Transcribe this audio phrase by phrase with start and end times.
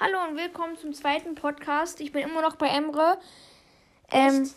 [0.00, 2.00] Hallo und willkommen zum zweiten Podcast.
[2.00, 3.16] Ich bin immer noch bei Emre.
[4.10, 4.50] Ähm,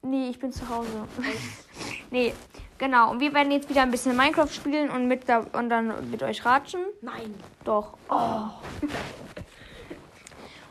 [0.00, 1.06] nee, ich bin zu Hause.
[2.10, 2.32] nee,
[2.78, 3.10] genau.
[3.10, 6.22] Und wir werden jetzt wieder ein bisschen Minecraft spielen und, mit da, und dann mit
[6.22, 6.80] euch ratschen.
[7.02, 7.34] Nein.
[7.62, 7.98] Doch.
[8.08, 8.48] Oh.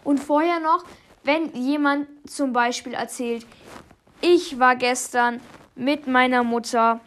[0.04, 0.86] Und vorher noch,
[1.24, 3.46] wenn jemand zum Beispiel erzählt,
[4.22, 5.40] ich war gestern
[5.76, 7.00] mit meiner Mutter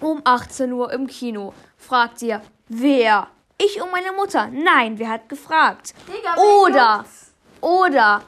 [0.00, 3.28] um 18 Uhr im Kino, fragt ihr, wer?
[3.58, 4.48] Ich und meine Mutter.
[4.52, 5.94] Nein, wer hat gefragt?
[6.06, 7.04] Digga, oder,
[7.60, 8.22] oder,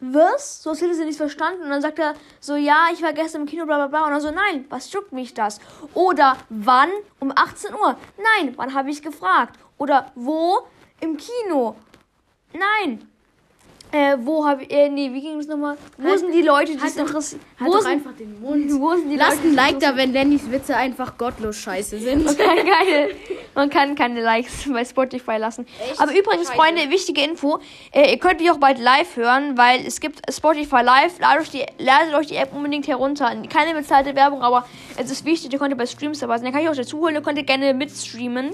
[0.00, 0.62] was?
[0.62, 1.62] So als hätte sie nicht verstanden.
[1.62, 4.04] Und dann sagt er so, ja, ich war gestern im Kino, bla bla bla.
[4.04, 5.60] Und dann so, nein, was juckt mich das?
[5.94, 6.90] Oder, wann?
[7.20, 7.96] Um 18 Uhr.
[8.18, 9.58] Nein, wann habe ich gefragt?
[9.78, 10.66] Oder, wo?
[11.00, 11.76] Im Kino.
[12.52, 13.08] Nein.
[13.94, 15.76] Äh, wo habe ich, äh, nee, wie ging es nochmal?
[15.98, 17.42] Wo Halt- sind die Leute, die halt es interessiert?
[17.60, 18.70] Halt Wo doch sind, einfach den Mund.
[18.80, 22.24] wo sind die Lasst Leute, ein Like da, wenn Lennys Witze einfach gottlos scheiße sind.
[22.24, 23.08] Man kann keine,
[23.54, 25.66] man kann keine Likes bei Spotify lassen.
[25.78, 26.00] Echt?
[26.00, 26.58] Aber übrigens, Scheiße.
[26.58, 27.58] Freunde, wichtige Info.
[27.90, 31.20] Äh, ihr könnt mich auch bald live hören, weil es gibt Spotify Live.
[31.20, 33.30] Ladet euch die, ladet euch die App unbedingt herunter.
[33.50, 36.44] Keine bezahlte Werbung, aber es ist wichtig, ihr könnt bei Streams dabei sein.
[36.44, 38.52] Dann kann ich euch dazu holen, ihr könnt gerne mitstreamen.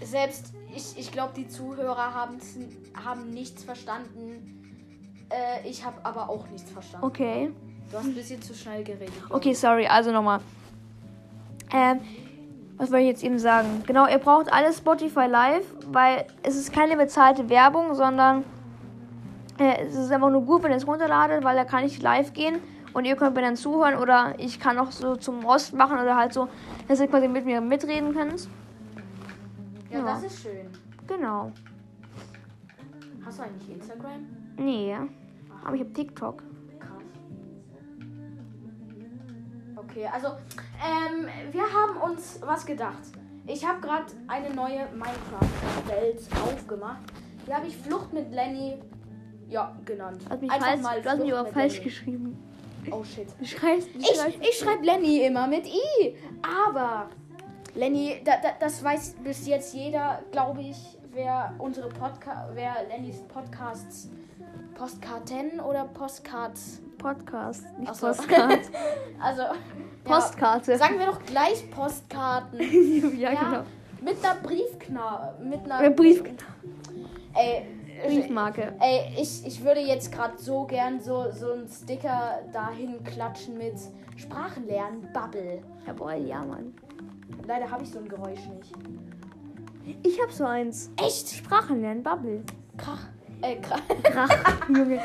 [0.00, 4.59] Selbst, ich, ich glaube, die Zuhörer haben nichts verstanden.
[5.30, 7.06] Äh, ich habe aber auch nichts verstanden.
[7.06, 7.50] Okay.
[7.90, 9.12] Du hast ein bisschen zu schnell geredet.
[9.30, 10.40] Okay, sorry, also nochmal.
[11.72, 12.00] Ähm,
[12.76, 13.82] was wollte ich jetzt eben sagen?
[13.86, 18.44] Genau, ihr braucht alles Spotify Live, weil es ist keine bezahlte Werbung, sondern
[19.58, 22.32] äh, es ist einfach nur gut, wenn ihr es runterladet, weil da kann ich live
[22.32, 22.58] gehen
[22.92, 26.16] und ihr könnt mir dann zuhören oder ich kann auch so zum Rost machen oder
[26.16, 26.48] halt so,
[26.88, 28.48] dass ihr quasi mit mir mitreden könnt.
[29.90, 30.04] Ja, Ja.
[30.04, 30.68] das ist schön.
[31.06, 31.52] Genau.
[33.24, 34.26] Hast du eigentlich Instagram?
[34.56, 34.96] Nee,
[35.64, 36.42] aber ich habe TikTok.
[36.78, 37.02] Krass.
[39.76, 43.02] Okay, also ähm, wir haben uns was gedacht.
[43.46, 47.02] Ich habe gerade eine neue Minecraft-Welt aufgemacht.
[47.46, 48.78] Die habe ich Flucht mit Lenny
[49.48, 50.22] ja, genannt.
[50.24, 51.84] Du hast mich, Einfach falsch, mal du hast mich aber falsch Lenny.
[51.84, 52.38] geschrieben.
[52.90, 53.28] Oh shit.
[53.40, 53.88] Ich, schreibst.
[53.96, 56.16] ich schreibe Lenny immer mit I.
[56.66, 57.08] Aber
[57.74, 63.22] Lenny, da, da, das weiß bis jetzt jeder, glaube ich, wer unsere Podcast, wer Lennys
[63.22, 64.08] Podcasts,
[64.80, 68.06] Postkarten oder Postcards, Podcast, nicht so.
[68.06, 68.60] Postcard.
[69.20, 69.42] also
[70.04, 70.72] Postkarte.
[70.72, 72.58] Ja, sagen wir doch gleich Postkarten.
[73.18, 73.64] ja, genau.
[74.00, 76.24] Mit einer Briefknabe, mit einer Äh, Brief,
[77.34, 77.66] Ey,
[78.06, 78.72] Briefmarke.
[78.80, 83.74] Ey, ich, ich würde jetzt gerade so gern so, so einen Sticker dahin klatschen mit
[84.16, 85.60] Sprachenlernen, Bubble.
[85.86, 86.72] Jawohl, ja, Mann.
[87.46, 88.72] Leider habe ich so ein Geräusch nicht.
[90.04, 90.90] Ich hab so eins.
[90.96, 91.28] Echt?
[91.28, 92.44] Sprachen lernen, Bubble.
[92.78, 93.08] Krach.
[93.42, 93.80] Äh, krach.
[94.02, 94.28] Krach,
[94.68, 95.00] Junge.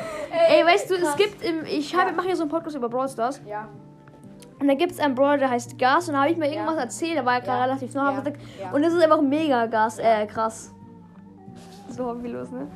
[0.48, 1.16] Ey, weißt du, es krass.
[1.16, 1.64] gibt im.
[1.64, 3.40] Ich habe, mache hier so einen Podcast über Brawl Stars.
[3.46, 3.68] Ja.
[4.60, 6.08] Und da gibt es einen Brawler, der heißt Gas.
[6.08, 6.80] Und da habe ich mir irgendwas Ja.
[6.82, 7.18] erzählt.
[7.18, 7.64] Da war er gerade Ja.
[7.64, 8.02] relativ neu.
[8.02, 8.22] Ja.
[8.60, 8.70] Ja.
[8.72, 9.98] Und das ist einfach mega Gas.
[9.98, 10.72] Äh, krass.
[11.90, 12.66] So hobbylos, ne?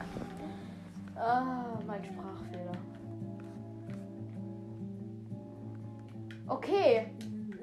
[1.16, 2.72] Ah, mein Sprachfehler.
[6.48, 7.06] Okay.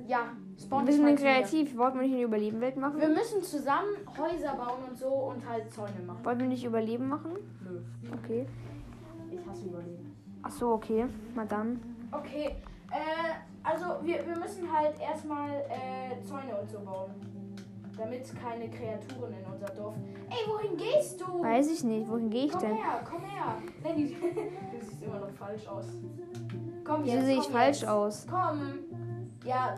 [0.08, 0.20] Ja,
[0.60, 1.16] Spawn zu mir.
[1.16, 1.78] kreativ.
[1.78, 3.00] Wollten wir nicht eine Überlebenwelt machen?
[3.00, 6.24] Wir müssen zusammen Häuser bauen und so und halt Zäune machen.
[6.24, 7.32] Wollten wir nicht Überleben machen?
[7.64, 7.82] Nö.
[8.14, 8.46] Okay.
[9.32, 10.16] Ich hasse Überleben.
[10.44, 11.06] Ach so, okay.
[11.36, 11.80] Mal dann.
[12.12, 12.56] Okay.
[12.92, 17.12] Äh, also wir, wir müssen halt erstmal äh, Zäune und so bauen.
[17.98, 19.96] Damit keine Kreaturen in unser Dorf.
[20.30, 21.42] Ey, wohin gehst du?
[21.42, 22.08] Weiß ich nicht.
[22.08, 22.76] Wohin gehe ich komm denn?
[22.76, 23.56] her, komm her.
[23.84, 24.16] Lenny,
[24.72, 25.86] du siehst immer noch falsch aus.
[26.84, 27.26] Komm Wieso jetzt.
[27.26, 27.90] sehe ich komm falsch jetzt.
[27.90, 28.28] aus?
[28.30, 28.80] Komm.
[29.44, 29.76] Ja,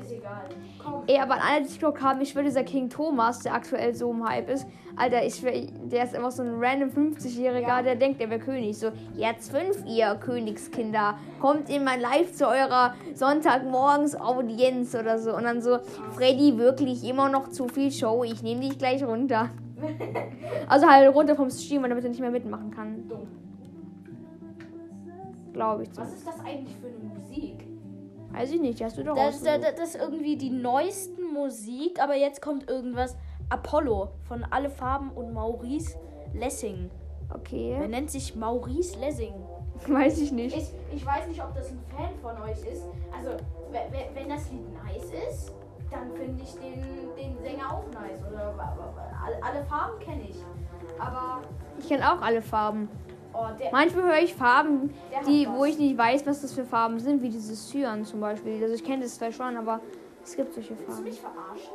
[0.00, 0.44] ist egal.
[0.82, 1.02] Komm.
[1.06, 4.10] Ey, aber an alle, die TikTok haben, ich schwöre, dieser King Thomas, der aktuell so
[4.10, 4.66] im Hype ist,
[4.96, 7.82] Alter, ich der ist einfach so ein random 50-Jähriger, Ja.
[7.82, 8.76] der denkt, er wäre König.
[8.78, 15.34] So, jetzt fünf, ihr Königskinder, kommt in mein Live zu eurer Sonntagmorgens Audienz oder so.
[15.34, 15.78] Und dann so,
[16.14, 19.50] Freddy, wirklich immer noch zu viel Show, ich nehme dich gleich runter.
[20.68, 23.26] Also halt runter vom Stream, damit er nicht mehr mitmachen kann, Dumm.
[25.52, 25.88] glaube ich.
[25.92, 26.02] So.
[26.02, 27.66] Was ist das eigentlich für eine Musik?
[28.32, 32.14] Weiß ich nicht, hast du doch Das, das, das ist irgendwie die neuesten Musik, aber
[32.14, 33.16] jetzt kommt irgendwas.
[33.50, 35.96] Apollo von Alle Farben und Maurice
[36.32, 36.90] Lessing.
[37.28, 39.34] Wer Okay, nennt sich Maurice Lessing?
[39.86, 40.56] weiß ich nicht.
[40.56, 42.84] Ich, ich weiß nicht, ob das ein Fan von euch ist.
[43.16, 43.30] Also,
[43.70, 45.52] we- we- wenn das Lied nice ist,
[45.90, 46.82] dann finde ich den,
[47.16, 48.20] den Sänger auch nice.
[48.30, 48.54] Oder
[49.42, 50.36] alle Farben kenne ich.
[50.98, 51.40] Aber,
[51.78, 52.88] Ich kenne auch alle Farben.
[53.34, 53.46] Oh.
[53.72, 54.90] Manchmal höre ich Farben,
[55.26, 58.62] die, wo ich nicht weiß, was das für Farben sind, wie dieses Cyan zum Beispiel.
[58.62, 59.80] Also ich kenne das zwar schon, aber
[60.22, 61.04] es gibt solche Willst du Farben.
[61.04, 61.72] mich verarschen?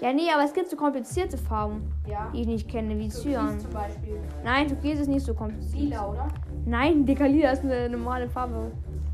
[0.00, 2.28] Ja, nee, aber es gibt so komplizierte Farben, Ja.
[2.34, 3.60] die ich nicht kenne, wie Türkis Cyan.
[3.60, 4.18] zum Beispiel.
[4.44, 5.74] Nein, Türkis ist nicht so kompliziert.
[5.80, 6.28] Lila, oder?
[6.66, 8.72] Nein, Dicker Lila ist eine normale Farbe.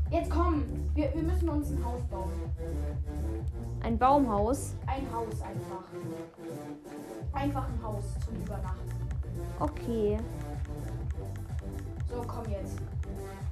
[0.09, 0.63] Jetzt komm,
[0.95, 2.31] wir, wir müssen uns ein Haus bauen.
[3.83, 4.73] Ein Baumhaus.
[4.87, 5.83] Ein Haus einfach.
[7.33, 8.89] Einfach ein Haus zum Übernachten.
[9.59, 10.17] Okay.
[12.09, 12.75] So, komm jetzt.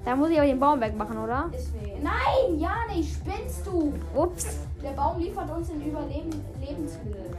[0.06, 1.50] Da muss ich aber den Baum wegmachen, oder?
[1.54, 1.94] Ist weh.
[2.02, 3.14] Nein, ja nicht.
[3.16, 3.94] Spinnst du?
[4.16, 4.46] Ups.
[4.82, 6.30] Der Baum liefert uns in Überleben
[6.62, 7.32] Lebensmittel.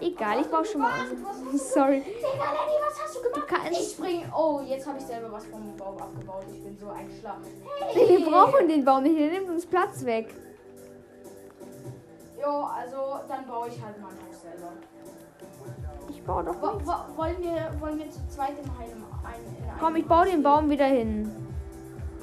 [0.00, 0.92] Egal, ich baue schon mal.
[1.54, 2.00] Sorry.
[2.00, 3.42] Digga, Lenny, was hast du gemacht?
[3.50, 4.22] Du kannst- ich spring.
[4.34, 6.44] Oh, jetzt habe ich selber was vom Baum abgebaut.
[6.52, 7.36] Ich bin so ein Schlag.
[7.42, 8.18] Nee, Hey!
[8.18, 9.18] wir brauchen den Baum nicht.
[9.18, 10.34] Der nimmt uns Platz weg.
[12.40, 14.72] Jo, also dann baue ich halt mein Haus selber.
[16.08, 19.64] Ich baue doch Wo, wo, wollen, wir, wollen wir zu zweit im Heim ein, in
[19.68, 21.30] einem Komm, ich baue den Baum wieder hin.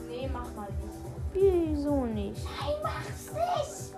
[0.07, 0.95] Nee, mach mal nicht.
[1.33, 2.43] Wieso nicht?
[2.43, 3.95] Nein, mach's nicht!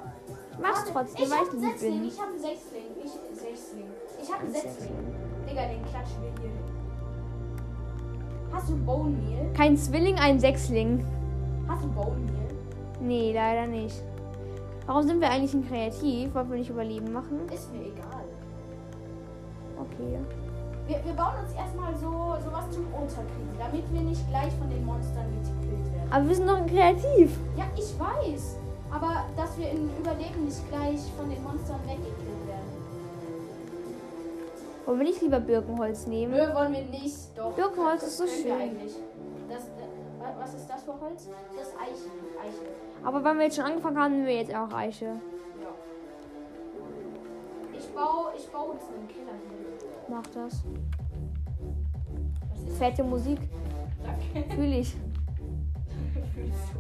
[0.52, 2.08] Ich mach's Warte, trotzdem, ich weil hab ich einen nicht Setzling, bin.
[2.08, 2.84] ich hab einen Sechsling.
[3.04, 3.86] Ich, Sechsling.
[4.22, 4.96] Ich hab einen Setzling.
[5.50, 6.52] Digga, den klatschen wir hier.
[8.52, 9.54] Hast du Bone Meal?
[9.54, 11.06] Kein Zwilling, ein Sechsling.
[11.68, 12.48] Hast du Bone Meal?
[13.02, 14.02] Nee, leider nicht.
[14.88, 16.34] Warum sind wir eigentlich in kreativ?
[16.34, 17.42] Wollten wir nicht überleben machen?
[17.54, 18.24] Ist mir egal.
[19.80, 20.18] Okay.
[20.88, 24.86] Wir, wir bauen uns erstmal so sowas zum Unterkriegen, damit wir nicht gleich von den
[24.86, 26.10] Monstern gekillt werden.
[26.12, 27.38] Aber wir sind doch kreativ.
[27.58, 28.56] Ja, ich weiß.
[28.90, 32.72] Aber dass wir in Überleben nicht gleich von den Monstern weggekillt werden.
[34.86, 36.32] Wollen wir nicht lieber Birkenholz nehmen?
[36.34, 37.38] Nö, wollen wir nicht.
[37.38, 37.52] Doch.
[37.52, 38.54] Birkenholz ist so schön.
[38.54, 38.96] eigentlich.
[39.50, 41.28] Das, äh, wa- was ist das für Holz?
[41.58, 42.12] Das ist Eichen.
[42.42, 42.68] Eichen.
[43.04, 45.06] Aber wenn wir jetzt schon angefangen haben, nehmen wir jetzt auch Eiche.
[45.06, 45.12] Ja.
[47.78, 49.47] Ich baue, ich baue uns einen Keller hier.
[50.10, 50.64] Mach das.
[52.78, 53.40] Fette Musik.
[54.04, 54.56] Danke.
[54.56, 54.96] Fühl ich.
[56.34, 56.80] Fühlst du?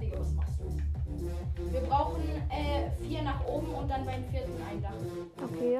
[0.00, 1.72] Digga, was machst du?
[1.72, 4.92] Wir brauchen äh, vier nach oben und dann beim vierten ein Dach.
[5.44, 5.78] Okay.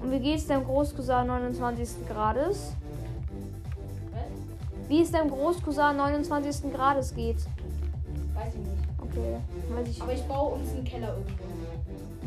[0.00, 2.06] Und wie geht's deinem Großcousin 29.
[2.08, 2.74] Grades?
[4.12, 4.88] Was?
[4.88, 6.72] Wie es deinem Großcousin 29.
[6.72, 7.38] Grades geht?
[8.34, 8.88] Weiß ich nicht.
[8.98, 9.36] Okay.
[9.74, 10.00] Weiß ich.
[10.00, 11.57] Aber ich baue uns einen Keller irgendwo.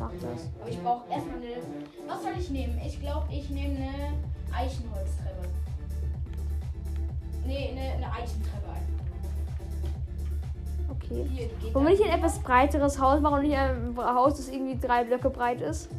[0.02, 0.50] Mach das.
[0.60, 1.62] Aber ich brauche erstmal eine.
[2.08, 2.82] Was soll ich nehmen?
[2.84, 4.14] Ich glaube, ich nehme eine
[4.52, 5.48] Eichenholztreppe.
[7.46, 9.06] Nee, eine, eine Eichentreppe einfach.
[10.90, 11.30] Okay.
[11.30, 14.80] Hier, Wollen wir nicht ein etwas breiteres Haus machen und nicht ein Haus, das irgendwie
[14.80, 15.90] drei Blöcke breit ist?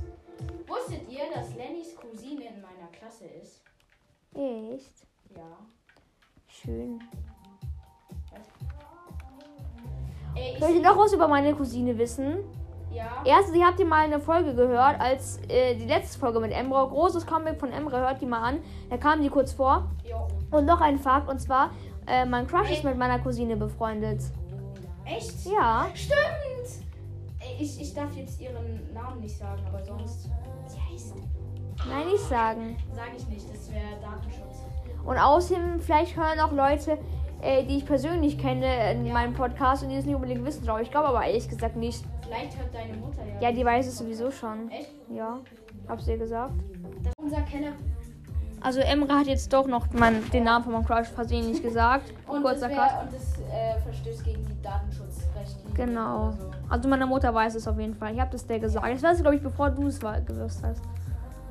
[0.66, 3.62] Wusstet ihr, dass Lennys Cousine in meiner Klasse ist?
[4.34, 5.06] Echt?
[5.36, 5.58] Ja.
[6.48, 7.00] Schön.
[10.34, 12.38] Ihr ich, noch was über meine Cousine wissen?
[12.92, 13.22] Ja.
[13.24, 16.88] Erstens, ihr habt ihr mal eine Folge gehört, als äh, die letzte Folge mit Emre.
[16.88, 18.58] Großes Comic von Emre, hört die mal an.
[18.90, 19.90] Da kam die kurz vor.
[20.04, 20.28] Jo.
[20.50, 21.70] Und noch ein Fakt, und zwar,
[22.06, 24.20] äh, mein Crush ist mit meiner Cousine befreundet.
[25.04, 25.46] Echt?
[25.46, 25.86] Ja.
[25.94, 26.84] Stimmt!
[27.40, 30.28] Ey, Ich, ich darf jetzt ihren Namen nicht sagen, aber sonst.
[30.66, 31.14] Sie heißt.
[31.88, 32.76] Nein, nicht sagen.
[32.94, 34.62] Sag ich nicht, das wäre Datenschutz.
[35.04, 36.98] Und außerdem, vielleicht hören auch Leute,
[37.42, 40.82] äh, die ich persönlich kenne, in meinem Podcast und die es nicht unbedingt wissen, glaube
[40.82, 40.90] ich.
[40.90, 42.04] Glaube aber ehrlich gesagt nicht.
[42.22, 43.48] Vielleicht hört deine Mutter ja.
[43.48, 44.70] Ja, die weiß es sowieso schon.
[44.70, 44.90] Echt?
[45.10, 45.40] Ja,
[45.88, 46.54] hab's dir gesagt.
[47.02, 47.72] Das unser Keller.
[48.60, 52.14] Also Emre hat jetzt doch noch mein, den Namen von meinem Crush versehentlich gesagt.
[52.28, 53.02] Und das, Kurzer wär, Cut.
[53.02, 55.68] und das äh, verstößt gegen die Datenschutzrechte.
[55.74, 56.30] Genau.
[56.30, 56.50] so.
[56.68, 58.14] Also meine Mutter weiß es auf jeden Fall.
[58.14, 58.86] Ich habe das der gesagt.
[58.86, 60.82] Das weiß glaube ich, bevor du es gewusst hast.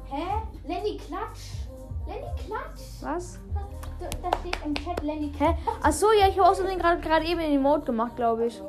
[0.09, 0.23] Hä?
[0.65, 1.67] Lenny Klatsch?
[2.07, 3.01] Lenny Klatsch?
[3.01, 3.39] Was?
[3.53, 3.80] Da,
[4.21, 5.56] da steht im Chat Lenny Hä?
[5.81, 8.62] Ach so, ja, ich habe außerdem gerade gerade eben in den Mode gemacht, glaube ich.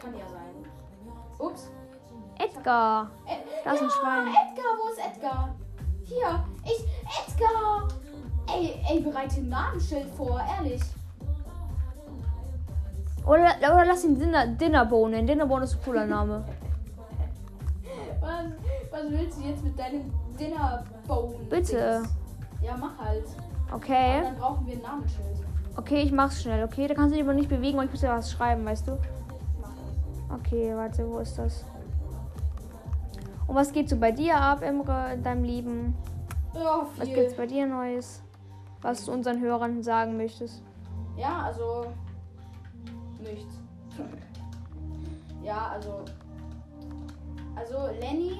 [0.00, 0.66] Kann ja sein.
[1.38, 1.70] Ups.
[2.38, 3.10] Edgar.
[3.26, 4.26] Äh, Da ist ein ja, Schwein.
[4.26, 5.54] Edgar, wo ist Edgar?
[6.04, 6.84] Hier, ich.
[7.26, 7.88] Edgar!
[8.48, 10.82] Ey, ey, bereite ein Namensschild vor, ehrlich.
[13.24, 15.28] Oder, oder lass ihn Dinner, Dinnerbone nennen.
[15.28, 16.44] Dinnerbone ist ein cooler Name.
[18.20, 18.44] Was,
[18.92, 21.44] was willst du jetzt mit deinem Dinnerbone?
[21.48, 22.02] Bitte.
[22.60, 23.24] Ja, mach halt.
[23.74, 24.22] Okay.
[24.22, 25.26] dann brauchen wir ein Namensschild.
[25.76, 26.86] Okay, ich mach's schnell, okay?
[26.86, 28.98] Da kannst du dich aber nicht bewegen, weil ich muss ja was schreiben, weißt du?
[30.34, 31.64] Okay, warte, wo ist das?
[33.46, 35.94] Und was geht so bei dir ab, Imre, in deinem Leben?
[36.54, 37.14] Ja, Was viel.
[37.16, 38.22] gibt's bei dir Neues?
[38.82, 40.62] Was du unseren Hörern sagen möchtest?
[41.16, 41.86] Ja, also.
[43.20, 43.54] Nichts.
[45.42, 46.04] ja, also.
[47.56, 48.36] Also, Lenny,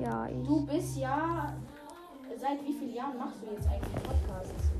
[0.00, 0.46] Ja, ich.
[0.46, 1.52] du bist ja.
[2.40, 4.70] Seit wie vielen Jahren machst du jetzt eigentlich Podcasts?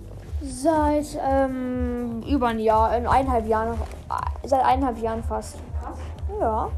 [0.42, 3.76] Seit ähm, über ein Jahr, in eineinhalb Jahren,
[4.44, 5.56] seit eineinhalb Jahren fast.
[5.82, 5.98] Krass.
[6.38, 6.70] Ja.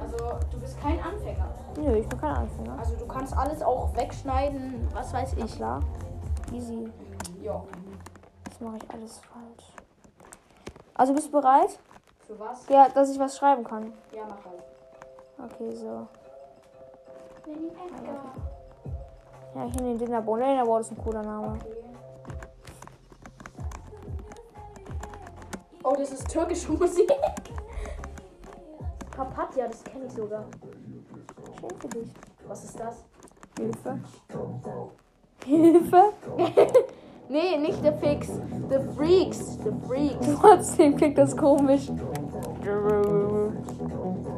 [0.00, 0.16] Also,
[0.50, 1.48] du bist kein Anfänger.
[1.76, 2.76] Nö, ich bin kein Anfänger.
[2.76, 5.54] Also, du kannst alles auch wegschneiden, was weiß Na ich.
[5.54, 5.80] klar.
[6.52, 6.88] Easy.
[7.40, 7.62] Ja.
[8.44, 9.72] Das mache ich alles falsch.
[10.94, 11.78] Also bist du bereit?
[12.26, 12.68] Für was?
[12.68, 13.92] Ja, dass ich was schreiben kann.
[14.12, 15.52] Ja, mach halt.
[15.52, 16.08] Okay, so.
[17.46, 18.24] Lenny Edgar.
[19.54, 20.44] Ja, ich nehme den Dinnerbone.
[20.44, 21.56] Dinnerbone ist ein cooler Name.
[21.56, 21.78] Okay.
[25.84, 27.10] Oh, das ist türkische Musik.
[29.16, 30.44] Papatja, das kenne ich sogar.
[31.58, 32.08] Schön für dich.
[32.46, 33.04] Was ist das?
[33.58, 33.98] Hilfe.
[35.44, 36.12] Hilfe.
[37.30, 38.28] Nee, nicht der Fix.
[38.70, 39.58] The Freaks.
[39.62, 40.26] The Freaks.
[40.40, 41.90] Trotzdem klingt das komisch.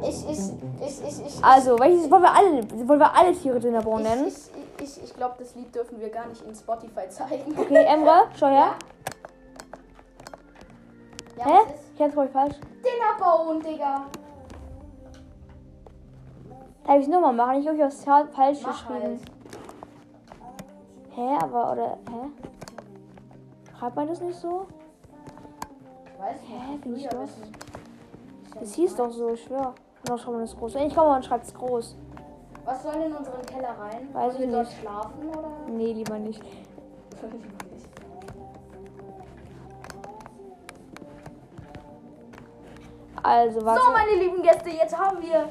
[0.03, 0.39] Ich, ich,
[0.81, 1.45] ich, ich, ich.
[1.45, 4.27] Also, welches wollen wir alle, wollen wir alle Tiere Dinnerbone nennen?
[4.27, 7.57] Ich, ich, ich, glaube, das Lied dürfen wir gar nicht in Spotify zeigen.
[7.59, 8.75] Okay, Emre, schau her.
[11.39, 11.75] Ja, Hä?
[11.95, 12.57] Ich hab's voll falsch.
[12.85, 14.07] Dinnerbone, Digga.
[16.87, 17.61] Darf ich nochmal machen?
[17.61, 19.03] Ich habe was fa- falsch Mach geschrieben.
[19.03, 19.21] halt.
[21.11, 22.31] Hä, aber, oder, hä?
[23.79, 24.67] Schreibt man das nicht so?
[26.19, 26.51] Weiß nicht.
[26.51, 27.31] Hä, bin ich Das
[28.61, 29.07] nicht hieß mal.
[29.07, 29.75] doch so, ich schwör.
[30.05, 30.75] Oder schreibt man das groß?
[30.77, 31.97] Ich komme, man schreibt es groß.
[32.65, 34.09] Was soll in unseren Keller rein?
[34.13, 34.81] Weiß Wollen ich nicht.
[34.81, 35.49] schlafen oder?
[35.69, 36.43] Nee, lieber nicht.
[43.23, 43.83] Also, warte.
[43.83, 45.49] So, meine lieben Gäste, jetzt haben wir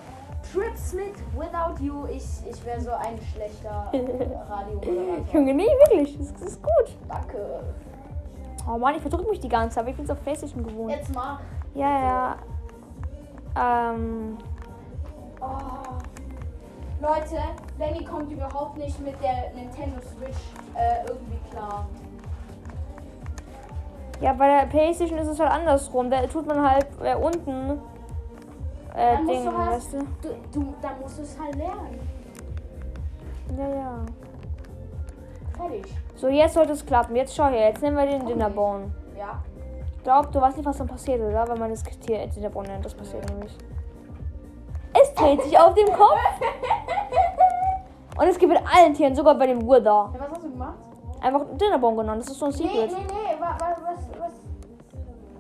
[0.52, 2.06] Trips mit Without You.
[2.08, 3.92] Ich, ich wäre so ein schlechter
[4.50, 5.26] Radiomoderator.
[5.34, 6.18] Junge, nee, wirklich.
[6.18, 6.98] Das, das ist gut.
[7.08, 7.64] Danke.
[8.68, 9.84] Oh Mann, ich verdrück mich die ganze Zeit.
[9.84, 10.92] aber Ich bin auf Playstation gewohnt.
[10.92, 11.40] Jetzt mach.
[11.76, 12.36] Ja,
[13.56, 13.92] ja.
[13.94, 14.38] Ähm.
[15.42, 16.19] Oh.
[17.02, 17.38] Leute,
[17.78, 20.38] Lenny kommt überhaupt nicht mit der Nintendo Switch
[20.76, 21.88] äh, irgendwie klar.
[24.20, 26.10] Ja, bei der Playstation ist es halt andersrum.
[26.12, 27.82] Da tut man halt äh, unten.
[28.94, 29.98] Äh, Dann Ding, du halt- weißt du?
[30.00, 32.00] Du, du, da musst du es halt lernen.
[33.58, 33.96] Ja, ja.
[35.58, 35.86] Fertig.
[36.16, 37.16] So, jetzt sollte es klappen.
[37.16, 37.70] Jetzt schau her.
[37.70, 38.92] Jetzt nehmen wir den Dinnerbone.
[39.18, 39.42] Ja.
[39.96, 41.48] Ich glaube, du weißt nicht, was dann passiert, oder?
[41.48, 42.84] Wenn man das Tier Dinnerbone nennt.
[42.84, 43.56] Das passiert nämlich.
[44.94, 46.18] Es dreht sich auf dem Kopf.
[48.18, 49.84] Und es gibt mit allen Tieren, sogar bei dem Wither.
[49.86, 50.12] ja.
[50.20, 50.76] Was hast du gemacht?
[51.22, 52.22] Einfach Dinnerbone genannt.
[52.22, 52.92] Das ist so ein Nee, Secret.
[52.92, 53.42] nee, nee.
[53.42, 54.10] wa- Was, was,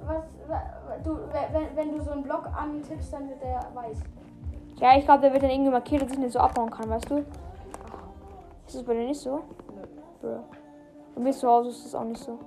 [0.05, 0.61] was, wa-
[1.03, 1.17] du,
[1.53, 3.97] wenn, wenn du so einen Block antippst, dann wird der weiß.
[4.77, 7.09] Ja, ich glaube, der wird dann irgendwie markiert, dass ich nicht so abhauen kann, weißt
[7.09, 7.17] du?
[8.67, 9.41] Ist das bei dir nicht so?
[10.21, 10.39] Bro.
[11.15, 12.37] Bei mir zu Hause ist das auch nicht so.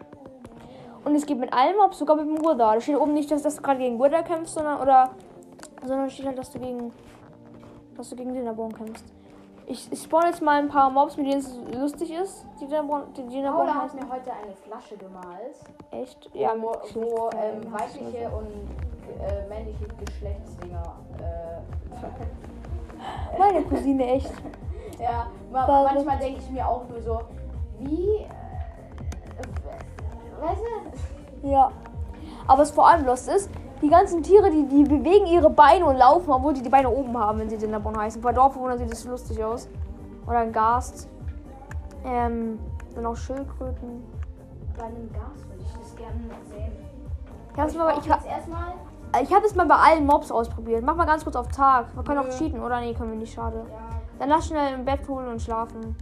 [1.04, 2.54] Und es geht mit allem Mobs, sogar mit dem Wither.
[2.74, 5.10] Da steht oben nicht, dass, dass du gerade gegen Wither kämpfst, sondern, oder,
[5.84, 6.92] sondern steht halt, dass du gegen,
[7.96, 9.04] dass du gegen Dinnerbone kämpfst.
[9.66, 13.06] Ich, ich spawn jetzt mal ein paar Mobs, mit denen es lustig ist, die Dinnerbone,
[13.16, 15.56] die Dinnerbone Paula hat mir heute eine Flasche gemalt,
[15.90, 16.30] Echt?
[16.34, 18.48] Ja, wo, wo ähm, weibliche und
[19.20, 20.82] äh, männliche Geschlechtsdinger.
[21.18, 21.60] Äh,
[23.38, 24.32] Meine Cousine, echt.
[24.98, 25.94] ja, ma Warum?
[25.94, 27.20] manchmal denke ich mir auch nur so,
[27.78, 28.16] wie.
[28.18, 28.28] Äh,
[30.40, 30.62] weißt
[31.42, 31.48] du?
[31.48, 31.70] Ja.
[32.46, 33.50] Aber was vor allem lustig ist,
[33.82, 37.18] die ganzen Tiere, die, die bewegen ihre Beine und laufen, obwohl die die Beine oben
[37.18, 38.22] haben, wenn sie Dinnerbone heißen.
[38.22, 39.68] Bei Dorfbewohnern sieht das lustig aus.
[40.26, 41.08] Oder ein Gast.
[42.04, 42.60] Ähm,
[42.94, 44.04] dann auch Schildkröten.
[44.76, 46.72] Bei einem Gas würde ich das gerne sehen.
[47.52, 48.72] Ich hab's mal, ich, erstmal.
[49.22, 50.82] ich hab es mal bei allen Mobs ausprobiert.
[50.84, 51.94] Mach mal ganz kurz auf Tag.
[51.94, 52.80] Wir können auch cheaten, oder?
[52.80, 53.66] Nee, können wir nicht, schade.
[53.68, 53.78] Ja,
[54.18, 55.96] Dann lass schnell im Bett holen und schlafen.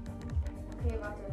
[0.84, 1.30] okay, warte.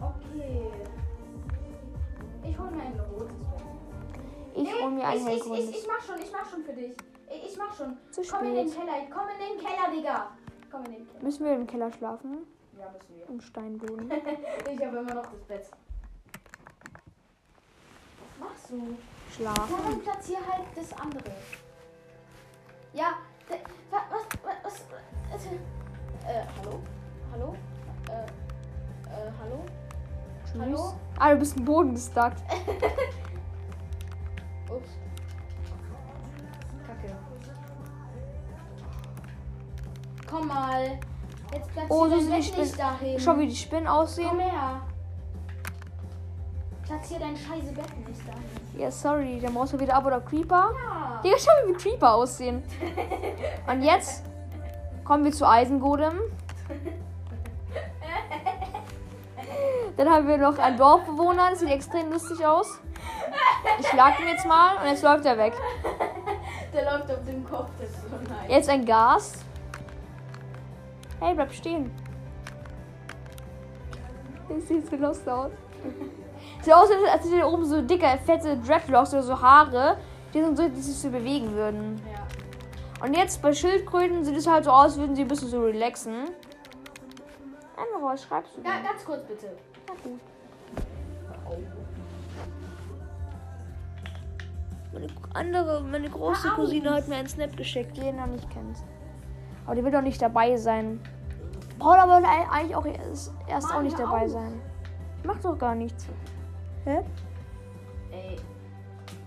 [0.00, 0.79] Okay.
[2.50, 3.62] Ich hol mir ein rotes Bett.
[4.56, 5.70] Ich hol mir ein ich, ich, ich, hellgrünes.
[5.70, 6.92] ich mach schon, ich mach schon für dich.
[7.28, 7.96] Ich, ich mach schon.
[8.10, 8.80] Zu Komm in den spät.
[8.80, 10.30] Keller, komm in den Keller, Digga.
[10.70, 11.22] Komm in den Keller.
[11.22, 12.38] Müssen wir im Keller schlafen?
[12.76, 13.28] Ja, müssen wir.
[13.28, 14.10] Im Steinboden.
[14.72, 15.70] Ich habe immer noch das Bett.
[18.18, 18.76] Was machst du?
[18.76, 19.76] Ja, Schlafen.
[19.84, 21.30] dann platzier halt das andere.
[22.92, 23.14] Ja,
[23.48, 24.84] was, was, was,
[25.30, 26.80] was, äh, hallo?
[27.32, 27.54] Hallo?
[28.08, 28.24] Äh,
[29.08, 29.64] äh, hallo?
[30.58, 30.76] Hallo?
[30.76, 30.94] Tschüss.
[31.18, 32.36] Ah, du bist im Boden gestuckt.
[34.70, 34.90] Ups.
[36.86, 37.16] Kacke.
[40.28, 40.98] Komm mal.
[41.52, 43.20] Jetzt platzier Oh, so dein die Bett nicht dahin.
[43.20, 44.28] Schau, wie die Spinnen aussehen.
[44.28, 44.80] Komm her.
[46.84, 48.42] Platzier dein scheiße Bett nicht dahin.
[48.78, 50.72] Ja, sorry, dann brauchst du wieder Abo oder Creeper.
[50.74, 51.20] Ja.
[51.22, 52.62] Digga, schau wie Creeper aussehen.
[53.68, 54.24] Und jetzt
[55.04, 56.14] kommen wir zu Eisengodem.
[60.00, 62.80] Dann haben wir noch einen Dorfbewohner, das sieht extrem lustig aus.
[63.78, 65.52] Ich schlag ihn jetzt mal und jetzt läuft er weg.
[66.72, 68.48] Der läuft auf dem Kopf, das ist so nice.
[68.48, 69.44] Jetzt ein Gas.
[71.20, 71.94] Hey, bleib stehen.
[74.48, 75.50] Das sieht so lost aus.
[76.62, 79.98] Sieht aus, als hätte er oben so dicke, fette Dreadlocks oder so Haare,
[80.32, 82.00] die, sind so, die sich so bewegen würden.
[82.10, 83.04] Ja.
[83.04, 85.60] Und jetzt bei Schildkröten sieht es halt so aus, als würden sie ein bisschen so
[85.60, 86.30] relaxen.
[87.76, 89.58] Einfach, was schreibst du Ja, ganz kurz bitte.
[90.02, 90.20] Gut.
[94.92, 96.48] Meine andere, meine große.
[96.50, 98.84] Cousine hat mir einen Snap geschickt, den noch nicht kennst.
[99.66, 101.00] Aber die will doch nicht dabei sein.
[101.78, 104.60] Paula wollte ei- eigentlich auch erst, erst auch nicht dabei sein.
[105.24, 106.06] Macht doch gar nichts.
[106.84, 107.00] Hä?
[108.10, 108.36] Ey.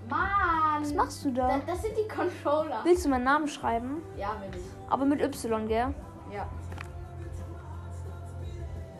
[0.10, 0.82] Mann.
[0.82, 1.48] Was machst du da?
[1.48, 2.82] Da, das sind die Controller.
[2.84, 4.01] Willst du meinen Namen schreiben?
[4.18, 4.92] Ja, will ich.
[4.92, 5.94] Aber mit Y, gell?
[6.32, 6.48] Ja.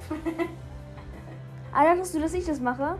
[1.74, 2.98] Aber dachtest du, dass ich das mache?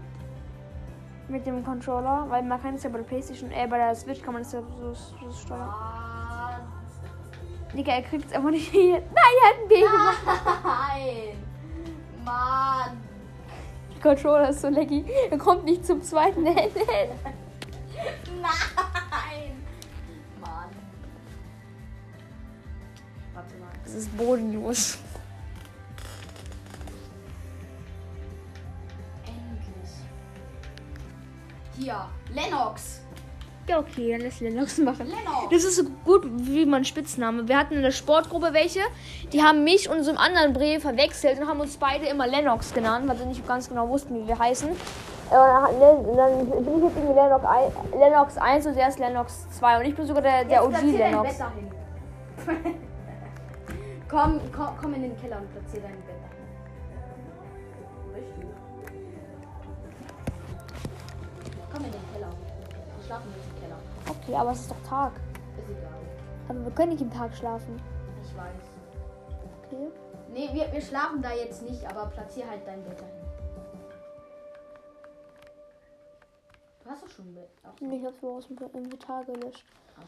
[1.28, 2.26] Mit dem Controller?
[2.30, 4.52] Weil man kann es ja bei der Playstation, äh, bei der Switch kann man es
[4.52, 5.74] ja so, so steuern.
[7.76, 8.92] Digga, er kriegt es einfach nicht hin.
[8.92, 10.18] Nein, er hat ein B gemacht.
[10.64, 11.44] Nein.
[12.24, 13.02] Mann.
[13.94, 15.06] Der Controller ist so lecky.
[15.30, 16.80] Er kommt nicht zum zweiten Ende.
[18.28, 19.64] Nein.
[20.40, 20.70] Mann.
[23.34, 23.70] Warte mal.
[23.84, 25.00] Das ist bodenlos.
[31.78, 32.06] Hier.
[32.34, 33.02] Lennox.
[33.68, 35.08] Ja, okay, dann lass Lennox machen.
[35.08, 35.50] Lennox.
[35.52, 37.48] Das ist so gut wie mein Spitzname.
[37.48, 38.82] Wir hatten in der Sportgruppe welche,
[39.32, 42.74] die haben mich und so einen anderen Bre verwechselt und haben uns beide immer Lennox
[42.74, 44.70] genannt, weil sie nicht ganz genau wussten, wie wir heißen.
[44.70, 47.46] Äh, Und dann bin ich jetzt irgendwie Lennox,
[47.98, 50.92] Lennox 1 und der ist Lennox 2 und ich bin sogar der, der Jetzt OG
[50.98, 51.40] Lennox.
[54.10, 56.13] Komm, komm, komm in den Keller und platzier dein Bett
[61.74, 62.30] Komm in den Keller.
[62.30, 63.78] Wir schlafen nicht im Keller.
[64.08, 65.14] Okay, aber es ist doch Tag.
[65.58, 65.90] Ist egal.
[66.50, 67.82] Aber wir können nicht im Tag schlafen.
[68.22, 68.64] Ich weiß.
[69.66, 69.92] Okay.
[70.32, 73.24] Nee, wir, wir schlafen da jetzt nicht, aber platzier halt dein Bett dahin.
[76.84, 77.50] Du hast doch schon ein Bett.
[77.64, 77.86] So.
[77.86, 79.66] Nee, ich hab's aus dem Inventar gelöscht.
[79.96, 80.06] Krass.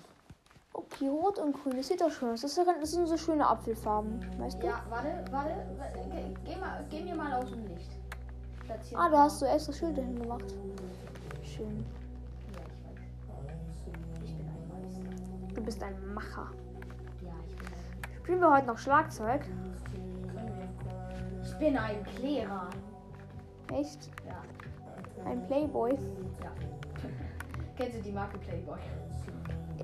[0.74, 2.42] Okay, rot und grün, das sieht doch schön aus.
[2.42, 4.68] Das, sind so schöne Apfelfarben, weißt du?
[4.68, 5.56] Ja, warte, warte.
[5.78, 7.92] warte, Geh, geh, mal, geh mir mal aus dem Licht.
[8.66, 10.54] Platzier Ah, da hast du extra Schilder hingemacht.
[11.46, 11.86] Schön.
[12.54, 12.84] Ja, ich
[13.30, 13.86] weiß.
[14.26, 15.54] Ich bin ein Meister.
[15.56, 16.50] Du bist ein Macher.
[17.22, 19.42] Ja, ich bin ein Spielen wir heute noch Schlagzeug?
[21.44, 22.70] Ich bin ein Klärer.
[23.74, 24.10] Echt?
[24.28, 24.42] Ja,
[25.30, 25.92] Ein Playboy?
[26.44, 26.52] ja.
[27.78, 28.80] Kennst du die Marke Playboy?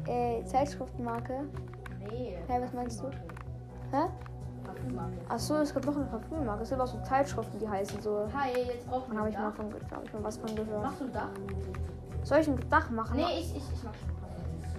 [0.08, 1.46] Äh, Zeitschriftenmarke?
[2.10, 2.38] Nee.
[2.48, 3.10] Hä, was meinst du?
[3.92, 4.08] Hä?
[5.30, 6.64] Achso, es gibt noch eine Parfümmarke.
[6.64, 8.28] Es gibt auch so Zeitschriften, die heißen so.
[8.34, 10.84] Hi, jetzt brauchen Dann wir habe ich mal von hab ich mal was von gehört.
[10.84, 11.30] Machst du ein Dach?
[12.24, 13.18] Soll ich ein Dach machen?
[13.18, 14.12] Nee, ich, ich, ich mach schon.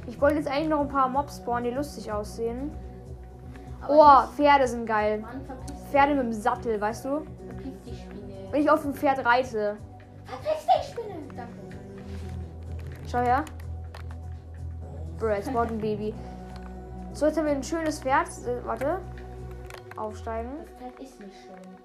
[0.07, 2.71] Ich wollte jetzt eigentlich noch ein paar Mobs spawnen, die lustig aussehen.
[3.81, 5.21] Aber Oh, Pferde sind geil.
[5.21, 5.41] Mann.
[5.91, 7.09] Pferde mit dem Sattel, weißt du?
[7.47, 8.35] Verpiss dich, Spinne.
[8.51, 9.77] Wenn ich auf dem Pferd reite.
[10.25, 11.15] Verpiss dich, Spinne.
[11.37, 11.53] Danke.
[13.09, 13.45] Schau her.
[15.19, 16.15] Bro, jetzt baut ein Baby.
[17.13, 18.27] So, jetzt haben wir ein schönes Pferd.
[18.47, 18.99] Äh, Warte.
[19.97, 20.51] Aufsteigen.
[20.61, 21.77] Das Pferd ist nicht schön.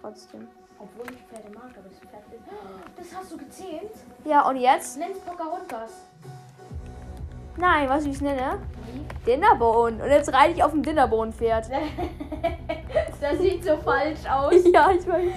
[0.00, 0.48] Trotzdem.
[0.78, 2.42] Obwohl ich Pferde mag, aber das Pferd ist...
[2.96, 3.92] Das hast du gezählt?
[4.24, 4.98] Ja, und jetzt?
[4.98, 5.92] Nenn's Pocahontas.
[7.56, 8.58] Nein, wie ich es nenne?
[8.86, 9.26] Wie?
[9.30, 10.02] Dinnerbone.
[10.02, 11.70] Und jetzt reite ich auf dem Dinnerbone-Pferd.
[13.20, 14.54] das sieht so falsch aus.
[14.72, 15.32] ja, ich weiß.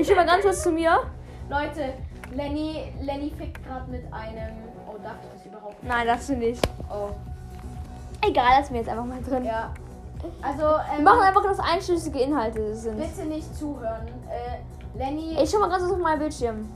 [0.00, 1.02] Ich schau mal ganz kurz zu mir.
[1.50, 1.92] Leute,
[2.34, 4.56] Lenny, Lenny fickt gerade mit einem...
[4.88, 5.82] Oh, darf ich das überhaupt?
[5.84, 6.66] Nein, darfst du nicht.
[6.90, 7.10] Oh,
[8.26, 9.44] Egal, lass mir jetzt einfach mal drin.
[9.44, 9.72] ja.
[10.42, 12.96] Also, Wir ähm, machen einfach, dass einschlüssige Inhalte sind.
[12.98, 14.06] bitte nicht zuhören.
[14.30, 16.68] Äh, Lenny, Ich schau mal ganz kurz auf meinen Bildschirm.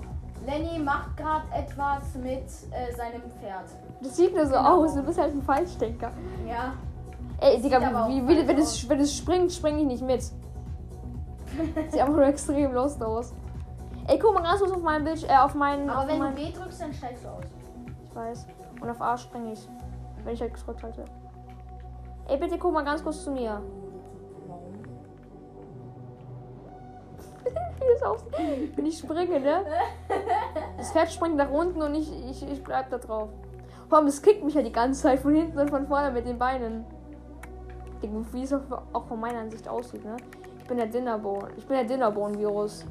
[0.46, 3.64] Lenny macht gerade etwas mit äh, seinem Pferd.
[4.02, 4.82] Das sieht nur so Genau.
[4.82, 4.94] aus.
[4.94, 6.10] Du bist halt ein Falschdenker.
[6.48, 6.72] Ja.
[7.40, 10.22] Ey, Digga, wie, wie, wenn, es, wenn es springt, springe ich nicht mit.
[11.90, 13.32] Sieht einfach nur extrem lost aus.
[14.06, 15.30] Ey, guck mal ganz kurz auf meinen Bildschirm.
[15.30, 15.88] Äh, auf meinen.
[15.88, 17.44] Aber auf wenn meinen, du B drückst, dann steigst du aus.
[18.04, 18.46] Ich weiß.
[18.80, 19.68] Und auf A springe ich.
[20.24, 21.04] Wenn ich halt gedrückt halte.
[22.30, 23.60] Ey, bitte guck mal ganz kurz zu mir.
[27.44, 28.76] Wie das aussieht.
[28.76, 29.64] Wenn ich springe, ne?
[30.76, 33.30] Das Pferd springt nach unten und ich, ich, ich bleib da drauf.
[33.90, 36.38] Allem, es kickt mich ja die ganze Zeit von hinten und von vorne mit den
[36.38, 36.84] Beinen.
[38.00, 40.16] Wie es auch, von meiner Ansicht aussieht, ne?
[40.60, 41.48] Ich bin der Dinnerbone.
[41.56, 42.86] Ich bin der Dinnerbone-Virus.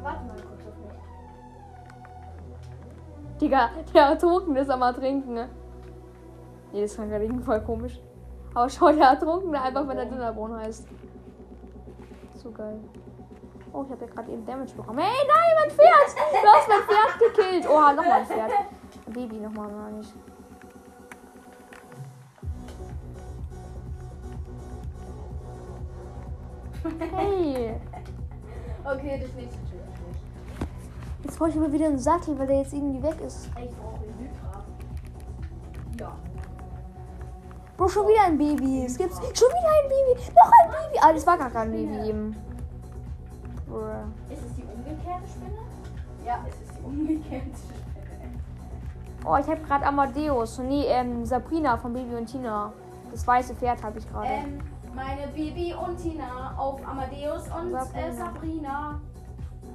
[0.00, 0.76] Warte mal kurz auf
[3.32, 3.40] mich.
[3.40, 5.48] Digga, der Ertrunkene ist am Ertrinken, ne?
[6.72, 8.00] Nee, das gerade voll komisch.
[8.56, 10.88] Aber schau, der Ertrunkene einfach, wenn der Dinnerbone heißt.
[12.42, 12.80] So geil.
[13.70, 14.98] Oh, ich habe ja gerade eben Damage bekommen.
[14.98, 16.42] Hey, nein, mein Pferd!
[16.42, 17.68] Du hast mein Pferd gekillt.
[17.68, 18.50] Oha, nochmal ein Pferd.
[19.08, 20.14] Baby nochmal, gar nicht.
[27.14, 27.74] Hey,
[28.84, 29.80] Okay, das nächste Tür.
[31.24, 33.50] jetzt brauche ich aber wieder einen Sattel, weil der jetzt irgendwie weg ist.
[33.62, 34.64] Ich brauche Hydra.
[36.00, 36.16] Ja.
[37.76, 38.84] Bro, schon wieder ein Baby.
[38.86, 40.20] Es gibt schon wieder ein Baby.
[40.34, 40.98] Noch ein Baby.
[41.02, 42.36] Ah, das war gar kein Baby eben.
[43.68, 43.82] Bro.
[44.30, 45.58] Ist es die umgekehrte Spinne?
[46.24, 47.86] Ja, es ist die umgekehrte Spinne.
[49.26, 50.58] Oh, ich habe gerade Amadeus.
[50.58, 52.72] Nee, ähm, Sabrina von Baby und Tina.
[53.10, 54.28] Das weiße Pferd habe ich gerade.
[54.28, 54.60] Ähm,
[54.94, 57.82] meine Bibi und Tina auf Amadeus und Sabrina.
[57.82, 58.08] Sabrina.
[58.08, 59.00] Äh, Sabrina.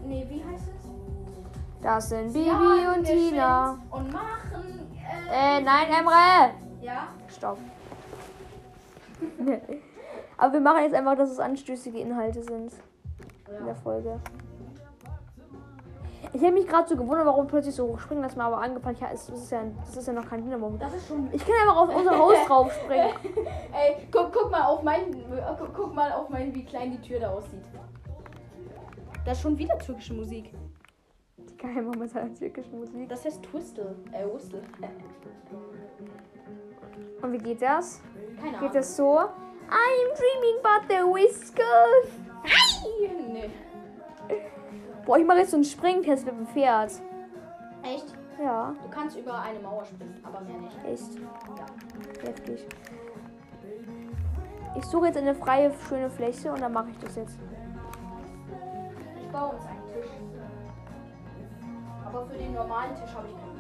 [0.05, 1.81] Nee, wie heißt es?
[1.81, 3.77] Das sind Baby und Tina.
[3.91, 4.89] Und machen.
[5.31, 6.51] Äh, nein, Emre.
[6.81, 7.07] Ja?
[7.27, 7.57] Stopp.
[10.38, 12.71] Aber wir machen jetzt einfach, dass es anstößige Inhalte sind.
[13.51, 13.60] Ja.
[13.60, 14.19] in der Folge.
[16.34, 18.21] Ich habe mich gerade so gewundert, warum plötzlich so hoch springen.
[18.21, 18.95] Das mir aber angefallen.
[19.01, 20.69] Ja, es ist ja, das ist ja noch kein Dynamo.
[20.79, 21.27] Das ist schon.
[21.34, 23.10] Ich kann einfach auf unser Haus drauf springen.
[23.73, 25.12] Ey, guck, guck mal auf mein.
[25.57, 27.63] Guck, guck mal auf mein, wie klein die Tür da aussieht.
[29.25, 30.53] Das ist schon wieder türkische Musik.
[31.38, 33.10] Die geheime mit seiner türkischen Musik.
[33.10, 33.95] Das heißt Twistle.
[34.13, 34.62] Äh, Whistle.
[37.21, 38.01] Und wie geht das?
[38.41, 39.19] Keine Geht das so?
[39.19, 42.10] I'm dreaming about the whiskers.
[43.32, 43.49] Nee.
[45.06, 46.91] Boah, ich mache jetzt so einen Springtest mit dem Pferd.
[47.84, 48.06] Echt?
[48.41, 50.77] Ja, Du kannst über eine Mauer springen, aber mehr nicht.
[50.86, 51.15] echt.
[51.19, 52.27] Ja.
[52.27, 52.65] Heftig.
[54.75, 57.38] Ich suche jetzt eine freie, schöne Fläche und dann mache ich das jetzt.
[59.21, 60.12] Ich baue uns einen Tisch.
[62.06, 63.50] Aber für den normalen Tisch habe ich keinen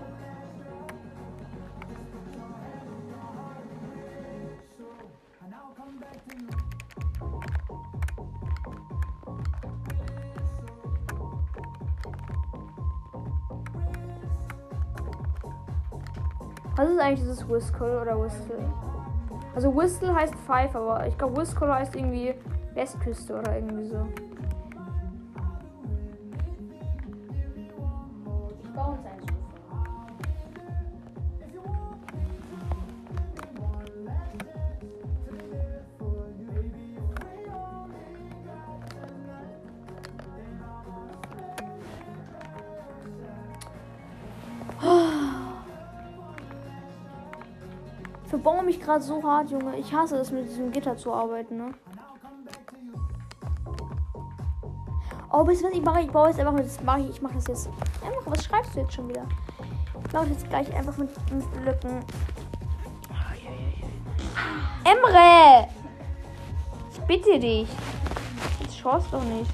[16.81, 18.57] Was ist eigentlich dieses Whistle oder Whistle?
[19.53, 22.33] Also Whistle heißt Pfeife, aber ich glaube Whistle heißt irgendwie
[22.73, 24.07] Westküste oder irgendwie so.
[48.91, 49.77] Gerade so hart, Junge.
[49.77, 51.73] Ich hasse es, mit diesem Gitter zu arbeiten, ne?
[55.31, 56.01] Oh, ihr was ich mache?
[56.01, 56.65] Ich baue jetzt einfach mit.
[56.65, 57.69] Das mache ich, ich mache das jetzt.
[58.05, 59.25] Einfach, was schreibst du jetzt schon wieder?
[60.03, 62.03] Ich baue jetzt gleich einfach mit, mit Blöcken.
[64.83, 65.67] Emre!
[66.91, 67.69] Ich bitte dich.
[68.61, 69.51] Das schaust doch nicht.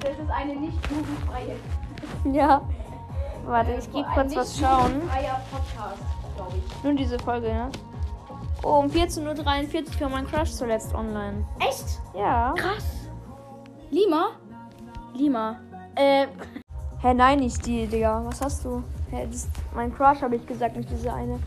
[0.00, 1.56] Das ist eine nicht jugendfreie.
[2.32, 2.60] Ja.
[3.44, 5.02] Warte, ich gehe kurz was schauen.
[5.52, 6.02] Podcast.
[6.82, 7.70] Nur diese Folge, ne?
[8.68, 11.46] Oh, um 14.43 Uhr für mein Crush zuletzt online.
[11.60, 12.00] Echt?
[12.14, 12.52] Ja.
[12.56, 12.84] Krass.
[13.92, 14.30] Lima?
[15.14, 15.60] Lima.
[15.94, 16.26] Äh,
[17.00, 18.22] Hä, nein, nicht die, Digga.
[18.24, 18.82] Was hast du?
[19.12, 21.38] Hä, das ist mein Crush, habe ich gesagt, nicht diese eine.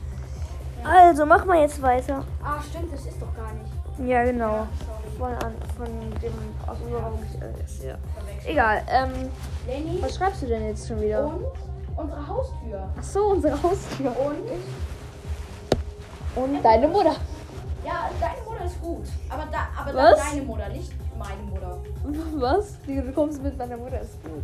[0.86, 2.24] Also, mach mal jetzt weiter.
[2.42, 4.10] ah, stimmt, das ist doch gar nicht.
[4.10, 4.66] Ja, genau.
[5.18, 5.88] Von, an, von
[6.22, 6.32] dem
[6.66, 7.98] aus unserer äh, ja.
[8.46, 9.30] Egal, ähm,
[9.68, 11.26] Lenny was schreibst du denn jetzt schon wieder?
[11.26, 11.44] und
[11.98, 12.90] unsere Haustür.
[12.98, 14.12] Ach so, unsere Haustür.
[14.12, 14.38] Und
[16.36, 17.16] Und deine Mutter.
[17.86, 19.06] ja, deine Mutter ist gut.
[19.30, 20.30] Aber, da, aber Was?
[20.32, 21.80] deine Mutter, nicht meine Mutter.
[22.36, 22.78] Was?
[22.86, 24.44] Du kommst mit meiner Mutter, ist gut.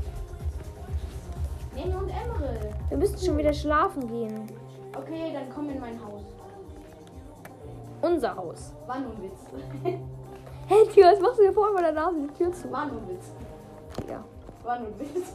[1.76, 2.60] Lenny und Emre.
[2.90, 4.50] Wir müssen schon wieder schlafen gehen.
[4.98, 6.22] Okay, dann komm in mein Haus.
[8.02, 8.72] Unser Haus.
[8.88, 10.00] War nur ein Witz.
[10.68, 12.72] Hey, Tür, was machst du hier vor meiner Nase die Tür zu?
[12.72, 13.26] War nur ein Witz.
[14.10, 14.24] Ja.
[14.64, 15.34] War nur ein Witz.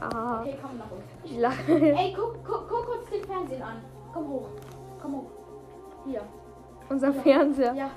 [0.00, 0.40] Haha.
[0.40, 1.04] Okay, komm nach unten.
[1.22, 1.72] Ich lache.
[1.94, 3.76] Ey, guck, guck, guck kurz den Fernsehen an.
[4.12, 4.48] Komm hoch.
[5.00, 5.30] Komm hoch.
[6.06, 6.22] Hier.
[6.88, 7.74] Unser Fernseher.
[7.74, 7.90] Ja.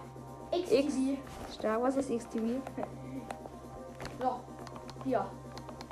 [0.51, 1.17] XTV.
[1.53, 2.61] Stark, was ist XTV?
[4.19, 4.39] So.
[5.03, 5.25] Hier.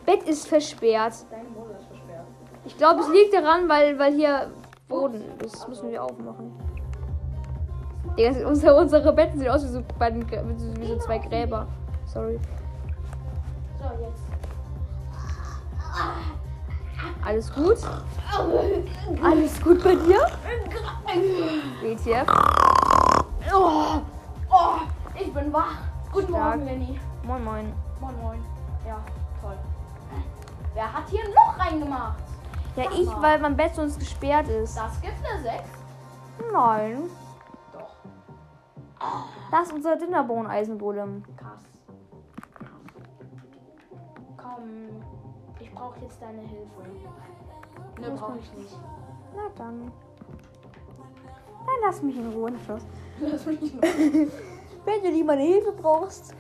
[0.05, 1.13] Bett ist versperrt.
[1.29, 2.25] Deine Mutter ist versperrt.
[2.65, 4.51] Ich glaube, es liegt daran, weil, weil hier
[4.87, 5.55] Boden ist.
[5.55, 6.51] Das müssen wir aufmachen.
[8.17, 10.97] Digga, unsere, unsere Betten sehen aus wie so, bei den, Grä- wie so, wie so
[10.99, 11.67] zwei Gräber.
[12.05, 12.39] Sorry.
[13.77, 14.23] So, jetzt.
[17.25, 17.77] Alles gut?
[19.23, 20.21] Alles gut bei dir?
[21.81, 22.27] WTF?
[23.53, 24.01] Oh,
[24.49, 24.77] oh,
[25.19, 25.77] ich bin wach.
[26.11, 26.55] Guten Stark.
[26.57, 26.99] Morgen, Lenny.
[27.23, 27.73] Moin, moin.
[27.99, 28.45] Moin, moin.
[28.87, 28.97] Ja,
[29.41, 29.57] toll.
[30.73, 32.19] Wer hat hier ein Loch reingemacht?
[32.75, 33.21] Ja, Sag ich, mal.
[33.21, 34.77] weil mein Bett sonst gesperrt ist.
[34.77, 35.53] Das gibt eine 6.
[36.51, 37.03] Nein.
[37.71, 37.95] Doch.
[39.51, 41.23] Das ist unser Dinnerbone-Eisengolem.
[41.37, 41.61] Krass.
[42.53, 42.69] Krass.
[44.37, 45.01] Komm,
[45.75, 46.81] brauche jetzt deine Hilfe.
[47.99, 48.77] Ne, brauche ich nicht.
[49.35, 49.91] Na dann.
[51.65, 52.51] Dann lass mich in Ruhe.
[52.65, 52.83] Schluss.
[53.19, 53.81] Lass mich nur.
[54.85, 56.33] Wenn du lieber eine Hilfe brauchst.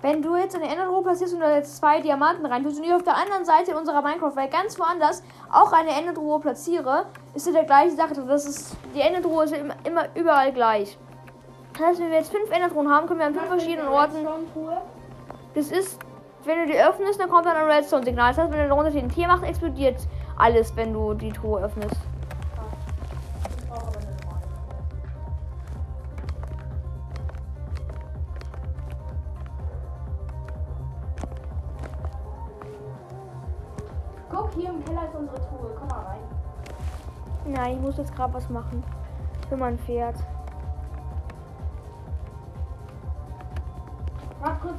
[0.00, 2.94] Wenn du jetzt eine Endertruhe platzierst und da jetzt zwei Diamanten rein tust und ich
[2.94, 7.64] auf der anderen Seite unserer Minecraft-Welt ganz woanders auch eine Endertruhe platziere, ist ja der
[7.64, 8.14] gleiche Sache.
[8.14, 10.96] Das ist, die Endertruhe ist immer, immer überall gleich.
[11.72, 14.26] Das heißt, wenn wir jetzt fünf Endertruhen haben, können wir an fünf verschiedenen Orten.
[15.54, 15.98] Das ist,
[16.44, 18.30] wenn du die öffnest, dann kommt dann ein Redstone-Signal.
[18.30, 19.96] Das heißt, wenn du darunter den Tier machst, explodiert
[20.36, 21.96] alles, wenn du die Truhe öffnest.
[37.48, 38.84] Nein, ich muss jetzt gerade was machen.
[39.48, 40.16] Für mein Pferd.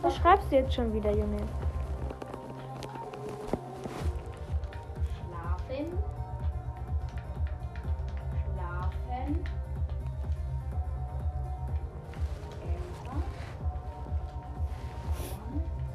[0.02, 1.38] Was schreibst du jetzt schon wieder, Junge?
[5.18, 5.98] Schlafen.
[8.54, 9.44] Schlafen.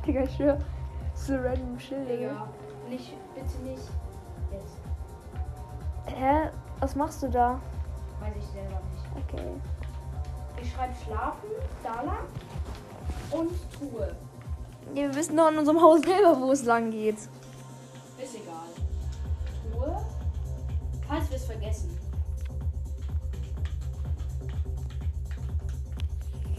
[0.06, 0.58] Digga, ich schwör.
[1.14, 2.04] So random Digga.
[2.04, 2.48] Digga.
[2.88, 3.90] Nicht, bitte nicht.
[4.52, 4.76] Jetzt.
[6.14, 6.50] Hä?
[6.84, 7.58] Was machst du da?
[8.20, 9.32] Weiß ich selber nicht.
[9.32, 9.54] Okay.
[10.60, 11.48] Ich schreibe schlafen,
[11.82, 12.26] da lang.
[13.30, 14.14] Und Truhe.
[14.94, 17.16] Ja, wir wissen doch in unserem Haus selber, wo es lang geht.
[17.16, 17.30] Ist
[18.34, 18.68] egal.
[19.72, 20.04] Truhe.
[21.08, 21.98] Falls wir es vergessen.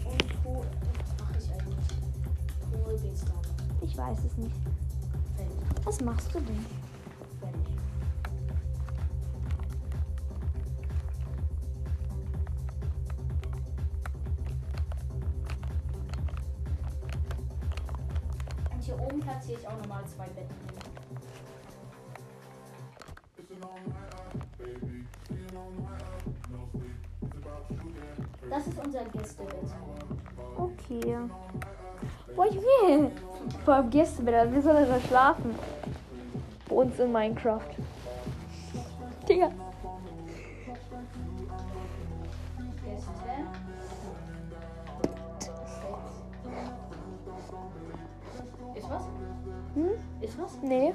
[0.06, 0.66] Und Truhe.
[1.04, 1.88] Was mache ich eigentlich?
[2.72, 3.80] Truhe geht's dann.
[3.80, 4.56] Ich weiß es nicht.
[5.84, 6.66] Was machst du denn?
[19.16, 20.80] Oben platziere ich auch nochmal zwei Betten hin.
[28.50, 29.56] Das ist unser Gästebett.
[30.58, 31.18] Okay.
[32.36, 33.12] Boah, ich will.
[33.64, 35.56] Vor allem Gästebett, wir sollen da schlafen.
[36.70, 37.62] Bei uns in Minecraft.
[39.28, 39.52] Digga.
[48.86, 49.04] Ist was?
[49.74, 49.90] Hm?
[50.22, 50.58] Ist was?
[50.62, 50.94] Nee.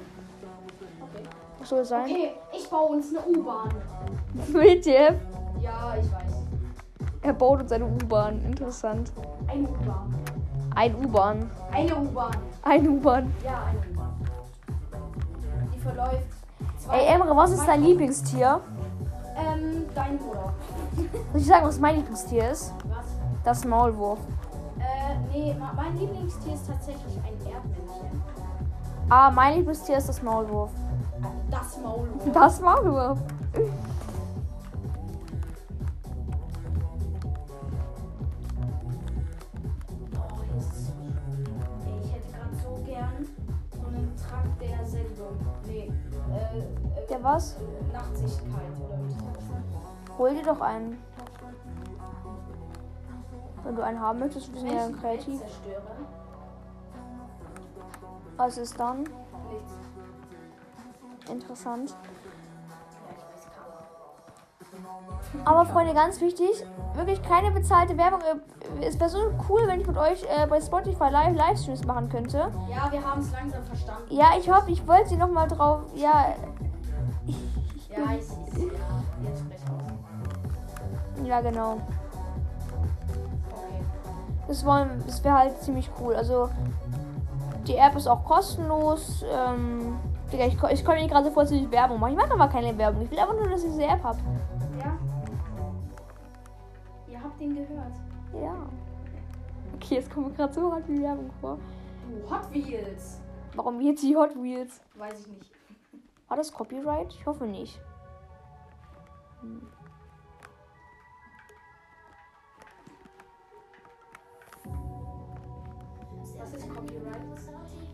[1.01, 1.23] Okay.
[1.59, 2.05] Was soll es sein?
[2.05, 3.69] Okay, ich baue uns eine U-Bahn.
[4.53, 5.19] Mit dir?
[5.61, 6.33] Ja, ich weiß.
[7.23, 8.41] Er baut uns eine U-Bahn.
[8.45, 9.11] Interessant.
[9.47, 10.15] Eine U-Bahn.
[10.73, 11.51] Ein U-Bahn.
[11.71, 12.31] Eine U-Bahn.
[12.63, 13.33] Ein U-Bahn.
[13.43, 14.13] Ja, eine U-Bahn.
[15.75, 16.27] Die verläuft.
[16.79, 18.61] zwei- Ey, Emre, was ist dein Lieblingstier?
[19.37, 20.53] Ähm, dein Bruder.
[21.31, 22.73] Soll ich sagen, was mein Lieblingstier ist?
[22.85, 23.05] Was?
[23.43, 24.19] Das Maulwurf.
[25.29, 28.21] Nee, mein Lieblingstier ist tatsächlich ein Erdmännchen.
[29.09, 30.71] Ah, mein Lieblingstier ist das Maulwurf.
[31.49, 32.31] Das Maulwurf.
[32.33, 33.19] Das Maulwurf.
[40.15, 41.45] Oh, hier ist es so schön.
[41.85, 43.27] Ey, ich hätte gerade so gern
[43.73, 45.37] so einen Trank der Sendung.
[45.67, 45.91] Nee,
[47.09, 47.57] Der was?
[47.93, 50.17] Nachtsichtkeit oder wie heißt.
[50.17, 50.97] Hol dir doch einen.
[53.63, 55.41] Wenn du einen haben möchtest, wir sind ja kreativ.
[58.37, 58.99] Was ist dann?
[59.03, 59.73] Nichts.
[61.29, 61.89] Interessant.
[61.91, 61.95] Ja,
[63.11, 63.47] ich weiß
[65.33, 65.45] kaum.
[65.45, 66.49] Aber Freunde, ganz wichtig,
[66.95, 68.21] wirklich keine bezahlte Werbung.
[68.21, 69.19] Äh, Es wäre so
[69.49, 72.51] cool, wenn ich mit euch äh, bei Spotify live Livestreams machen könnte.
[72.69, 74.03] Ja, wir haben es langsam verstanden.
[74.09, 75.81] Ja, ich hoffe, ich wollte sie noch mal drauf.
[75.93, 76.33] Ja,
[77.89, 78.25] Ja, ich,
[78.57, 78.71] ich, ja,
[79.23, 81.27] jetzt sprech aus.
[81.27, 81.77] ja genau.
[84.47, 86.15] Das wollen, das wäre halt ziemlich cool.
[86.15, 86.49] Also
[87.67, 89.23] die App ist auch kostenlos.
[89.31, 89.97] Ähm,
[90.31, 92.11] Digga, ich, ich komme mir gerade vor, dass ich Werbung mache.
[92.11, 93.03] Ich mache aber keine Werbung.
[93.03, 94.17] Ich will einfach nur, dass ich diese App habe.
[94.79, 94.97] Ja.
[97.07, 97.93] Ihr habt ihn gehört.
[98.33, 98.55] Ja.
[99.75, 101.57] Okay, jetzt kommt mir gerade so hart wie Werbung vor.
[102.29, 103.21] Hot Wheels.
[103.55, 104.81] Warum jetzt die Hot Wheels?
[104.95, 105.51] Weiß ich nicht.
[106.27, 107.13] War das Copyright?
[107.13, 107.79] Ich hoffe nicht.
[109.41, 109.67] Hm.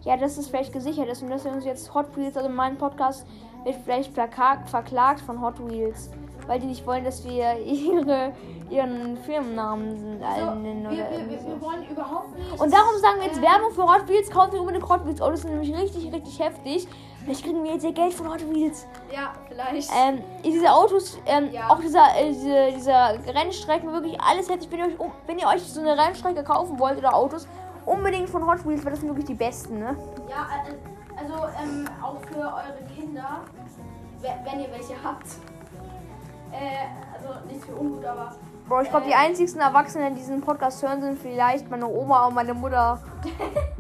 [0.03, 2.77] Ja, dass es vielleicht gesichert ist und dass wir uns jetzt Hot Wheels, also mein
[2.77, 3.25] Podcast,
[3.65, 6.09] wird vielleicht plaka- verklagt von Hot Wheels,
[6.47, 8.31] weil die nicht wollen, dass wir ihre,
[8.69, 11.47] ihren Firmennamen So, nennen wir, oder wir, wir, so.
[11.47, 12.51] wir wollen überhaupt nicht.
[12.53, 15.19] Und darum sagen wir jetzt Ähm, Werbung für Hot Wheels, kauft ihr unbedingt Hot Wheels
[15.21, 16.87] Autos, sind nämlich richtig, richtig heftig.
[17.25, 18.87] Vielleicht kriegen wir jetzt ihr Geld von Hot Wheels.
[19.13, 19.89] Ja, vielleicht.
[19.93, 21.69] Ähm, diese Autos, ähm, Ja.
[21.69, 24.93] auch dieser, äh, diese, dieser Rennstrecken, wirklich alles hätte ich, wenn ihr, euch,
[25.25, 27.45] wenn ihr euch so eine Rennstrecke kaufen wollt oder Autos,
[27.87, 29.95] unbedingt von Hot Wheels, weil das sind wirklich die besten, ne?
[30.29, 33.39] Ja, äh, also ähm, auch für eure Kinder,
[34.21, 35.25] we- wenn ihr welche habt.
[36.51, 38.33] Äh, also nicht für ungut, aber
[38.67, 42.35] Bro, ich glaube, die einzigsten Erwachsenen, die diesen Podcast hören, sind vielleicht meine Oma und
[42.35, 42.99] meine Mutter.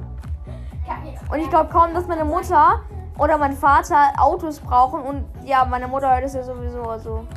[1.29, 2.79] Und ich glaube kaum, dass meine Mutter
[3.19, 5.01] oder mein Vater Autos brauchen.
[5.01, 6.81] Und ja, meine Mutter hört es ja sowieso.
[6.83, 7.27] Also.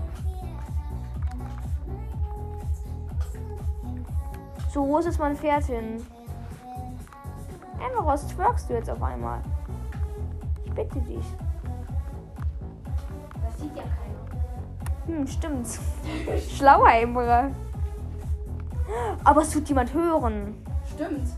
[4.73, 6.07] So, wo ist jetzt mein Pferd hin?
[8.11, 9.41] Was twerkst du jetzt auf einmal?
[10.65, 11.25] Ich bitte dich.
[13.41, 15.19] Das sieht ja keiner.
[15.19, 15.79] Hm, stimmt's.
[16.57, 17.53] Schlauer Emre.
[19.23, 20.57] Aber es tut jemand hören.
[20.93, 21.29] Stimmt.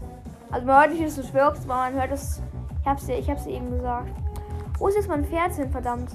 [0.50, 2.40] Also man hört nicht, dass du schwirkst, aber man hört es.
[2.80, 4.08] Ich hab's dir, ich hab's dir eben gesagt.
[4.78, 6.10] Wo ist jetzt mein Pferd hin, verdammt?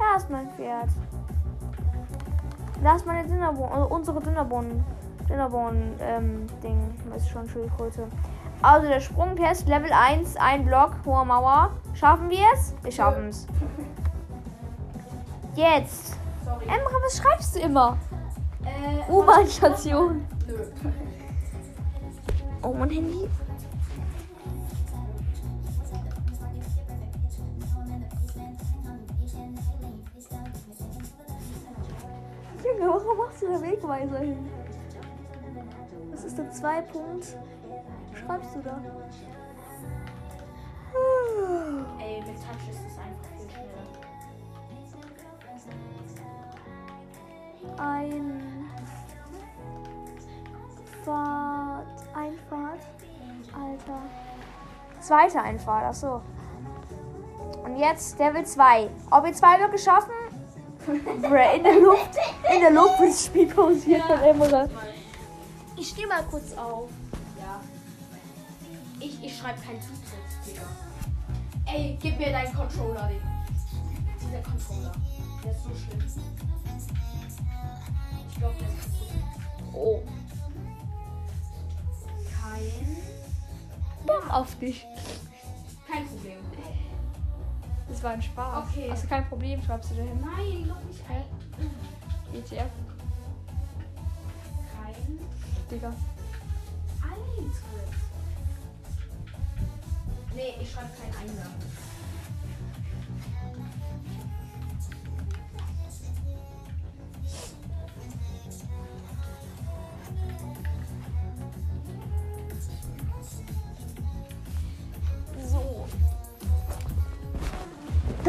[0.00, 0.88] Da ist mein Pferd.
[2.82, 4.82] Da ist meine Dinnerbohnen, also unsere Dinnerbohnen.
[5.28, 6.90] Dinnerbohnen, ähm, Ding.
[7.10, 8.08] Das ist schon Schildkröte.
[8.62, 11.72] Also der Sprungtest, Level 1, ein Block, hohe Mauer.
[11.94, 12.74] Schaffen wir es?
[12.82, 13.46] Wir schaffen es.
[15.54, 16.16] Jetzt.
[16.44, 16.64] Sorry.
[16.64, 17.98] Emra, was schreibst du immer?
[18.64, 20.26] Äh, U-Bahn-Station.
[22.62, 23.28] Oh, mein Handy.
[33.50, 34.48] Da Wegweiser hin?
[36.12, 37.36] Was ist der zwei Punkt?
[38.10, 38.80] Was schreibst du da?
[41.98, 43.86] Ey, mit Touch ist es einfach viel schneller.
[47.78, 48.70] Ein
[51.04, 51.86] Fahrt.
[52.14, 52.80] Einfahrt.
[53.54, 54.02] Alter.
[55.00, 56.20] Zweite Einfahrt, achso.
[57.64, 58.90] Und jetzt Level 2.
[59.10, 60.19] Ob wir zwei Blöcke schaffen?
[60.94, 62.16] In der Luft.
[62.52, 64.68] In der Luft wird das Spiel pausiert von Emre.
[65.76, 66.88] Ich stehe mal kurz auf.
[67.38, 67.60] Ja.
[68.98, 70.62] Ich, ich schreibe keinen Zusatz, Digga.
[71.66, 73.44] Ey, gib mir deinen Controller, Digga.
[74.20, 74.92] Dieser Controller.
[75.44, 76.04] Der ist so schlimm.
[78.28, 79.74] Ich glaube, der ist kaputt.
[79.74, 80.02] Oh.
[82.42, 82.96] Kein.
[84.06, 84.86] Bock auf dich.
[85.90, 86.49] Kein Problem.
[87.90, 88.68] Das war ein Spaß.
[88.68, 88.88] Okay.
[88.90, 90.20] Hast du kein Problem, schreibst du da hin.
[90.20, 91.24] Nein, noch nicht ein.
[92.32, 92.70] ETF,
[94.72, 95.18] Kein.
[95.68, 95.92] Digga.
[97.02, 97.60] Eintritt.
[100.34, 101.54] Nee, ich schreibe keinen Eingang.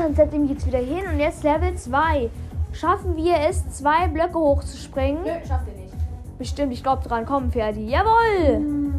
[0.02, 2.32] Dann setze ich mich jetzt wieder hin und jetzt Level 2.
[2.74, 5.22] Schaffen wir es, zwei Blöcke hochzuspringen?
[5.22, 5.94] Nö, schafft ihr nicht.
[6.40, 7.24] Bestimmt, ich glaube dran.
[7.24, 7.88] Komm, Ferdi.
[7.88, 8.96] Jawohl!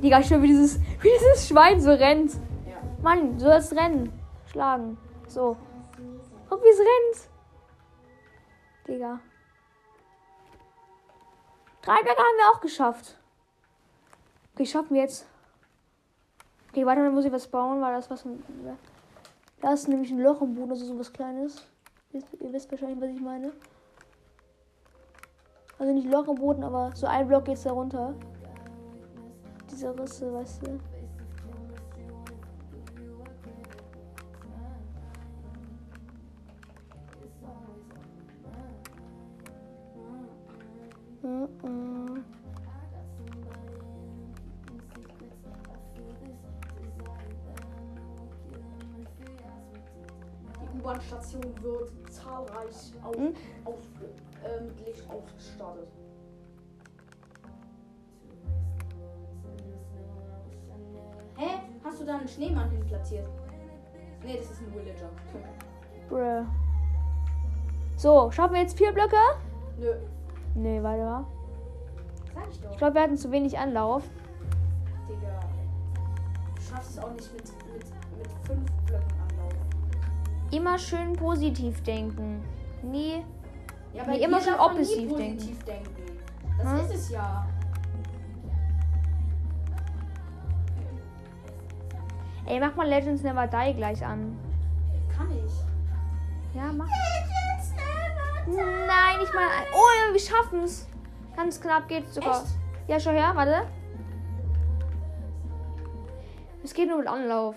[0.00, 2.34] Digga, ich schwör, wie dieses, wie dieses Schwein so rennt.
[2.34, 2.76] Ja.
[3.02, 4.12] Mann, du sollst rennen.
[4.46, 4.96] Schlagen.
[5.26, 5.56] So.
[6.48, 7.30] Guck, wie es rennt.
[8.86, 9.18] Digga.
[11.82, 13.18] Drei Blöcke haben wir auch geschafft.
[14.54, 15.26] Okay, schaffen wir jetzt.
[16.74, 18.26] Okay, warte, dann muss ich was bauen, weil das was.
[19.60, 21.64] Da ist nämlich ein Loch im Boden, also so was Kleines.
[22.10, 23.52] Ihr wisst wahrscheinlich, was ich meine.
[25.78, 28.12] Also nicht Loch im Boden, aber so ein Block geht's da runter.
[29.70, 30.80] Diese Risse, weißt du.
[41.22, 42.24] Mhm.
[50.78, 53.34] U-Bahn-Station wird zahlreich auf, Hm?
[53.64, 53.78] auf,
[54.44, 55.88] äh, mit Licht ausgestattet.
[61.36, 61.48] Hä?
[61.84, 63.28] Hast du da einen Schneemann hin platziert?
[64.24, 65.10] Nee, das ist ein Villager.
[66.08, 66.46] Bruh.
[67.96, 69.16] So, schaffen wir jetzt vier Blöcke?
[69.78, 69.94] Nö,
[70.54, 71.24] Nee, warte mal.
[72.34, 72.70] sag ich doch.
[72.72, 74.02] Ich glaube, wir hatten zu wenig Anlauf.
[75.08, 75.40] Digga.
[76.54, 77.84] Du schaffst es auch nicht mit, mit,
[78.18, 79.52] mit fünf Blöcken Anlauf.
[80.50, 82.42] Immer schön positiv denken.
[82.82, 83.24] Nie.
[83.92, 85.94] Ja, Nee, immer nie oppositiv positiv denken.
[86.58, 86.78] Das Hm?
[86.80, 87.46] ist es ja.
[92.46, 94.38] Ey, mach mal Legends Never Die gleich an.
[95.16, 96.54] Kann ich.
[96.54, 96.86] Ja, mach.
[98.46, 99.48] Nein, nicht mal.
[99.74, 100.86] Oh, ja, wir schaffen's.
[101.34, 102.42] Ganz knapp geht's sogar.
[102.42, 102.54] Echt?
[102.86, 103.66] Ja, schau her, warte.
[106.62, 107.56] Es geht nur mit Anlauf.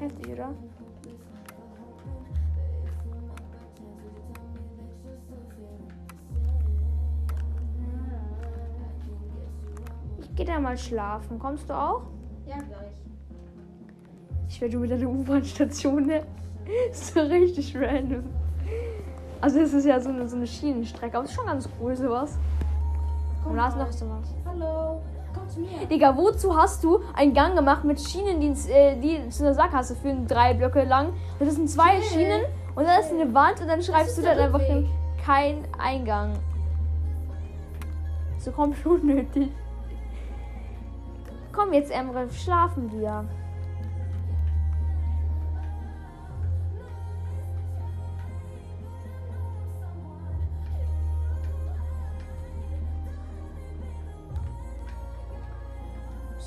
[0.00, 0.48] Heftig, oder?
[10.22, 11.38] Ich geh da mal schlafen.
[11.38, 12.02] Kommst du auch?
[12.46, 12.94] Ja, gleich.
[14.48, 16.22] Ich werde wieder eine U-Bahn-Station, ne?
[16.92, 18.24] so richtig random.
[19.42, 21.94] Also es ist ja so eine, so eine Schienenstrecke, aber es ist schon ganz cool
[21.94, 22.38] sowas.
[23.42, 24.34] Komm Und da ist noch so was.
[24.46, 25.02] Hallo.
[25.54, 25.88] Komm.
[25.88, 29.54] Digga, wozu hast du einen Gang gemacht mit Schienen, die, ins, äh, die zu einer
[29.54, 31.08] Sackgasse führen, drei Blöcke lang?
[31.38, 32.20] Und das sind zwei Chill.
[32.20, 32.42] Schienen
[32.74, 34.62] und da ist eine Wand und dann schreibst du dann einfach
[35.24, 36.32] kein Eingang.
[38.38, 39.50] So komplett unnötig.
[41.52, 43.24] Komm jetzt, Emre, schlafen wir.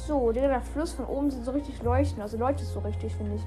[0.07, 2.21] So, Digga, der Fluss von oben sieht so richtig leuchten.
[2.21, 3.41] Also leuchtet so richtig, finde ich.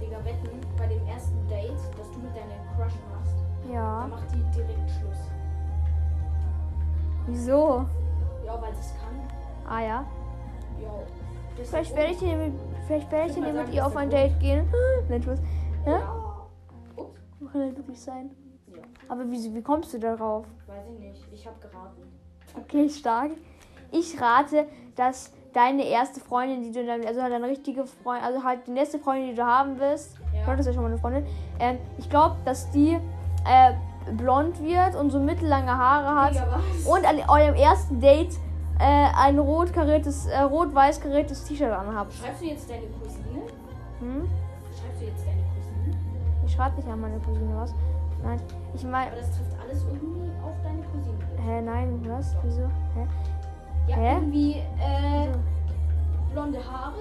[0.00, 3.34] Digga, wetten, bei dem ersten Date, das du mit deinem Crush machst,
[3.70, 4.06] Ja.
[4.08, 5.18] macht die direkt Schluss.
[7.26, 7.84] Wieso?
[8.46, 9.20] Ja, weil sie es kann.
[9.68, 10.04] Ah ja.
[10.80, 10.90] Ja.
[11.62, 12.54] Vielleicht werde ich mit,
[12.86, 14.66] vielleicht werde ich würd mit ihr auf ein Date gehen.
[15.10, 15.38] Nein, Spaß.
[15.84, 15.98] Ja?
[15.98, 16.46] Ja.
[16.96, 17.20] Ups.
[17.52, 18.30] Kann das wirklich sein?
[18.68, 18.82] Ja.
[19.08, 20.46] Aber wie, wie kommst du darauf?
[20.66, 21.28] Weiß ich nicht.
[21.30, 22.02] Ich habe geraten.
[22.56, 23.32] Okay, stark.
[23.92, 24.66] Ich rate,
[24.96, 28.98] dass deine erste Freundin, die du dann, also deine richtige Freundin, also halt die nächste
[28.98, 30.44] Freundin, die du haben willst, Ja.
[30.44, 31.26] du hattest ja schon mal eine Freundin,
[31.58, 32.98] ähm, ich glaube, dass die
[33.46, 33.72] äh,
[34.12, 36.86] blond wird und so mittellange Haare hat was?
[36.86, 38.32] und an eurem ersten Date
[38.78, 42.12] äh, ein rot kariertes, äh, rot-weiß kariertes T-Shirt anhabt.
[42.14, 43.42] Schreibst du jetzt deine Cousine?
[44.00, 44.28] Hm?
[44.78, 45.98] Schreibst du jetzt deine Cousine?
[46.46, 47.74] Ich schreibe nicht an meine Cousine was.
[48.22, 48.40] Nein,
[48.74, 51.18] ich meine, Aber das trifft alles irgendwie auf deine Cousine.
[51.44, 52.36] hä, nein, was?
[52.44, 52.62] Wieso?
[52.94, 53.06] Hä?
[53.90, 54.14] Ja, Hä?
[54.14, 55.38] irgendwie äh, Also,
[56.32, 56.94] blonde Haare.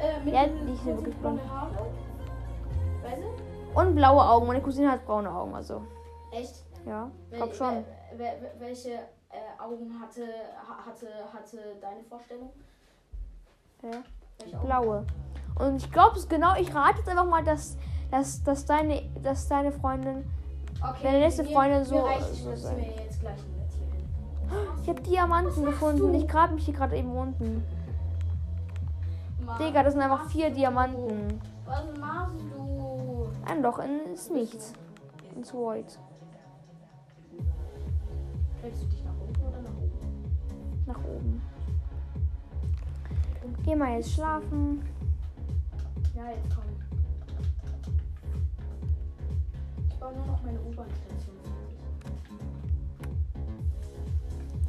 [0.00, 1.52] Äh, mit Ja, die ja kurzen wirklich blonde blond.
[1.52, 1.86] Haare.
[3.02, 3.78] Weißt du?
[3.80, 4.46] und blaue Augen.
[4.46, 5.82] Meine Cousine hat braune Augen, also.
[6.32, 6.64] Echt?
[6.86, 7.68] Ja, ich glaub schon.
[7.68, 7.84] wel-
[8.16, 10.22] wel- wel- welche äh, Augen hatte,
[10.66, 12.50] ha- hatte, hatte deine Vorstellung?
[13.82, 14.02] Augen?
[14.64, 15.06] Blaue.
[15.58, 17.76] Und ich glaube es genau, ich rate jetzt einfach mal, dass,
[18.10, 20.24] dass, dass, deine, dass deine Freundin.
[20.82, 22.86] Okay, Deine nächste mir- Freundin so- so sein.
[24.82, 26.14] Ich habe Diamanten gefunden.
[26.14, 27.64] Ich grab mich hier gerade eben unten.
[29.44, 30.50] Mann, Digga, das sind einfach vier?
[30.50, 31.40] Diamanten.
[31.66, 33.28] Was machst du?
[33.46, 34.72] Ein Loch ins Nichts.
[35.36, 35.98] Ins Void.
[38.62, 40.84] Hältst du dich nach unten oder nach oben?
[40.86, 41.42] Nach oben.
[43.64, 44.82] Geh mal jetzt schlafen.
[46.14, 46.64] Ja, jetzt komm.
[49.88, 51.36] Ich baue nur noch meine U-Bahn-Station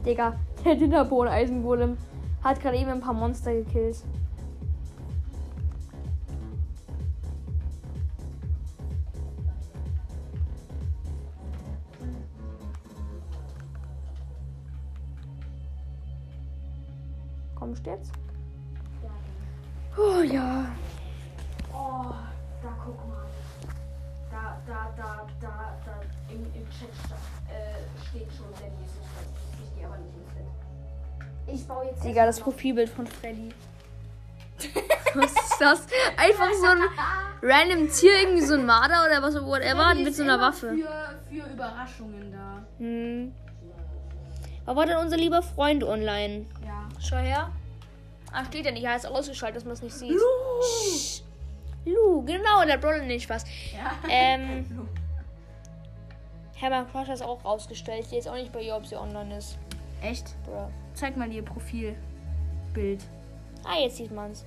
[0.06, 0.34] Digga,
[0.66, 1.98] der Dinnerbohnen-Eisengolem
[2.44, 3.98] hat gerade eben ein paar Monster gekillt.
[32.22, 33.50] Digga, das Profilbild von Freddy.
[35.16, 35.88] Was ist das?
[36.18, 36.82] Einfach so ein
[37.42, 40.48] random Tier, irgendwie so ein Marder oder was, whatever, Freddy mit ist so einer immer
[40.48, 40.76] Waffe.
[40.76, 42.64] Für, für Überraschungen da.
[42.78, 43.34] Hm.
[44.66, 46.46] Aber war denn unser lieber Freund online?
[46.64, 46.88] Ja.
[47.00, 47.50] Schau her.
[48.32, 48.84] Ah, steht ja nicht.
[48.84, 50.12] Er ist ausgeschaltet, dass man es nicht sieht.
[50.12, 51.24] Sch-
[51.86, 53.44] Lu, genau, der Brawler nicht Spaß.
[53.74, 53.92] Ja.
[54.08, 54.88] Ähm.
[56.56, 58.06] Hermann Crush hat es auch rausgestellt.
[58.06, 59.58] Ich weiß auch nicht bei ihr, ob sie online ist.
[60.04, 60.36] Echt?
[60.46, 60.70] Bruh.
[60.94, 61.44] Zeig mal ihr
[62.74, 63.02] Profilbild.
[63.64, 64.46] Ah, jetzt sieht man's.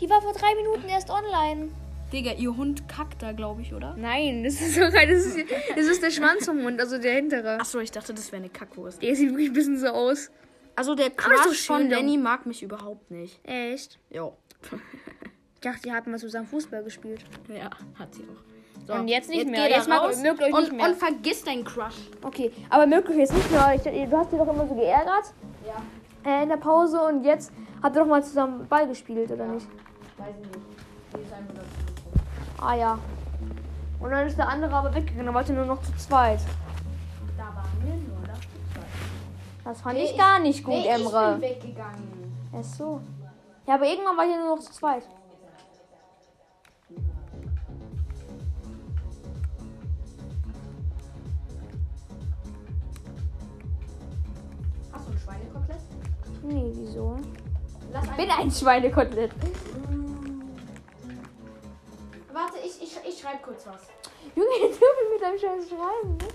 [0.00, 1.70] Die war vor drei Minuten erst online.
[2.12, 3.94] Digga, ihr Hund kackt da, glaube ich, oder?
[3.98, 5.38] Nein, das ist sogar, das ist,
[5.76, 7.60] das ist der Schwanz vom Hund, also der hintere.
[7.60, 9.02] Achso, ich dachte, das wäre eine Kackwurst.
[9.02, 10.30] Der sieht wirklich ein bisschen so aus.
[10.74, 13.40] Also der ist doch Crush von Lenny mag mich überhaupt nicht.
[13.44, 13.98] Echt?
[14.10, 14.34] Jo.
[14.62, 17.24] Ich dachte, die hatten mal zusammen Fußball gespielt.
[17.48, 17.68] ja,
[17.98, 18.86] hat sie auch.
[18.86, 19.64] So, Und jetzt nicht mehr.
[19.66, 20.86] geh da Jetzt mag- mögt euch und, nicht mehr.
[20.88, 21.96] Und vergiss deinen Crush.
[22.22, 23.74] Okay, aber möglich jetzt nicht mehr.
[23.74, 25.34] Ich, du hast dich doch immer so geärgert
[25.66, 25.82] Ja,
[26.24, 27.52] äh, in der Pause und jetzt
[27.82, 29.66] habt ihr doch mal zusammen Ball gespielt, oder nicht?
[30.18, 30.58] weiß ich nicht.
[31.16, 32.62] Die ist einfach dazu.
[32.64, 32.98] Ah ja.
[34.00, 36.40] Und dann ist der andere aber weggegangen, dann wart ihr nur noch zu zweit.
[37.36, 38.84] Da waren wir nur noch zu zweit.
[39.64, 41.32] Das fand Nee, ich ich- gar nicht gut, Nee, ich Emre.
[41.32, 42.32] bin weggegangen.
[42.58, 43.00] Ach so.
[43.66, 45.02] Ja, aber irgendwann war ihr nur noch zu zweit.
[56.48, 57.16] Nee, wieso?
[58.02, 59.32] Ich bin ein Schweinekotelett.
[62.32, 63.88] Warte, ich, ich, ich schreibe kurz was.
[64.34, 66.16] Junge, jetzt hör mit deinem Scheiß schreiben.
[66.16, 66.28] Ne?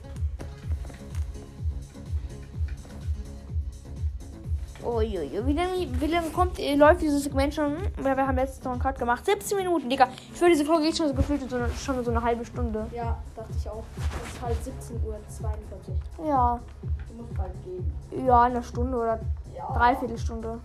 [4.85, 5.45] Uiuiui.
[5.45, 7.77] Wie lange, wie lange kommt, äh, läuft dieses Segment schon?
[7.97, 9.25] Wir haben letztens noch einen Cut gemacht.
[9.25, 10.09] 17 Minuten, Digga.
[10.33, 12.85] Ich würde diese Folge geht schon so gefühlt so, schon so eine halbe Stunde.
[12.93, 13.83] Ja, dachte ich auch.
[14.23, 16.27] Es ist halt 17.42 Uhr.
[16.27, 16.59] Ja.
[17.07, 18.25] Du musst bald gehen.
[18.27, 19.19] Ja, eine Stunde oder
[19.55, 19.71] Ja.
[19.73, 20.59] Dreiviertelstunde.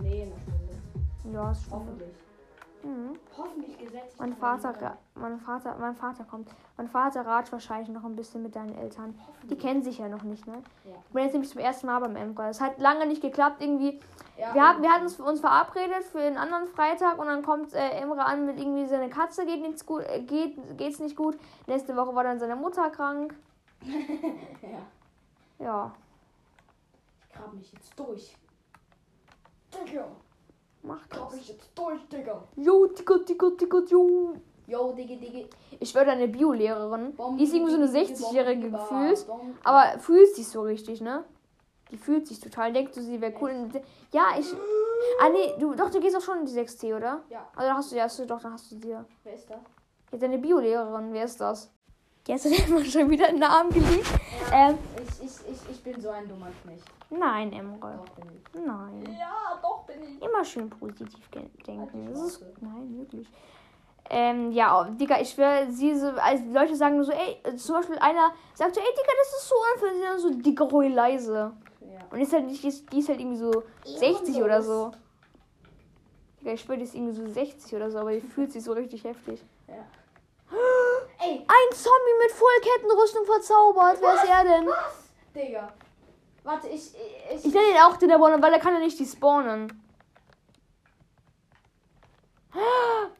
[0.00, 1.32] Nee, eine Stunde.
[1.32, 1.72] Ja, ist schon.
[1.80, 2.08] Hoffentlich.
[2.82, 3.18] Mhm.
[3.36, 4.16] Hoffentlich gesetzt.
[4.18, 6.48] Mein Vater, mein Vater, mein Vater kommt.
[6.76, 9.18] Mein Vater ratscht wahrscheinlich noch ein bisschen mit deinen Eltern.
[9.50, 10.62] Die kennen sich ja noch nicht, ne?
[10.84, 10.92] Ja.
[11.08, 12.48] Ich bin jetzt nämlich zum ersten Mal beim Emra.
[12.48, 14.00] Es hat lange nicht geklappt, irgendwie.
[14.38, 17.74] Ja, Wir, haben, wir hatten uns, uns verabredet für einen anderen Freitag und dann kommt
[17.74, 21.36] äh, Emre an mit irgendwie seine Katze geht nichts gut, äh, geht, geht's nicht gut.
[21.66, 23.34] Nächste Woche war dann seine Mutter krank.
[23.82, 24.78] ja.
[25.58, 25.92] Ja,
[27.38, 28.36] grab mich jetzt durch.
[29.72, 30.06] Digga.
[30.82, 31.34] Grab das.
[31.36, 32.44] mich jetzt durch, Digga.
[32.56, 34.34] Jo, Digga, Digga, Digga, jo.
[34.66, 35.48] Yo, Digga, Digga.
[35.80, 37.16] Ich würde eine Biolehrerin.
[37.38, 39.26] Die ist irgendwie so eine 60-Jährige gefühlt.
[39.64, 39.98] Aber.
[39.98, 41.24] Fühlt sich so richtig, ne?
[41.90, 42.72] Die fühlt sich total.
[42.72, 43.68] Denkt du, sie wäre cool.
[44.12, 44.46] Ja, ich.
[45.20, 47.22] Ah, nee, du, doch, du gehst auch schon in die 6T, oder?
[47.30, 47.48] Ja.
[47.54, 49.04] Also, da hast du, ja, hast du, doch, dann hast du dir.
[49.22, 49.58] Wer ist das?
[50.10, 51.70] Jetzt deine Biolehrerin, wer ist das?
[52.28, 54.06] Du dir immer schon wieder einen Namen gelegt.
[54.52, 56.84] Ähm, Ich, ich, ich, ich bin so ein dummer Knecht.
[57.08, 57.98] nein, Emre.
[58.04, 58.66] Doch, bin ich.
[58.66, 59.16] Nein.
[59.18, 60.22] Ja, doch, bin ich.
[60.22, 61.80] Immer schön positiv denken.
[61.80, 63.26] Halt Das ist, nein, wirklich.
[64.10, 67.56] Ähm, ja, oh, Digga, ich schwöre, sie so, also Leute sagen nur so, ey, äh,
[67.56, 70.18] zum Beispiel einer sagt so, ey, Digga, das ist so unfair.
[70.18, 71.52] So, Digga, ruhig leise.
[71.80, 71.98] Ja.
[72.10, 74.92] Und ist halt nicht, die ist, die ist halt irgendwie so 60 oder so.
[76.40, 78.72] Digga, ich schwöre, die ist irgendwie so 60 oder so, aber die fühlt sich so
[78.72, 79.42] richtig heftig.
[79.66, 79.74] ja.
[81.20, 83.98] Ey, Ein Zombie mit Vollkettenrüstung verzaubert.
[84.00, 84.68] Wer ist er denn?
[85.34, 85.72] Digga.
[86.44, 86.94] Warte, ich.
[87.34, 87.44] Ich.
[87.44, 89.82] Ich nenne ihn auch Dinnerborn, weil er kann ja nicht die spawnen.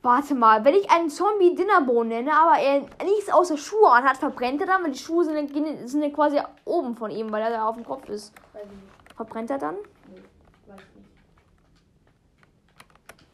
[0.00, 4.60] Warte mal, wenn ich einen Zombie Dinnerbone nenne, aber er nichts außer Schuhe anhat, verbrennt
[4.60, 7.68] er dann, weil die Schuhe sind, sind ja quasi oben von ihm, weil er da
[7.68, 8.32] auf dem Kopf ist.
[9.16, 9.76] Verbrennt er dann?
[10.08, 10.22] Nee,
[10.66, 11.10] weiß ich nicht.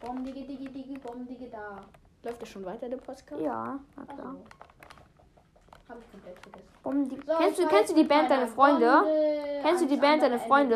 [0.01, 1.77] Bom, digi, digi, digi, bom, digi, da.
[2.25, 3.41] Läuft das schon weiter, der Podcast?
[3.41, 4.33] Ja, na klar.
[4.35, 4.45] so.
[5.89, 6.69] Hab ich komplett vergessen.
[6.83, 8.87] Warum die, So, kennst, du, kennst du die Band Deine Freunde?
[8.91, 10.75] Gondel Kennst du die Band Deine Freunde?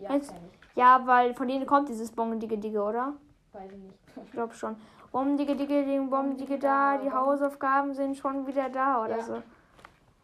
[0.00, 0.34] Ja, Kennst-.
[0.74, 3.12] Ja, weil von denen kommt dieses Bong Digge Digge, oder?
[3.52, 3.94] Weiß ich nicht.
[4.24, 4.76] Ich glaube schon.
[5.12, 9.22] Bom Digge Digge Ding, Bom Digge da, die Hausaufgaben sind schon wieder da oder Ja.
[9.22, 9.42] so.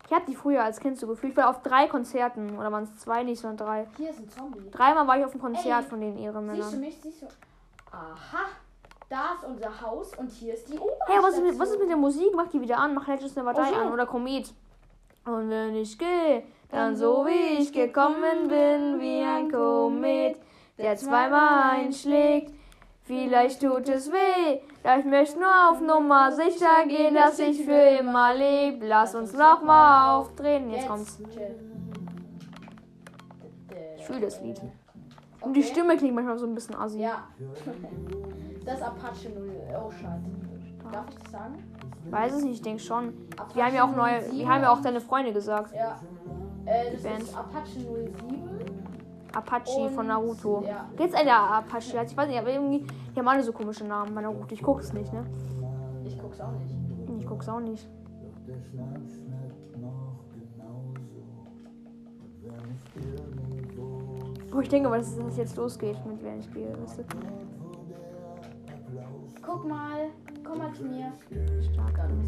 [0.06, 1.32] Ich habe die früher als Kind so gefühlt.
[1.32, 2.58] Ich war auf drei Konzerten.
[2.58, 3.86] Oder waren es zwei, nicht, sondern drei.
[3.98, 4.70] Hier ist ein Zombie.
[4.70, 6.80] Dreimal war ich auf einem Konzert Ey, von den Siehst du Ehrenmännern.
[6.80, 6.98] mich?
[7.02, 7.26] Siehst du?
[7.92, 8.46] Aha.
[9.08, 11.80] Da ist unser Haus und hier ist die u Hey, was ist, mit, was ist
[11.80, 12.28] mit der Musik?
[12.34, 12.94] Mach die wieder an.
[12.94, 13.90] Mach Legends Never Die an.
[13.90, 14.52] Oder Komet.
[15.24, 20.38] Und wenn ich gehe, dann so wie ich gekommen bin, wie ein Komet,
[20.76, 22.52] der zweimal einschlägt.
[23.04, 27.98] Vielleicht tut es weh, da ich möchte nur auf Nummer sicher gehen, dass ich für
[28.00, 28.86] immer lebe.
[28.86, 30.70] Lass uns nochmal aufdrehen.
[30.70, 31.18] Jetzt kommt's.
[33.96, 34.60] Ich fühle das Lied.
[35.40, 35.62] Und die.
[35.62, 37.00] Stimme klingt manchmal so ein bisschen assi.
[37.00, 37.24] Ja.
[38.64, 39.50] Das ist Apache 0.
[39.84, 40.24] Oh, scheiße.
[40.92, 41.54] Darf ich das sagen?
[42.06, 43.12] Ich weiß es nicht, ich denke schon.
[43.36, 44.38] Apache Wir haben ja auch neue, 07.
[44.38, 45.74] wir haben ja auch deine Freunde gesagt.
[45.74, 45.98] Ja.
[46.64, 47.22] Äh, das Band.
[47.22, 48.12] ist Apache 07.
[49.34, 50.62] Apache Und- von Naruto.
[50.66, 50.86] ja.
[50.98, 54.14] Jetzt eine Apache, also ich weiß nicht, aber irgendwie, die haben alle so komische Namen
[54.14, 54.46] bei Naruto.
[54.54, 55.24] Ich guck's nicht, ne?
[56.04, 56.74] Ich guck's auch nicht.
[57.18, 57.86] Ich guck's auch nicht.
[58.46, 60.94] Der Schlag schmeckt noch genauso.
[62.42, 63.27] Und wenn ich
[64.58, 67.04] Wo ich denke, was dass es jetzt losgeht mit wer ich gehe, weißt du?
[69.40, 70.08] Guck mal.
[70.42, 71.12] Komm mal zu mir.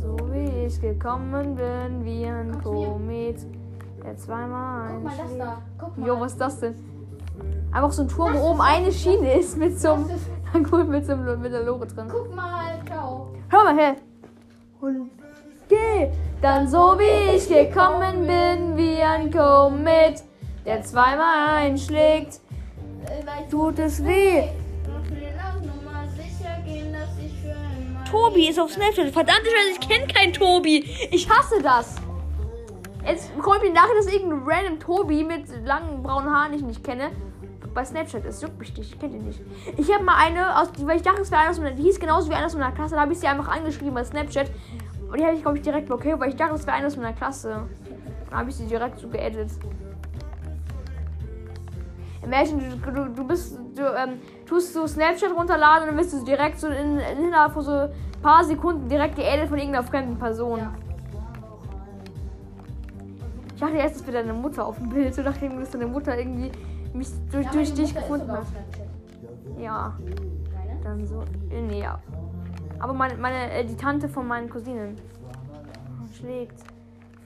[0.00, 2.62] So wie ich gekommen bin, wie ein.
[2.62, 3.44] Komet,
[4.04, 5.62] der zweimal Guck mal das da.
[5.76, 6.06] Guck mal.
[6.06, 6.74] Jo, was ist das denn?
[7.72, 11.04] Einfach so ein Turm, wo oben eine Schiene ist mit so einem, Das cool, mit
[11.04, 12.06] so mit der Lore drin.
[12.08, 12.78] Guck mal.
[12.86, 13.26] Ciao.
[13.48, 13.96] Hör mal her.
[14.80, 15.10] Und
[15.68, 20.29] geh dann so wie ich gekommen bin, wie ein Komet,
[20.64, 22.40] der zweimal einschlägt.
[23.04, 24.40] Ich Tut es weh.
[24.40, 24.60] ich.
[28.10, 29.12] Tobi ist auf Snapchat.
[29.12, 29.42] Verdammt,
[29.72, 30.84] ich kenne keinen Tobi.
[31.10, 31.94] Ich hasse das.
[33.06, 37.10] Jetzt kommt mir nachher, dass irgendein random Tobi mit langen braunen Haaren, ich nicht kenne,
[37.72, 38.42] bei Snapchat ist.
[38.42, 39.40] Juckt mich nicht, ich kenne den nicht.
[39.76, 42.00] Ich habe mal eine, aus, weil ich dachte, es wäre einer aus meiner, die hieß
[42.00, 42.96] genauso wie einer aus meiner Klasse.
[42.96, 44.50] Da habe ich sie einfach angeschrieben bei Snapchat.
[45.10, 46.96] Und die habe ich, glaube ich, direkt blockiert, weil ich dachte, es wäre einer aus
[46.96, 47.68] meiner Klasse.
[48.28, 49.50] Dann habe ich sie direkt so geedit.
[52.30, 56.60] Imagine, du, du, bist, du ähm, tust so Snapchat runterladen und dann wirst du direkt
[56.60, 57.90] so in, innerhalb von so ein
[58.22, 60.60] paar Sekunden direkt geedit von irgendeiner fremden Person.
[60.60, 60.72] Ja.
[63.52, 65.12] Ich dachte erst, es wäre deine Mutter auf dem Bild.
[65.12, 66.52] So ich, dass deine Mutter irgendwie
[66.94, 68.46] mich durch, Ja, durch dich Mutter gefunden hat.
[69.58, 70.80] Ja, Deine?
[70.84, 71.22] dann so.
[71.50, 72.00] äh, Nee, ja.
[72.78, 74.94] Aber meine, meine äh, die Tante von meinen Cousinen
[76.16, 76.62] schlägt.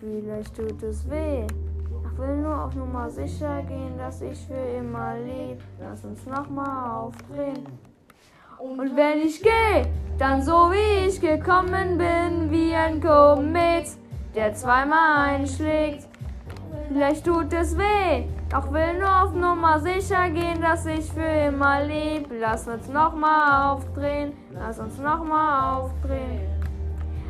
[0.00, 1.46] Vielleicht tut es weh.
[2.16, 5.62] Will nur auf Nummer sicher gehen, dass ich für immer lebe.
[5.80, 7.66] Lass uns nochmal aufdrehen.
[8.58, 9.86] Und wenn ich gehe,
[10.16, 13.88] dann so wie ich gekommen bin, wie ein Komet,
[14.34, 16.06] der zweimal einschlägt.
[16.88, 21.82] Vielleicht tut es weh, doch will nur auf Nummer sicher gehen, dass ich für immer
[21.82, 22.36] lebe.
[22.38, 26.42] Lass uns nochmal aufdrehen, lass uns nochmal aufdrehen.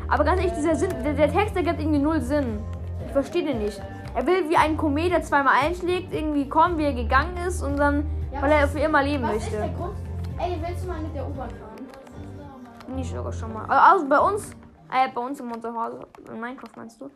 [0.07, 2.59] Aber ganz ehrlich, dieser Sinn, der, der Text ergibt irgendwie null Sinn.
[3.05, 3.81] Ich verstehe den nicht.
[4.15, 7.77] Er will wie ein Komet, der zweimal einschlägt, irgendwie kommen, wie er gegangen ist und
[7.77, 9.75] dann, Ja, weil er für immer leben Was ist der möchte.
[9.77, 9.95] Grund?
[10.39, 12.95] Ey, willst du mal mit der U-Bahn fahren?
[12.95, 13.65] Nicht sogar schon mal.
[13.65, 14.51] Also bei uns,
[14.91, 17.09] äh, bei uns im Unterhause, in Minecraft meinst du?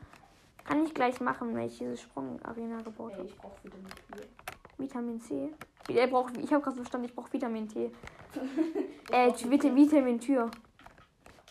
[0.66, 3.26] Kann ich gleich machen, wenn ich diese Sprung-Arena gebaut habe.
[3.26, 4.28] ich brauch wieder mit dir.
[4.78, 5.52] Vitamin C.
[5.90, 7.92] Er braucht, ich habe gerade verstanden, ich brauche Vitamin T.
[9.12, 10.50] äh, Vit Vitamin Tür.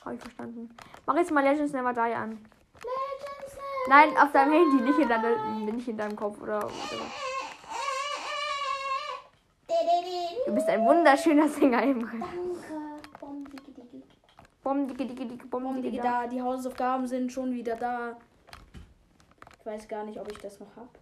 [0.04, 0.70] Habe ich verstanden.
[1.06, 2.30] Mach jetzt mal Legends Never Die an.
[2.30, 3.17] Legends
[3.88, 7.06] Nein, auf deinem Handy, nicht in, deinem, nicht in deinem Kopf oder whatever.
[10.46, 12.18] Du bist ein wunderschöner Sänger, Emre.
[12.18, 12.32] Danke.
[14.62, 15.24] Bom, dicke, dicke.
[15.24, 16.26] Dicke, bom, dicke, da.
[16.26, 18.18] Die Hausaufgaben sind schon wieder da.
[19.58, 20.98] Ich weiß gar nicht, ob ich das noch hab.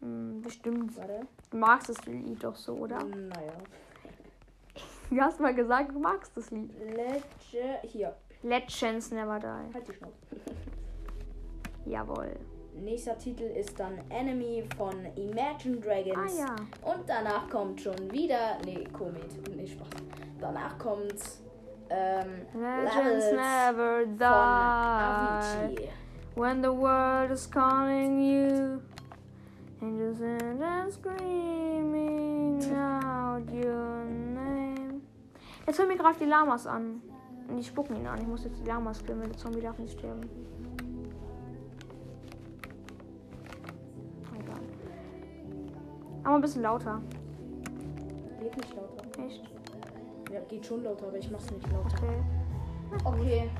[0.00, 0.96] Hm, bestimmt.
[0.96, 1.26] Warte.
[1.50, 3.02] Du magst das Lied doch so, oder?
[3.02, 3.52] Naja.
[5.10, 6.72] Du hast mal gesagt, du magst das Lied.
[6.78, 7.78] Lege.
[7.82, 8.16] Hier.
[8.42, 9.74] Legends Never Die.
[9.74, 10.16] Halt die Schnauze.
[11.86, 12.36] Jawohl.
[12.74, 16.38] Nächster Titel ist dann Enemy von Imagine Ah Dragons.
[16.38, 16.56] ja.
[16.82, 18.56] Und danach kommt schon wieder.
[18.64, 19.26] Nee, Komet.
[19.54, 19.88] Nee, Spaß.
[20.40, 21.14] Danach kommt.
[21.90, 25.68] Ähm, Legends never von die.
[25.68, 25.88] Avicii.
[26.34, 28.80] When the world is calling you.
[30.14, 35.02] Sit and screaming out your name.
[35.66, 37.02] Jetzt hören mir gerade die Lamas an.
[37.48, 38.20] Und die spucken ihn an.
[38.20, 40.22] Ich muss jetzt die Lamas killen, weil der Zombie darf nicht sterben.
[46.24, 47.00] Aber ein bisschen lauter.
[48.40, 49.24] Geht nicht lauter.
[49.26, 49.42] Echt?
[50.32, 51.96] Ja, geht schon lauter, aber ich mach's nicht lauter.
[51.96, 52.22] Okay.
[53.04, 53.50] Okay.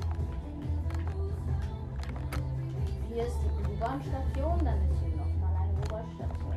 [3.11, 6.55] Hier ist die U-Bahn-Station, dann ist hier nochmal eine U-Bahn-Station.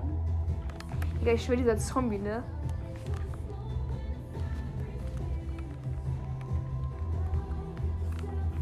[1.20, 2.42] Digga, ich schwöre, dieser Zombie, ne?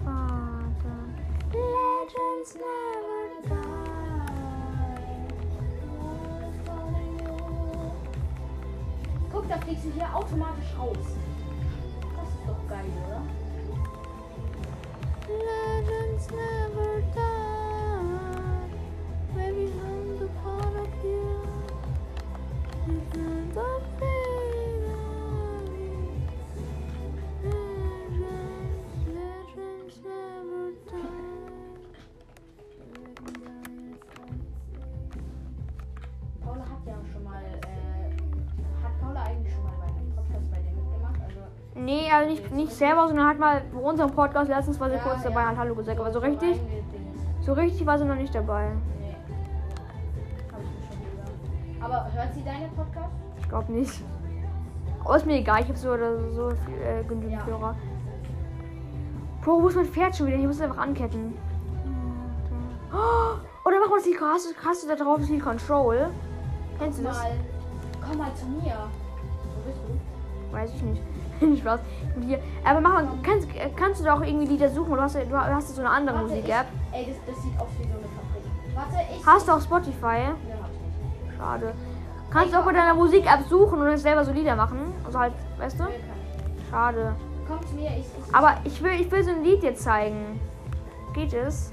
[0.03, 0.97] Vater.
[1.53, 3.14] Legends never
[9.45, 10.97] Guck, da fliegst du hier automatisch raus.
[12.16, 13.22] Das ist doch geil, oder?
[15.28, 17.43] Legends never die.
[42.35, 45.49] Nicht, nicht selber, sondern hat mal bei unserem Podcast letztens war sie kurz dabei und
[45.51, 45.99] hat Hallo gesagt.
[46.01, 46.61] Aber so richtig,
[47.41, 48.70] so richtig war sie noch nicht dabei.
[49.01, 49.14] Nee.
[50.53, 51.32] Hab ich mir schon gedacht.
[51.80, 53.12] Aber hört sie deine Podcast?
[53.41, 54.03] Ich glaube nicht.
[55.05, 57.47] Aber ist mir egal, ich habe so oder so viel, äh, genügend Ja.
[57.47, 57.76] Hörer.
[59.43, 60.39] Bro, wo ist mein Pferd schon wieder?
[60.39, 61.35] Ich muss es einfach anketten.
[62.93, 63.37] Oh,
[63.68, 66.09] oder mach mal das Lied, hast, du- hast du da drauf Lied Control?
[66.78, 67.22] Kennst du das?
[68.07, 68.76] Komm mal zu mir.
[69.55, 70.53] Wo bist du?
[70.55, 71.03] Weiß ich nicht.
[71.61, 71.80] Spaß.
[72.17, 72.39] Mit dir.
[72.65, 75.37] Aber mach mal, kannst, kannst du da auch irgendwie Lieder suchen oder hast du, du
[75.37, 76.67] hast so eine andere Musik-App?
[76.93, 78.93] ich- Ey, das, das sieht aus wie so eine Fabrik.
[78.93, 79.27] Warte, ich.
[79.27, 79.97] Hast du auch Spotify?
[80.07, 80.37] Hab
[80.71, 81.37] ich nicht.
[81.39, 81.73] Schade.
[82.31, 84.93] Kannst du auch bei deiner Musik-App suchen und selber so Lieder machen?
[85.05, 85.85] Also halt, weißt du?
[85.85, 86.71] Ich.
[86.71, 87.15] Schade.
[87.49, 87.99] Komm zu mir, ich.
[87.99, 90.41] ich Aber ich will, ich will so ein Lied dir zeigen.
[91.12, 91.71] Geht es?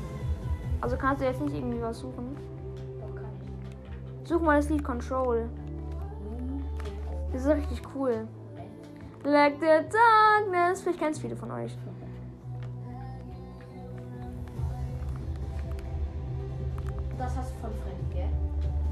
[0.82, 2.36] Also kannst du jetzt nicht irgendwie was suchen?
[3.00, 3.26] Doch, kann
[4.24, 4.28] ich.
[4.30, 5.48] Such mal das Lied Control.
[7.32, 8.28] Das ist richtig cool.
[9.24, 10.82] Like the darkness.
[10.82, 11.78] Vielleicht kennst viele von euch.
[17.18, 18.30] Das hast du von Freddy, gell?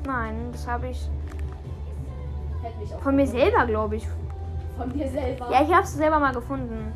[0.06, 1.10] Nein, das habe ich
[3.02, 4.08] von mir selber, glaube ich.
[4.78, 5.50] Von dir selber.
[5.52, 6.94] Ja, ich habe es selber mal gefunden.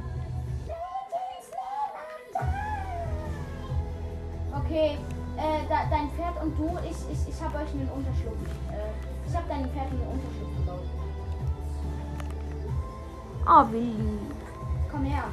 [4.56, 4.98] Okay,
[5.38, 8.38] äh, da, dein Pferd und du, ich, ich, ich habe euch einen Unterschlupf.
[8.72, 10.53] Äh, ich habe deinem Pferd einen Unterschlupf
[13.44, 13.68] gebaut.
[13.68, 14.36] Oh, wie lieb.
[14.92, 15.24] Komm her.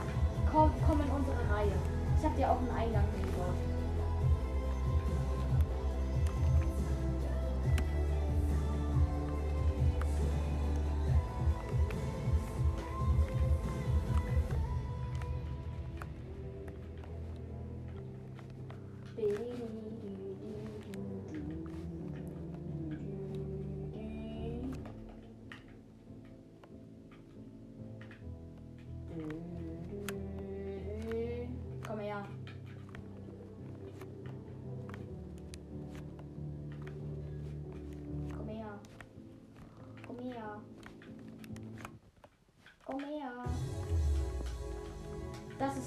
[0.51, 1.73] Komm, komm in unsere Reihe.
[2.19, 3.70] Ich habe dir auch einen Eingang gebaut.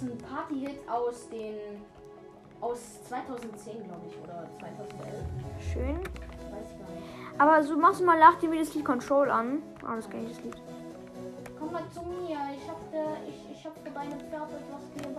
[0.03, 1.55] Ist ein Party-Hit aus den.
[2.61, 5.25] aus 2010, glaube ich, oder 2011.
[5.73, 5.97] Schön.
[5.97, 7.41] Weiß ich gar nicht.
[7.41, 9.61] Aber so machst du mal nach dem Video das Lied Control an.
[9.85, 10.61] Ah, das ich, das Lied.
[11.59, 15.12] Komm mal zu mir, ich hab, de, ich, ich hab für deine Pferde etwas gebaut.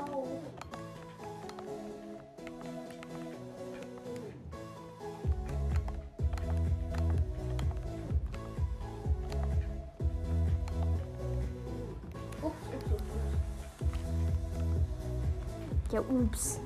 [15.94, 16.58] Ja, ups.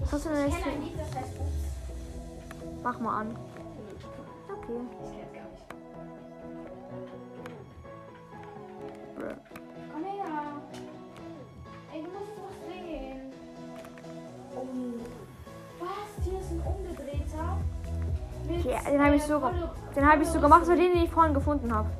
[0.00, 0.82] Was hast du denn Ich kenne ein.
[0.82, 2.72] Lied, das heißt Ups.
[2.82, 3.36] Mach mal an.
[4.48, 4.80] Okay.
[5.04, 5.64] Ich kenn's gar nicht.
[9.92, 10.62] Komm her.
[11.92, 13.20] Ey, du musst was sehen.
[14.56, 14.64] Oh.
[15.84, 16.24] Was?
[16.24, 17.58] Hier ist ein Umgedrehter.
[18.48, 19.42] Mit, Ja, den hab ich so-
[19.94, 21.90] Den habe ich so gemacht, so den, den ich vorhin gefunden habe.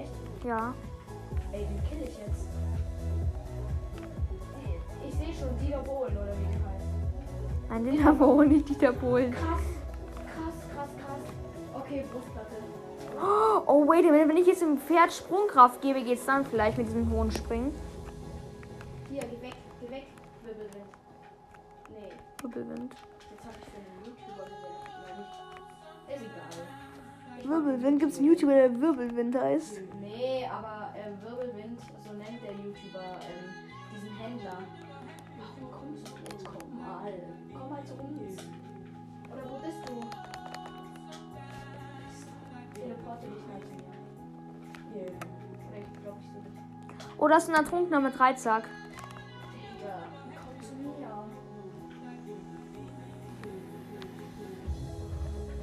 [0.00, 0.44] Echt?
[0.46, 0.72] Ja.
[1.52, 2.48] Ey, den kill ich jetzt.
[5.42, 6.86] Schon Dieter Bohlen oder wie der heißt.
[7.68, 9.32] Nein, den wir auch nicht Dieter Bohlen.
[9.32, 9.60] Krass,
[10.16, 11.20] krass, krass, krass.
[11.74, 12.56] Okay, Brustplatte.
[13.66, 14.28] Oh, wait a minute.
[14.28, 17.74] Wenn ich jetzt dem Pferd Sprungkraft gebe, geht's dann vielleicht mit diesem hohen Springen.
[19.10, 20.06] Hier, geh weg, geh weg.
[20.44, 20.86] Wirbelwind.
[21.90, 22.12] Nee,
[22.42, 22.94] Wirbelwind.
[23.30, 24.44] jetzt hab ich für einen YouTuber
[25.18, 25.32] nicht?
[26.08, 27.48] Ist egal.
[27.48, 29.80] Wirbelwind gibt's einen YouTuber, der Wirbelwind heißt.
[30.00, 30.01] Nee,
[37.02, 37.18] Komm mal.
[37.58, 38.38] Komm mal zu uns.
[39.32, 39.94] Oder wo bist du?
[42.80, 43.92] Teleporte dich mal zu mir.
[44.92, 45.12] Hier.
[46.02, 47.18] Glaub, ich so dich.
[47.18, 48.68] Oh, das ist ein Ertrunkener mit Dreizack.
[49.52, 49.98] Digga,
[50.44, 51.08] komm zu mir.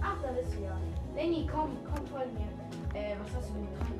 [0.01, 0.77] Ach, da bist du ja.
[1.15, 2.99] Lenny, komm, komm, folg mir.
[2.99, 3.99] Äh, was hast du für einen Trank?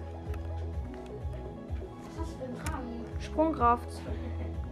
[2.09, 2.83] Was hast du für einen Trank?
[3.21, 3.89] Sprungkraft.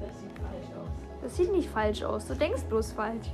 [0.00, 0.88] Das sieht falsch aus.
[1.22, 2.26] Das sieht nicht falsch aus.
[2.26, 3.28] Du denkst bloß falsch.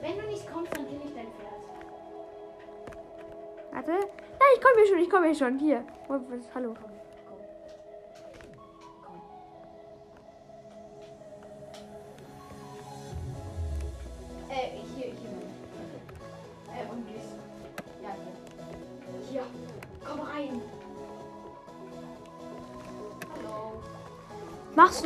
[0.00, 1.60] Wenn du nicht kommst, dann kill ich dein Pferd.
[3.72, 3.90] Warte.
[3.90, 5.58] Nein, ich komme hier schon, ich komme hier schon.
[5.58, 5.84] Hier.
[6.08, 6.20] Wo-
[6.54, 6.74] Hallo.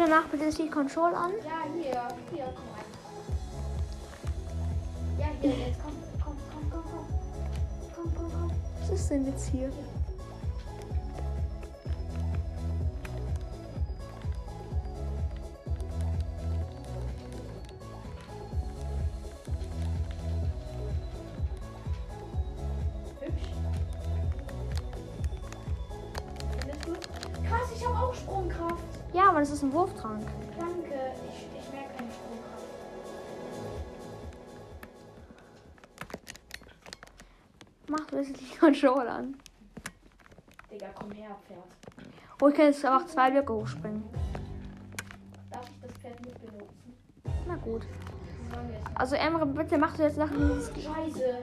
[0.04, 1.32] Danach bitte Lied Control an?
[1.42, 2.08] Ja, hier.
[2.30, 2.84] Hier, komm rein.
[5.18, 5.94] Ja, hier, jetzt komm.
[6.22, 7.06] Komm, komm, komm, komm.
[7.94, 8.50] Komm, komm, komm.
[8.80, 9.70] Was ist denn jetzt hier?
[38.92, 39.36] An.
[40.70, 41.58] Digga, komm her, Pferd.
[42.40, 44.04] Oh, ich kann jetzt einfach zwei Blöcke hochspringen.
[45.50, 46.96] Darf ich das Pferd mit benutzen?
[47.46, 47.82] Na gut.
[47.82, 48.80] Wir?
[48.94, 51.38] Also Emre, bitte mach du jetzt nach Scheiße.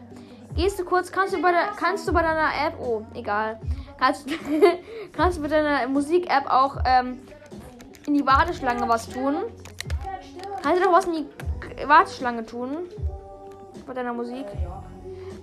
[0.55, 3.59] Gehst du kurz, kannst du bei der, kannst du bei deiner App, oh, egal.
[3.97, 4.27] Kannst,
[5.13, 7.19] kannst du mit deiner Musik-App auch ähm,
[8.05, 9.35] in die Warteschlange was tun?
[10.61, 12.77] Kannst du doch was in die Warteschlange tun?
[13.85, 14.45] Bei deiner Musik?
[14.61, 14.83] Ja.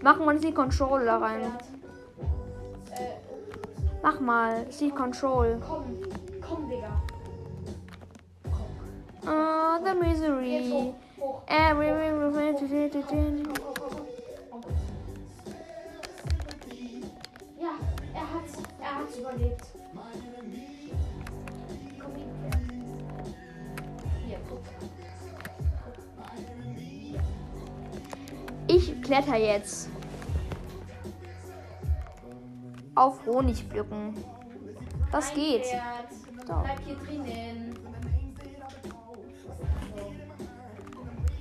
[0.03, 1.53] Mach mal die Control da rein.
[4.03, 5.61] Mach mal, die Control.
[5.67, 5.99] komm.
[6.41, 7.03] Komm, Digga.
[9.27, 10.95] Oh, the misery.
[11.49, 14.07] Every Komm, komm, komm, komm.
[14.53, 14.61] Oh.
[17.61, 17.73] Ja,
[18.15, 18.53] er hat's.
[18.81, 19.67] Er hat's überlebt.
[22.01, 22.63] Komm hin, Pferd.
[24.27, 24.65] Hier, guck.
[28.69, 29.89] Ich kletter jetzt.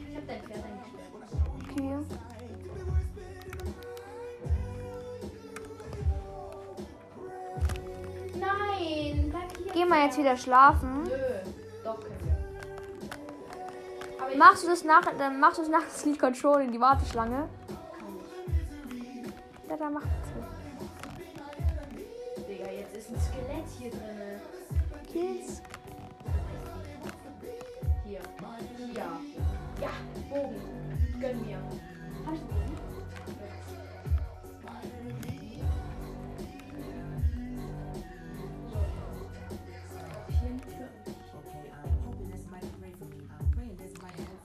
[0.09, 1.11] Ich hab dein Pferd eingesperrt.
[1.63, 1.97] Okay.
[8.35, 9.73] Nein, bleib hier.
[9.73, 11.03] Gehen wir jetzt wieder schlafen.
[11.03, 11.09] Nö,
[11.83, 11.97] doch
[14.37, 17.49] Machst du das nach, dann machst du das nach das Lied Control in die Warteschlange?
[19.67, 20.11] Ja, dann mach das.
[20.11, 20.26] Digga, jetzt
[23.07, 24.01] ist ein Skelett hier drin.
[25.13, 25.61] Yes.
[28.05, 28.19] Hier.
[28.93, 29.19] Ja.
[29.81, 29.89] Ja,
[30.29, 30.55] Bogen.
[31.19, 31.57] Gönn mir.
[32.25, 32.77] Hab ich einen Bogen?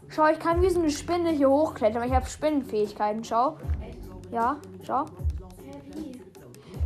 [0.08, 3.24] Schau, ich kann wie so eine Spinne hier hochklettern, weil ich habe Spinnenfähigkeiten.
[3.24, 3.56] Schau.
[4.30, 5.06] Ja, schau.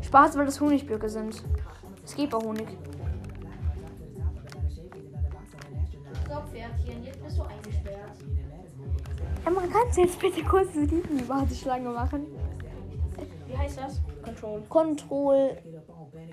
[0.03, 1.43] Spaß, weil das Honigblöcke sind.
[2.17, 2.67] Es gibt auch Honig.
[6.27, 8.17] So, Pferdchen, jetzt bist du eingesperrt.
[9.45, 12.27] Emma, kannst du jetzt bitte kurz die Warteschlange machen?
[13.47, 14.01] Wie heißt das?
[14.23, 14.63] Control.
[14.71, 15.59] Control.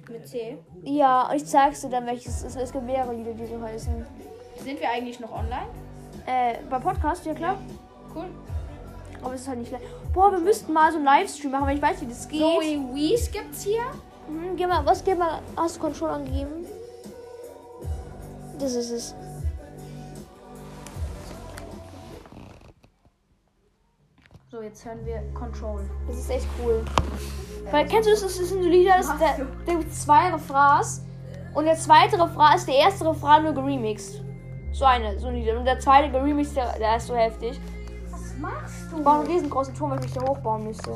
[0.10, 0.58] Mit C.
[0.84, 2.56] Ja, ich zeig's dir dann, welches es ist.
[2.56, 4.06] Es gibt mehrere Lieder, die so heißen.
[4.64, 5.68] Sind wir eigentlich noch online?
[6.26, 7.58] Äh, bei Podcast, ja klar.
[8.16, 8.28] Cool.
[9.22, 9.84] Aber es ist halt nicht leicht.
[10.14, 12.40] Boah, wir müssten mal so einen Livestream machen, weil ich weiß, wie das geht.
[12.40, 13.84] Zoe Wees gibt's hier.
[14.28, 16.66] Mhm, geh mal, was geh mal, hast du Control angegeben?
[18.60, 19.16] Das ist es.
[24.50, 25.82] So, jetzt hören wir Control.
[26.08, 26.86] Das ist echt cool.
[27.72, 28.22] Weil kennst du das?
[28.22, 31.02] Das sind so Lieder, das ist der, der gibt zwei Refrains.
[31.54, 34.24] Und der zweite Refrain ist der erste Refrain nur geremixed.
[34.72, 35.56] So eine, so ein Lied.
[35.56, 37.60] Und der zweite geremixed, der, der ist so heftig.
[38.12, 40.96] Was machst Ich baue einen riesengroßen Turm, weil ich mich hier hochbauen müsste.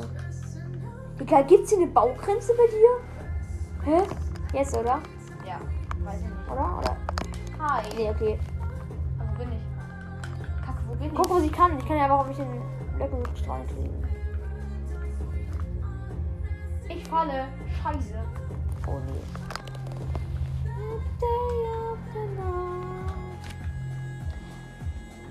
[1.26, 3.17] Geil, gibt's hier eine Baugrenze bei dir?
[3.84, 4.02] Hä?
[4.52, 5.00] Jetzt, oder?
[5.46, 5.60] Ja,
[6.04, 6.50] weiß ich nicht.
[6.50, 6.78] Oder?
[6.78, 6.96] Oder?
[7.58, 7.82] Hi.
[7.96, 8.38] Nee, okay.
[9.18, 10.64] Aber wo bin ich?
[10.64, 11.78] Kacke, wo bin Guck, was ich kann.
[11.78, 12.62] Ich kann ja einfach auf mich den
[12.96, 14.02] Blöckenstrahl kriegen.
[16.88, 16.96] ich?
[16.96, 17.46] Ich falle.
[17.82, 18.14] Scheiße.
[18.86, 19.22] Oh nee.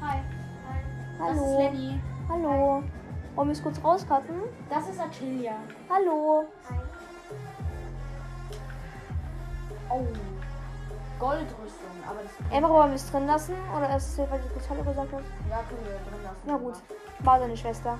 [0.02, 0.18] Hi.
[0.18, 0.80] Hi.
[1.18, 1.44] Das Hallo.
[1.46, 2.02] ist Lenny.
[2.30, 2.84] Hallo.
[3.36, 4.42] Wollen wir es kurz rauscutten?
[4.70, 5.56] Das ist Atilia.
[5.90, 6.46] Hallo.
[6.70, 6.87] Hi.
[9.90, 10.06] Oh.
[11.20, 13.56] Goldrüstung, aber das Einfach wollen wir es drin lassen?
[13.76, 15.24] Oder ist es hier, weil kurz Hallo gesagt habe?
[15.50, 16.42] ja, können wir drin lassen.
[16.46, 16.76] Na gut.
[17.20, 17.98] War seine Schwester.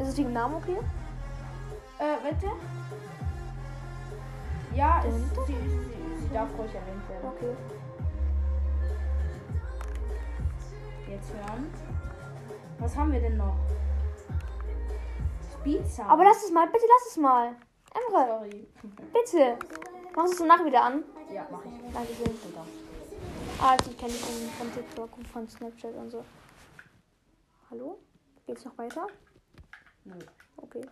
[0.00, 0.76] Ist es wegen Namen okay?
[1.98, 2.46] Äh, bitte?
[4.74, 7.28] Ja, es, dun, sie, sie, sie darf ruhig erwähnt werden.
[7.36, 7.56] Okay.
[11.08, 11.72] Jetzt hören.
[12.78, 13.56] Was haben wir denn noch?
[15.52, 16.10] Speed Sound.
[16.10, 17.56] Aber lass es mal, bitte lass es mal.
[17.92, 18.68] Emre, Sorry.
[19.12, 19.58] bitte.
[20.18, 21.04] Machst du es danach wieder an?
[21.32, 21.92] Ja, mach ich.
[21.94, 22.36] Dankeschön.
[22.42, 22.66] Super.
[23.62, 26.24] Ah, die kenne ich von, von TikTok und von Snapchat und so.
[27.70, 28.00] Hallo?
[28.44, 29.06] Geht's noch weiter?
[30.02, 30.16] Nö.
[30.56, 30.84] Okay.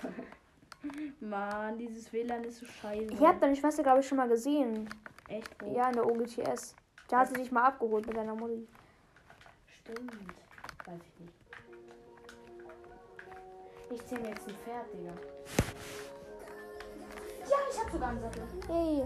[1.20, 3.12] Mann, dieses WLAN ist so scheiße.
[3.12, 4.88] Ich habe deine Schwester, glaube ich, schon mal gesehen.
[5.28, 5.76] Echt wo?
[5.76, 6.74] Ja, in der OGTS.
[7.08, 8.66] Da hat sie dich mal abgeholt mit deiner Mutti.
[9.82, 10.14] Stimmt.
[10.86, 11.34] Weiß ich nicht.
[13.90, 15.12] Ich zähle mir jetzt ein Pferd, Digga.
[17.72, 18.42] Ich hab sogar einen Sattel.
[18.68, 19.04] Hey.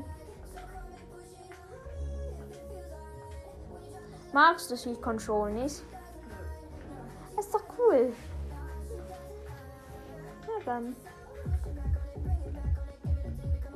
[4.33, 5.83] Magst du Sheet Control nicht?
[7.37, 8.13] Das ist doch cool.
[10.43, 10.97] Ja, dann.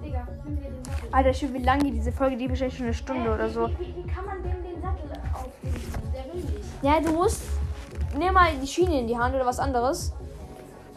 [0.03, 1.09] Digga, nimm dir den Sattel.
[1.13, 2.37] Alter, schon wie lange diese Folge?
[2.37, 3.69] Die wahrscheinlich schon eine Stunde Äh, oder wie, so.
[3.69, 6.13] Wie, wie, wie kann man dem den Sattel auflegen?
[6.13, 6.83] Der will nicht.
[6.83, 7.43] Ja, du musst.
[8.19, 10.13] Nimm mal die Schiene in die Hand oder was anderes.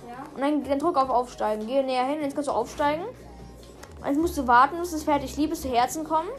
[0.07, 0.23] Ja?
[0.33, 1.67] Und dann, dann drück auf Aufsteigen.
[1.67, 3.03] Geh näher hin, jetzt kannst du aufsteigen.
[4.05, 6.29] Jetzt musst du warten, bis das liebt, bis die Herzen kommen.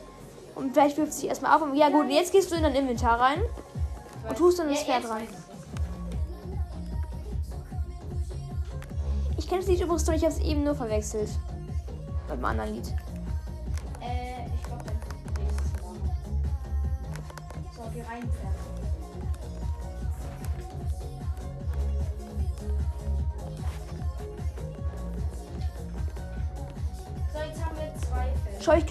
[0.54, 1.62] Und vielleicht wirft es sich erstmal ab.
[1.62, 3.42] Und ja, gut, jetzt gehst du in dein Inventar rein.
[4.28, 5.26] Und tust dann das Pferd rein.
[9.36, 11.28] Ich kenne das Lied übrigens noch, ich habe es eben nur verwechselt.
[12.28, 12.94] Mit einem anderen Lied.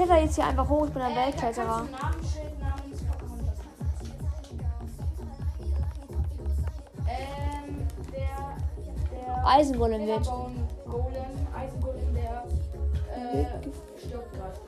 [0.04, 1.86] Kletter jetzt hier einfach hoch, ich bin ein Äh, Weltkletterer.
[9.46, 10.26] Eisengolem wird.
[10.26, 11.14] Golem,
[11.54, 12.44] Eisengolem, der
[13.14, 13.46] äh,
[14.00, 14.60] stirbt gerade.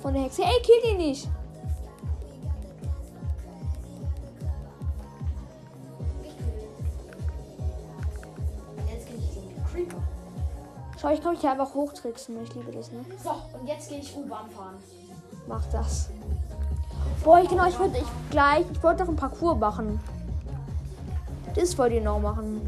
[0.00, 0.42] Von der Hexe.
[0.42, 1.28] Ey, kill ihn nicht!
[11.06, 12.42] Schau, ich kann mich hier einfach hochtricksen.
[12.42, 13.04] Ich liebe das, ne?
[13.22, 14.74] So, und jetzt gehe ich U-Bahn fahren.
[15.46, 16.10] Mach das.
[17.22, 20.00] Boah, ich, genau, ich wollte ich gleich, ich wollte noch ein Parcours machen.
[21.54, 22.60] Das wollte ich noch machen.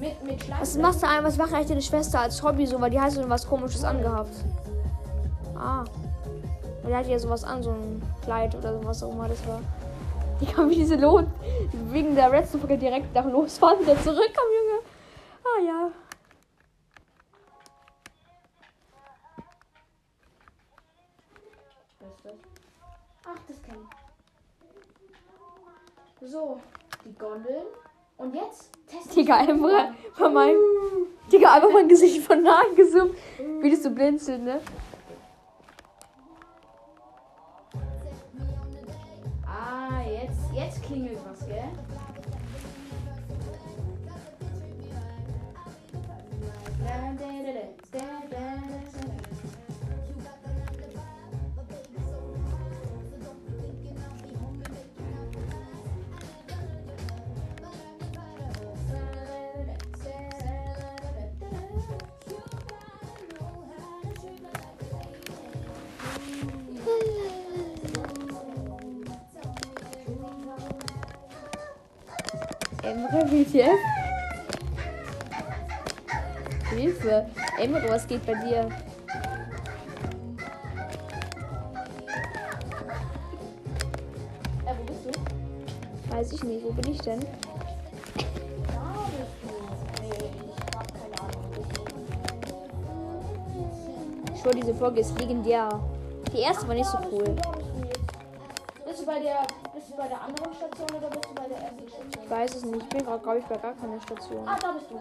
[0.00, 0.50] Mit, mit.
[0.58, 3.12] Was machst du ein, was macht eigentlich deine Schwester als Hobby so, weil die hat
[3.12, 4.34] so was komisches angehabt.
[5.54, 5.84] Ah.
[6.82, 9.60] Weil die hat ja sowas an, so ein Kleid oder sowas auch immer das war.
[10.40, 11.26] Die kam wie diese Lot
[11.90, 14.69] wegen der Redstone direkt nach losfahren wieder zurückkommen, Junge.
[26.30, 26.60] So,
[27.04, 27.66] die Gondeln.
[28.16, 30.58] Und jetzt testen Digga, einfach von meinem.
[31.32, 33.16] Digga, einfach mein Gesicht von nahe gezoomt.
[33.60, 34.60] Wie das so blinzelt, ne?
[39.44, 41.68] Ah, jetzt Jetzt, jetzt klingelt was, gell?
[72.90, 73.78] Emre, WTF?
[76.70, 77.26] Hilfe.
[77.56, 78.68] Emre, was geht bei dir?
[84.66, 86.12] Äh, wo bist du?
[86.12, 86.64] Weiß ich nicht.
[86.64, 87.20] Wo bin ich denn?
[94.34, 95.68] Ich schwör, diese Folge ist legendär.
[96.32, 97.36] Die erste war nicht so cool.
[98.84, 99.59] Bist du bei der, du
[100.00, 102.24] bei der anderen Station oder bist du bei der ersten Station?
[102.24, 102.82] Ich weiß es nicht.
[102.82, 104.48] Ich bin gerade, glaube ich, bei gar keiner Station.
[104.48, 104.98] Ah, da bist du.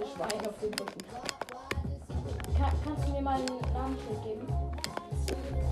[0.00, 1.04] Ich Schwein auf dem Rücken.
[2.56, 4.46] Kann, kannst du mir mal ein Namensschild geben?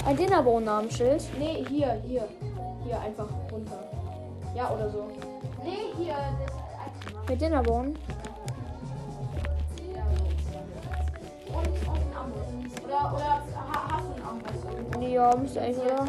[0.05, 1.23] Ein Dinnerbone-Namensschild.
[1.39, 2.29] Nee, hier, hier.
[2.85, 3.85] Hier, einfach runter.
[4.57, 5.09] Ja, oder so.
[5.63, 7.73] Nee, hier, das Mit so.
[7.75, 8.07] Und, und
[11.55, 12.85] ein Amboss.
[12.85, 14.99] Oder, oder ha, hast du einen Amboss?
[14.99, 16.07] Nee, ja, müsste eigentlich, oder?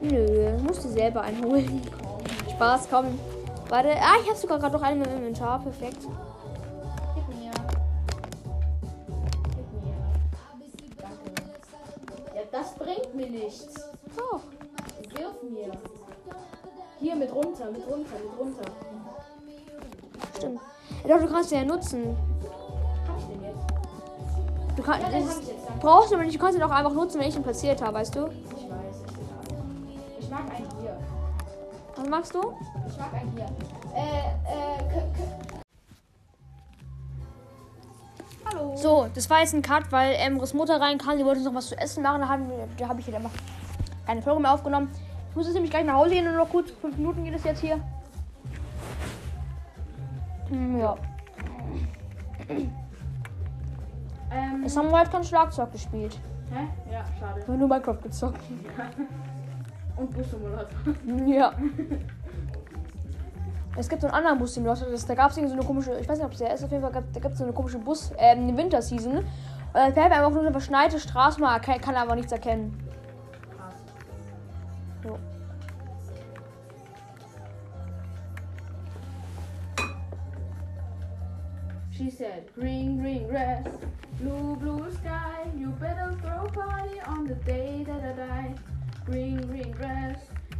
[0.00, 1.80] Nö, musst du selber einholen.
[2.50, 3.18] Spaß, komm.
[3.68, 3.88] Warte.
[4.00, 5.60] Ah, ich hab sogar gerade noch einen im Inventar.
[5.62, 6.02] Perfekt.
[7.14, 7.50] Gib mir.
[9.56, 9.96] Gib mir.
[10.98, 12.36] Danke.
[12.36, 13.74] Ja, das bringt mir nichts.
[14.16, 14.42] Doch.
[15.18, 15.72] Wirf mir.
[17.00, 18.70] Hier mit runter, mit runter, mit runter.
[20.36, 20.60] Stimmt.
[21.06, 22.16] Ja, doch, du kannst ja nutzen.
[24.76, 26.34] Du kannst, hab ich brauchst du aber nicht.
[26.34, 28.26] Du kannst ihn auch einfach nutzen, wenn ich ihn platziert habe, weißt du?
[28.26, 29.02] Ich weiß.
[30.20, 30.96] Ich mag einen hier.
[31.96, 32.40] Was magst du?
[32.88, 33.46] Ich mag einen hier.
[33.94, 35.02] Äh, äh,
[38.46, 38.76] Hallo.
[38.76, 41.16] So, das war jetzt ein Cut, weil Emres Mutter reinkam.
[41.18, 42.20] Sie wollte uns noch was zu essen machen.
[42.20, 43.30] Da, haben wir- da habe ich jetzt einfach
[44.06, 44.90] keine Folge mehr aufgenommen.
[45.30, 46.24] Ich muss jetzt nämlich gleich nach Hause gehen.
[46.24, 46.70] Nur noch kurz.
[46.80, 47.80] Fünf Minuten geht es jetzt hier.
[50.48, 50.96] Hm, Ja.
[54.30, 56.18] Ähm, Jetzt haben wir halt kein Schlagzeug gespielt.
[56.52, 56.68] hä?
[56.92, 57.40] Ja, schade.
[57.40, 58.40] Wir haben nur Minecraft gezockt.
[59.96, 60.68] Und Bussimulator.
[61.26, 61.52] Ja.
[63.76, 64.82] Es gibt so einen anderen Bus, den du hast.
[64.82, 66.70] Das- Da gab es so eine komische, ich weiß nicht, ob es der ist, auf
[66.70, 69.16] jeden Fall, gab- da gibt es so eine komische Bus, ähm, eine Winterseason.
[69.18, 69.24] Und
[69.74, 72.78] da fährt einfach nur eine verschneite Straße, man kann, kann aber nichts erkennen.
[73.56, 73.74] Krass.
[75.04, 75.18] Jo.
[81.90, 83.66] She said, green, green grass,
[84.18, 85.50] blue, blue sky.
[85.56, 88.54] You better throw party on the day that I die.
[89.06, 90.18] Green, green grass,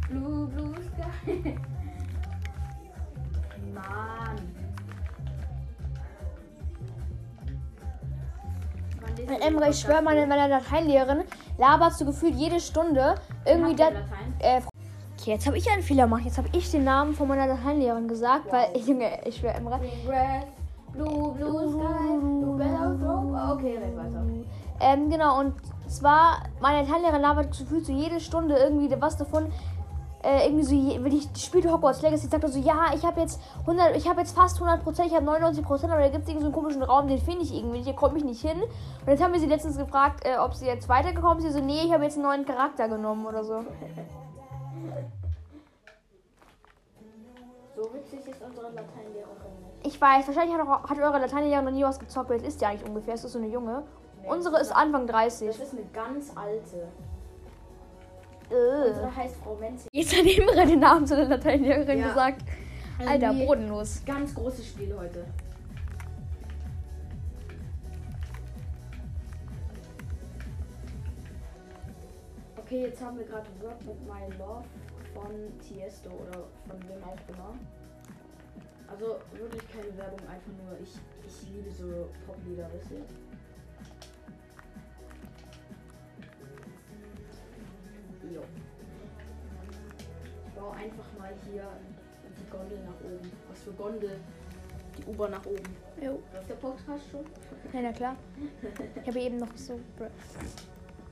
[0.09, 1.57] blue, blue sky.
[3.73, 4.55] Mann.
[9.15, 11.23] Du Emre, ich schwöre, meine, meine Lateinlehrerin
[11.57, 13.89] labert so gefühlt jede Stunde irgendwie da.
[14.39, 14.61] Äh,
[15.17, 16.23] okay, jetzt habe ich einen Fehler gemacht.
[16.25, 19.79] Jetzt habe ich den Namen von meiner Lateinlehrerin gesagt, weil, Junge, ich schwöre, Emre.
[19.79, 20.45] Green grass,
[20.95, 22.13] blue, blue sky.
[22.13, 23.53] You better throw.
[23.53, 24.23] Okay, red weiter.
[24.79, 25.53] Ähm, genau, und
[25.87, 29.51] zwar, meine Lateinlehrerin labert gefühlt so jede Stunde irgendwie was davon.
[30.23, 33.39] Äh, irgendwie so, wenn ich spiele Hogwarts Legacy, sagt er so, ja, ich habe jetzt
[33.61, 36.29] 100, ich habe jetzt fast 100 Prozent, ich habe 99 Prozent, aber da gibt es
[36.29, 38.59] irgendwie so einen komischen Raum, den finde ich irgendwie, nicht, hier komme ich nicht hin.
[38.59, 41.53] Und jetzt haben wir sie letztens gefragt, äh, ob sie jetzt weitergekommen ist.
[41.53, 43.63] Sie so, nee, ich habe jetzt einen neuen Charakter genommen oder so.
[47.75, 49.44] So witzig ist unsere Lateinlehrerin.
[49.85, 52.87] Ich weiß, wahrscheinlich hat, auch, hat eure Lateinlehrerin noch nie was es ist ja eigentlich
[52.89, 53.83] ungefähr, es ist so eine Junge.
[54.23, 55.47] Unsere ist Anfang 30.
[55.47, 56.87] Das ist eine ganz alte.
[58.49, 58.87] Äh.
[58.87, 59.87] Unsere heißt Frau Menzi.
[59.91, 62.07] Jetzt hat Imre den Namen zu der Lateinlehrerin Ja.
[62.07, 62.41] gesagt.
[62.97, 64.01] Alter, Irgendwie bodenlos.
[64.05, 65.25] Ganz großes Spiel heute.
[72.57, 74.63] Okay, jetzt haben wir gerade Work with My Love
[75.13, 77.53] von Tiesto oder von wem auch immer.
[78.97, 80.95] Also wirklich keine Werbung, einfach nur ich,
[81.27, 83.03] ich liebe so Poplieder, wisst ihr?
[88.33, 88.41] Jo.
[90.45, 91.67] Ich baue einfach mal hier
[92.39, 93.31] die Gondel nach oben.
[93.49, 94.17] Was für Gondel?
[94.97, 95.75] Die U-Bahn nach oben.
[96.01, 96.23] Jo.
[96.33, 97.25] Läuft der Podcast schon?
[97.73, 98.15] Ja, na klar.
[98.95, 99.77] Ich habe eben noch so.
[99.97, 100.09] Brr,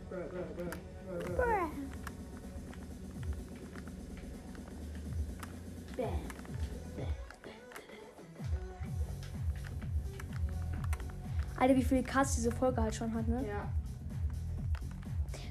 [0.10, 0.44] brr, brr,
[1.20, 1.72] brr, brr.
[5.98, 6.33] Bam.
[11.64, 13.42] Alter, wie viele Cuts diese Folge halt schon hat, ne?
[13.48, 13.70] Ja.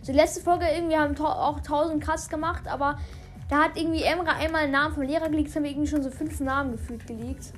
[0.02, 2.98] So, die letzte Folge irgendwie haben auch 1000 Cuts gemacht, aber
[3.48, 6.10] da hat irgendwie Emra einmal einen Namen vom Lehrer geleakt, haben wir irgendwie schon so
[6.10, 7.54] fünf Namen gefühlt geleakt.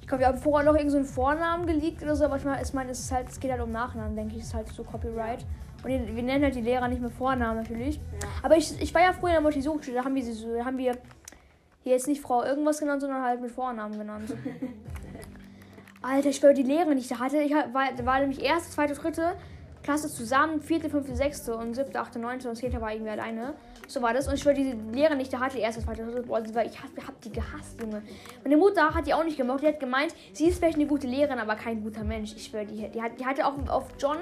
[0.00, 2.44] Ich glaube, wir haben vorher noch irgendeinen so einen Vornamen geleakt oder so, aber ich
[2.44, 4.68] meine, ich meine, es, halt, es geht halt um Nachnamen, denke ich, es ist halt
[4.68, 5.46] so Copyright.
[5.84, 7.96] Und wir nennen halt die Lehrer nicht mehr Vornamen natürlich.
[7.96, 8.28] Ja.
[8.42, 10.64] Aber ich, ich war ja früher in der Montessori-Schule, da haben wir sie so, da
[10.64, 10.96] haben wir
[11.82, 14.34] hier jetzt nicht Frau irgendwas genannt, sondern halt mit Vornamen genannt.
[16.02, 18.94] Alter, ich schwöre, die Lehrerin, die ich da hatte, ich war, war nämlich erste, zweite,
[18.94, 19.34] dritte
[19.82, 23.54] Klasse zusammen, vierte, fünfte, sechste und siebte, achte, neunte und zehnte war irgendwie alleine.
[23.88, 24.28] So war das.
[24.28, 26.90] Und ich schwöre, die ich da hatte, erste, zweite, dritte, boah, sie war, ich hab,
[27.04, 28.02] hab die gehasst, Junge.
[28.44, 29.62] Meine Mutter hat die auch nicht gemocht.
[29.62, 32.32] Die hat gemeint, sie ist vielleicht eine gute Lehrerin, aber kein guter Mensch.
[32.36, 34.18] Ich schwöre, die, die, die hatte auch auf John,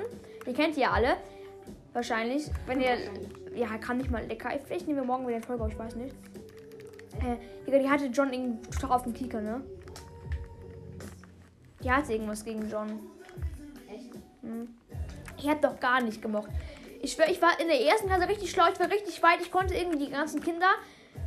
[0.46, 1.16] den kennt ihr ja alle,
[1.92, 2.50] wahrscheinlich.
[2.66, 2.96] Wenn ihr,
[3.54, 4.50] ja, kann nicht mal lecker.
[4.64, 6.14] Vielleicht nehmen wir morgen wieder eine Folge, ich weiß nicht.
[7.18, 7.36] Äh,
[7.66, 9.62] Digga, die hatte John irgendwie total auf dem Kieker, ne?
[11.82, 13.00] Die hatte irgendwas gegen John.
[13.88, 14.12] Echt?
[15.38, 16.50] Ich hab doch gar nicht gemocht.
[17.02, 19.40] Ich schwör, ich war in der ersten Klasse richtig schlau, ich war richtig weit.
[19.40, 20.68] Ich konnte irgendwie die ganzen Kinder,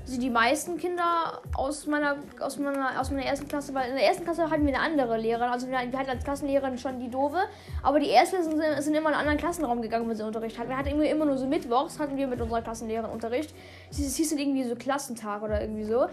[0.06, 4.06] also die meisten Kinder aus meiner, aus meiner, aus meiner ersten Klasse, weil in der
[4.06, 5.50] ersten Klasse hatten wir eine andere Lehrerin.
[5.50, 7.40] Also wir, hatten als Klassenlehrerin schon die doofe,
[7.82, 10.70] aber die Erstklässler sind, sind immer in einen anderen Klassenraum gegangen, wenn sie Unterricht hatten.
[10.70, 13.56] Wir hatten irgendwie immer nur so mittwochs, hatten wir mit unserer Klassenlehrerin Unterricht.
[13.90, 16.08] Es hieß dann irgendwie so Klassentag oder irgendwie so.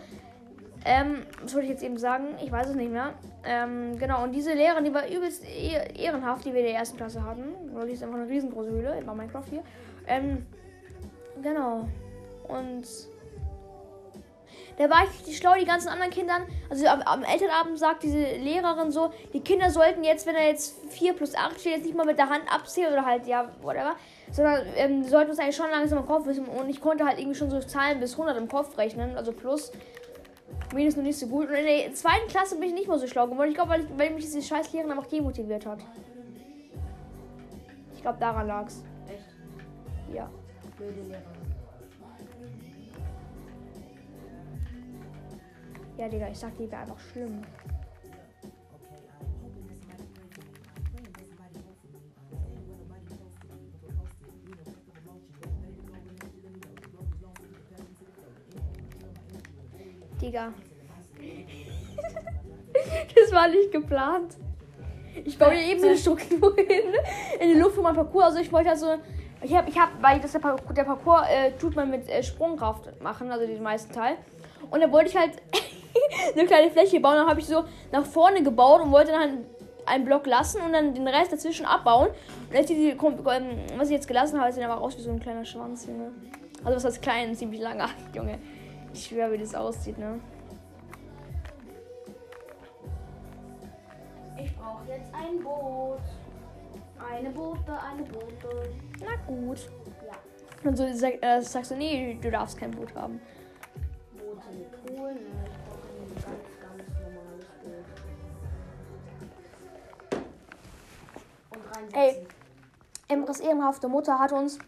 [0.84, 2.36] Ähm, was wollte ich jetzt eben sagen?
[2.42, 3.14] Ich weiß es nicht mehr.
[3.44, 6.96] Ähm, genau, und diese Lehrerin, die war übelst eh- ehrenhaft, die wir in der ersten
[6.96, 7.54] Klasse hatten.
[7.74, 9.62] Oder die ist einfach eine riesengroße Höhle, in Minecraft hier.
[10.06, 10.46] Ähm,
[11.42, 11.88] genau.
[12.44, 12.86] Und
[14.80, 16.46] da war ich richtig schlau, die ganzen anderen Kindern.
[16.70, 20.74] Also am, am Elternabend sagt diese Lehrerin so, die Kinder sollten jetzt, wenn er jetzt
[20.88, 23.94] 4 plus 8 steht, jetzt nicht mal mit der Hand abzählen oder halt, ja, whatever.
[24.32, 26.46] Sondern ähm, sollten es eigentlich schon langsam im Kopf wissen.
[26.46, 29.70] Und ich konnte halt irgendwie schon so Zahlen bis 100 im Kopf rechnen, also plus.
[30.74, 31.50] Minus noch nicht so gut.
[31.50, 33.50] Und in der zweiten Klasse bin ich nicht mehr so schlau geworden.
[33.50, 35.80] Ich glaube, weil, weil mich diese scheiß Lehrerin einfach demotiviert hat.
[37.94, 38.82] Ich glaube, daran lag's.
[39.06, 39.26] Echt?
[40.14, 40.30] Ja.
[40.78, 41.39] Blöde Lehrerin.
[46.00, 47.42] Ja, Digga, ich sag, die wäre einfach schlimm.
[60.22, 60.54] Digga.
[63.14, 64.38] das war nicht geplant.
[65.26, 66.94] Ich baue hier eben so eine Struktur hin
[67.40, 68.24] in die Luft für mein Parcours.
[68.24, 68.94] Also ich wollte also.
[69.42, 72.22] Ich habe, ich habe, weil das der Parcours, der Parcours äh, tut man mit äh,
[72.22, 74.16] Sprungkraft machen, also den meisten Teil.
[74.70, 75.32] Und dann wollte ich halt
[76.34, 77.16] eine kleine Fläche bauen.
[77.16, 79.44] Dann habe ich so nach vorne gebaut und wollte dann
[79.86, 82.08] einen Block lassen und dann den Rest dazwischen abbauen.
[82.48, 85.10] Und als ich die, ähm, was ich jetzt gelassen habe, sieht aber aus wie so
[85.10, 86.12] ein kleiner Schwanz, Junge.
[86.64, 88.38] Also was heißt klein, ziemlich langer, Junge.
[88.92, 90.20] Ich schwöre, wie das aussieht, ne?
[94.42, 96.00] Ich brauche jetzt ein Boot.
[97.12, 98.70] Eine Boote, eine Boote.
[99.00, 99.58] Na gut.
[100.06, 100.68] Ja.
[100.68, 103.20] Und so sag, äh, sagst du, nee, du darfst kein Boot haben.
[104.12, 105.12] Boote mit Pool.
[105.12, 105.20] Ne,
[111.92, 112.26] Ey.
[113.08, 114.58] Emres ehrenhafte Mutter hat uns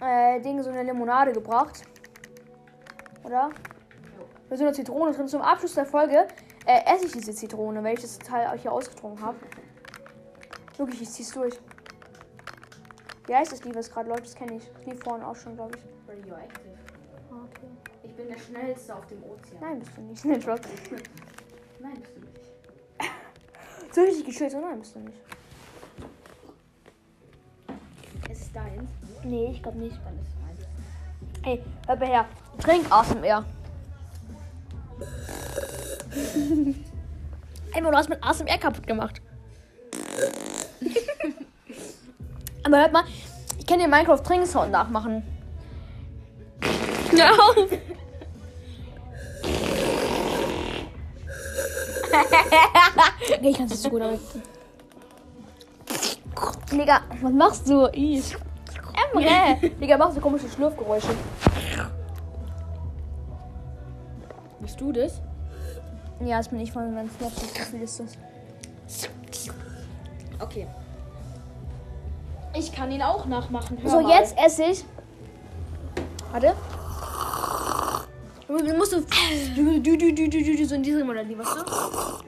[0.00, 1.82] äh, Ding so eine Limonade gebracht.
[3.24, 3.50] Oder?
[4.48, 5.26] Mit so einer Zitrone drin.
[5.26, 6.28] Zum Abschluss der Folge
[6.66, 9.36] äh, esse ich diese Zitrone, weil ich das Teil hier ausgetrunken habe.
[10.76, 11.58] Wirklich, ich zieh's durch.
[13.26, 14.26] Wie heißt das Lied, was gerade läuft?
[14.26, 14.70] Das kenne ich.
[14.72, 15.84] Das lief vorhin auch schon, glaube ich.
[16.08, 16.78] Radioactive.
[17.30, 17.68] Okay.
[18.02, 19.60] Ich bin der schnellste auf dem Ozean.
[19.60, 20.24] Nein, bist du nicht.
[20.24, 22.34] Nein, bist du nicht.
[23.94, 24.56] So richtig geschützt.
[24.60, 25.18] Nein, bist du nicht.
[28.30, 28.90] Es ist deins.
[29.22, 29.96] Nee, ich glaube nicht.
[30.04, 30.58] Dann ist es meins.
[31.42, 32.26] Hey, hör mal her.
[32.58, 33.24] Trink ASMR.
[37.74, 39.20] Emma, du hast mit ASMR kaputt gemacht.
[42.64, 43.04] Aber hört mal,
[43.58, 45.22] ich kann dir Minecraft Trinksound nachmachen.
[47.12, 47.30] Ja.
[47.30, 47.56] auf.
[53.42, 54.18] ich kann es nicht so gut, aber.
[56.70, 57.86] Digga, was machst du?
[57.92, 58.22] Ih.
[59.12, 59.70] Emre!
[59.80, 61.08] Digga, mach so komische Schlürfgeräusche.
[64.60, 65.20] Bist du das?
[66.20, 69.08] Ja, das bin ich von meinem Snapchat-Profil ist das.
[70.40, 70.66] Okay.
[72.56, 73.78] Ich kann ihn auch nachmachen.
[73.82, 74.10] Hör So, mal.
[74.18, 74.84] jetzt esse ich.
[76.30, 76.54] Warte.
[78.46, 79.00] Du du musst so.
[79.56, 82.24] Du, du, du, du, du, du, so in diesem Modell, weißt du?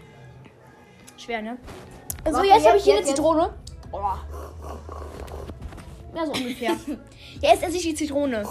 [1.16, 1.58] Schwer, ne?
[2.24, 3.54] So, Warte, jetzt, habe jetzt, ich hier eine jetzt, Zitrone.
[3.92, 4.00] Oh.
[6.14, 6.76] Ja, so ungefähr.
[7.40, 8.42] jetzt esse ich die Zitrone.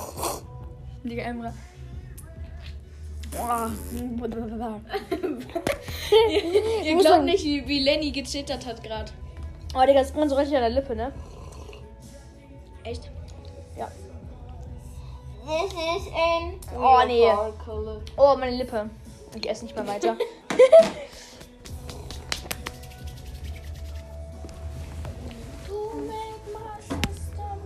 [1.04, 1.54] Digga, Emre.
[3.38, 3.68] Oh.
[6.84, 9.12] Ihr muss glaubt man- nicht, wie, wie Lenny gezittert hat gerade.
[9.76, 11.12] Oh, Digga, das kommt so richtig an der Lippe, ne?
[12.84, 13.10] Echt?
[13.78, 13.90] Ja.
[15.46, 17.30] This is in Oh, nee.
[18.18, 18.90] Oh, meine Lippe.
[19.36, 20.16] Ich esse nicht mehr weiter.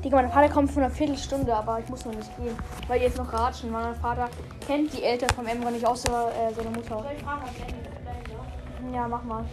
[0.03, 2.55] Digga, mein Vater kommt von einer Viertelstunde, aber ich muss noch nicht gehen.
[2.87, 4.29] Weil die jetzt noch ratschen, mein Vater
[4.65, 7.05] kennt die Eltern vom Emre nicht außer äh, seine Mutter.
[7.13, 8.93] ich fragen, was vielleicht noch?
[8.93, 9.43] Ja, mach mal.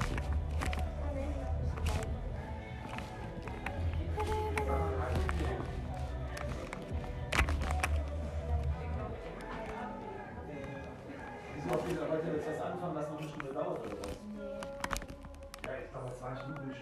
[12.27, 14.17] Jetzt was anfangen, was noch eine Stunde dauert oder was?
[15.65, 16.77] Ja, ich glaube, zwei Stunden will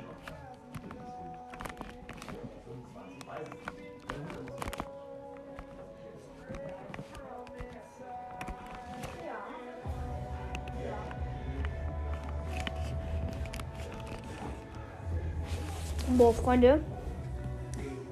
[16.17, 16.81] Boah, Freunde.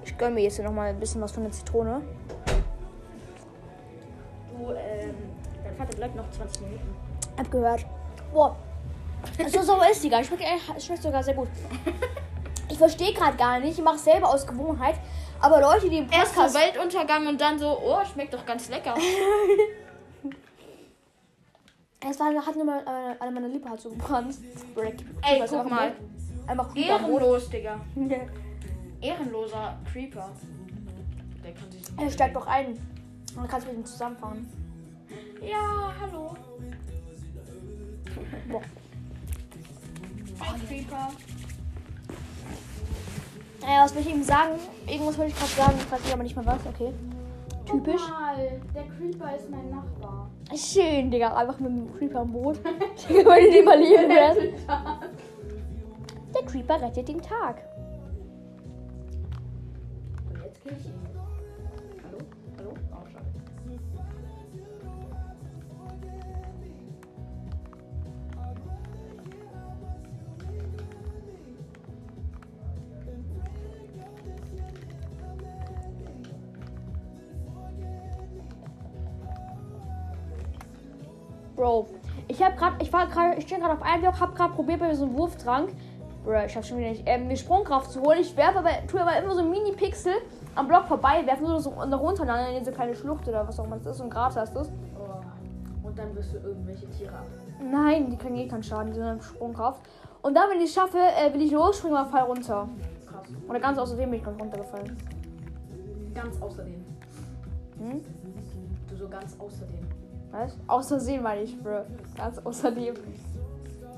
[0.05, 2.03] Ich gönne mir jetzt hier noch mal ein bisschen was von der Zitrone.
[4.51, 5.15] Du, ähm,
[5.63, 6.97] dein Vater bleibt noch 20 Minuten.
[7.39, 7.87] Hab gehört.
[8.33, 8.57] Boah.
[9.47, 10.27] So sauer ist die gar nicht.
[10.27, 11.49] Schmeckt, schmeckt sogar sehr gut.
[12.69, 13.79] Ich verstehe gerade gar nicht.
[13.79, 14.95] Ich mache selber aus Gewohnheit.
[15.41, 16.57] Aber Leute, die im Erst so Podcast...
[16.57, 18.95] Weltuntergang und dann so, oh, schmeckt doch ganz lecker.
[22.09, 24.35] Es war, hat nur mal, äh, alle meine Lippe hat so gebrannt.
[24.75, 24.97] Break.
[25.23, 25.91] Ey, guck mal.
[25.91, 26.22] Brot.
[26.47, 27.49] Einfach Ehrenlos.
[27.49, 27.81] Digga.
[29.01, 30.31] Ehrenloser Creeper.
[31.45, 32.69] Der kann sich Er steigt doch ein.
[32.69, 34.49] Und dann kannst du mit ihm zusammenfahren.
[35.41, 36.35] Ja, hallo.
[38.49, 38.63] Boah.
[40.41, 41.09] Oh, Creeper.
[43.61, 44.59] Naja, was will ich ihm sagen?
[44.87, 45.79] Irgendwas wollte ich gerade sagen.
[45.79, 46.67] Ich weiß ich aber nicht mehr was.
[46.67, 46.93] Okay.
[47.65, 48.01] Typisch.
[48.01, 50.31] Guck mal, der Creeper ist mein Nachbar.
[50.55, 51.35] Schön, Digga.
[51.35, 52.59] Einfach mit dem Creeper am Boot.
[53.09, 54.55] Digga, würde die verlieren werden.
[56.35, 57.63] Der Creeper rettet den Tag.
[60.31, 60.95] Und jetzt kill ich ihn.
[62.05, 62.19] Hallo?
[62.57, 62.75] Hallo?
[62.91, 63.27] Oh, schade.
[81.55, 81.87] Bro,
[82.29, 84.81] ich hab grad, ich war gerade, ich stehe gerade auf einem Block, hab gerade probiert
[84.81, 85.71] bei so einem Wurftrank.
[86.25, 88.21] Bro, ich hab schon wieder nicht, ähm, eine Sprungkraft zu holen.
[88.21, 90.13] Ich werfe aber, tue aber immer so Mini-Pixel
[90.55, 93.59] am Block vorbei, werfe nur so nach unten, dann in diese kleine Schlucht oder was
[93.59, 94.71] auch immer das ist, ein Grat hast du's.
[94.97, 95.87] Oh.
[95.87, 97.27] Und dann wirst du irgendwelche Tiere ab.
[97.61, 99.81] Nein, die können eh keinen Schaden, die sind Sprungkraft.
[100.23, 102.69] Und dann, wenn ich es schaffe, äh, will ich losspringen und fall runter.
[103.07, 103.27] Krass.
[103.49, 104.97] Oder ganz außerdem bin ich gerade runtergefallen.
[106.15, 106.85] Ganz außerdem.
[107.79, 108.03] Hm?
[108.89, 109.81] Du so ganz außerdem.
[110.31, 110.57] Was?
[110.69, 111.85] Außersehen meine ich, Bro.
[112.17, 112.95] Ganz außerdem.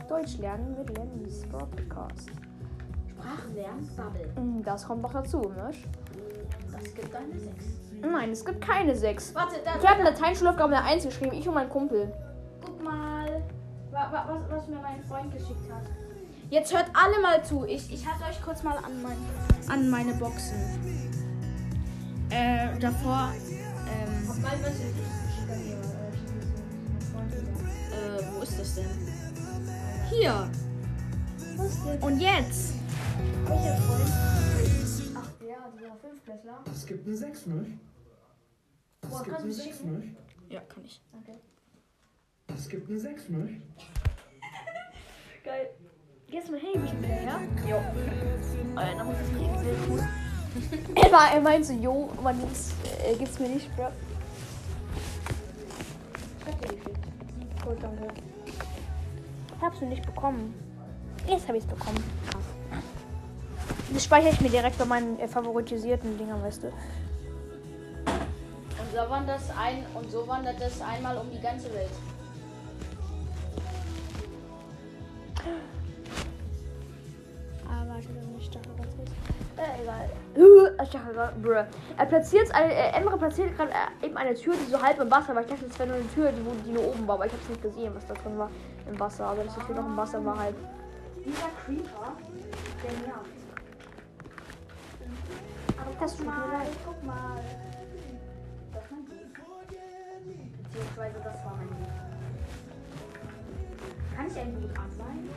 [0.09, 2.31] Deutsch lernen mit Lennys Broadcast.
[3.09, 4.31] Sprachlernen, Bubble.
[4.37, 5.71] Hm, Das kommt noch dazu, ne?
[6.73, 7.65] Das gibt eine 6.
[8.03, 9.35] Nein, es gibt keine 6.
[9.35, 12.13] Warte, da, Ich habe eine Lateinschulaufgabe eine 1 geschrieben, ich und mein Kumpel.
[12.65, 13.43] guck mal,
[13.91, 15.83] wa, wa, was, was mir mein Freund geschickt hat.
[16.51, 17.65] Jetzt hört alle mal zu.
[17.65, 19.17] Ich, ich halte euch kurz mal an, mein,
[19.69, 20.57] an meine Boxen.
[22.31, 23.31] Äh, davor.
[23.87, 24.45] Ähm,
[27.91, 28.85] äh, wo ist das denn?
[30.11, 30.51] Hier.
[32.01, 32.75] Und jetzt.
[33.47, 34.13] Welcher Freund?
[35.17, 36.65] Ach, der, dieser Fünfklässler.
[36.71, 37.69] Es gibt eine 6 Milch.
[39.03, 40.05] Es gibt eine 6 Milch.
[40.49, 41.01] Ja, kann ich.
[42.55, 43.51] Es gibt eine 6 Milch.
[45.45, 45.71] Geil.
[46.29, 47.41] Gehst du mal hey, bisschen wieder her?
[47.69, 47.77] Jo.
[48.81, 50.01] Äh, noch ist das sehr gut.
[50.95, 52.73] er, war, er meint so, jo, man gibt's,
[53.05, 53.91] äh, gibt's mir nicht, Bro.
[56.41, 56.99] Ich hab dir geschickt.
[57.65, 58.34] Gut, danke.
[59.57, 60.55] Ich hab's mir nicht bekommen.
[61.27, 62.03] Jetzt hab ich's bekommen.
[62.31, 62.45] Krass.
[63.93, 66.67] Das speichere ich mir direkt bei meinen äh, favorisierten Dingern, weißt du.
[66.67, 66.75] Und
[68.93, 71.91] so wandert das ein und so wandert das einmal um die ganze Welt.
[77.69, 79.11] Ah, warte, dann ich dachte ganz kurz.
[79.57, 80.11] Äh, egal.
[80.83, 81.53] Ich dachte gerade, bruh.
[81.97, 85.11] Er platziert, eine, äh, Emre platziert gerade äh, eben eine Tür, die so halb im
[85.11, 85.43] Wasser war.
[85.43, 87.33] Ich dachte, das wäre nur eine Tür, die, wo- die nur oben war, aber ich
[87.33, 88.51] habe es nicht gesehen, was da drin war
[88.89, 89.27] im Wasser.
[89.27, 90.57] Aber dass die Tür noch im Wasser war halt.
[91.25, 92.13] Dieser Creeper,
[92.83, 93.31] der nervt.
[95.79, 96.69] Aber das tut mir leid.
[96.85, 97.37] guck mal.
[98.73, 99.05] Das ist mein
[100.27, 100.63] Lied.
[100.63, 101.69] Beziehungsweise das war mein.
[104.17, 105.29] Kann ich ein Lied an sein?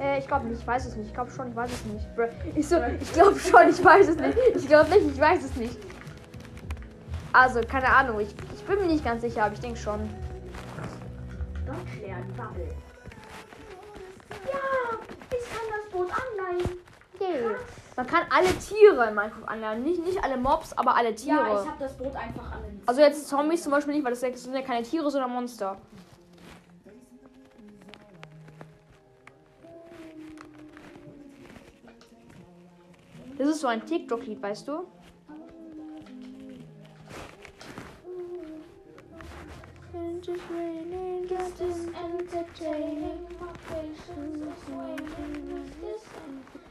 [0.00, 1.08] Äh, ich glaube nicht, ich weiß es nicht.
[1.08, 2.06] Ich glaube schon, ich weiß es nicht.
[2.56, 4.38] Ich so, ich glaube schon, ich weiß es nicht.
[4.54, 5.78] Ich glaube nicht, ich weiß es nicht.
[7.32, 8.20] Also, keine Ahnung.
[8.20, 10.00] Ich, ich bin mir nicht ganz sicher, aber ich denke schon.
[12.16, 12.68] ein Bubble.
[14.52, 14.98] Ja,
[15.30, 16.78] ich kann das Boot anleihen.
[17.20, 17.56] Yay.
[17.96, 19.84] Man kann alle Tiere in Minecraft anlernen.
[19.84, 21.36] Nicht, nicht alle Mobs, aber alle Tiere.
[21.36, 24.20] Ja, ich habe das Boot einfach an also jetzt Zombies zum Beispiel nicht, weil das
[24.20, 25.76] sind ja keine Tiere, sondern Monster.
[33.36, 34.86] Das ist so ein TikTok-Lied, weißt du?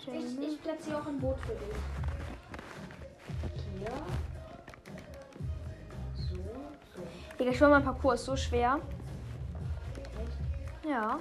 [0.06, 1.78] Ich, ich platziere auch ein Boot für dich.
[3.80, 3.92] Hier.
[6.16, 7.38] So, so.
[7.40, 8.80] Digga, ich schwör, mein Parcours ist so schwer.
[9.98, 10.90] Echt?
[10.90, 11.20] Ja,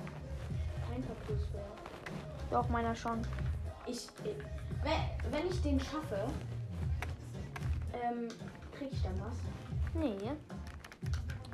[0.88, 1.64] Kein Papier schwer.
[2.50, 3.22] doch meiner schon.
[3.86, 4.36] Ich, ich
[4.82, 6.26] wenn, ich den schaffe,
[7.92, 8.28] ähm,
[8.76, 9.36] krieg ich dann was.
[9.94, 10.16] Nee.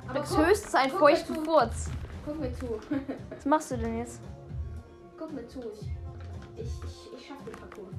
[0.07, 1.43] Aber guck, höchstens einen guck mir feuchten zu.
[1.43, 1.89] Furz.
[2.25, 2.79] guck mir zu.
[3.29, 4.21] Was machst du denn jetzt?
[5.19, 5.59] guck mir zu.
[5.59, 7.93] Ich, ich, ich, ich schaff den Parcours.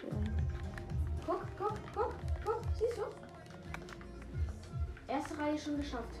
[0.00, 0.30] Schön.
[1.26, 2.60] Guck, guck, guck, guck.
[2.74, 3.02] Siehst du?
[5.06, 6.14] Erste Reihe schon geschafft.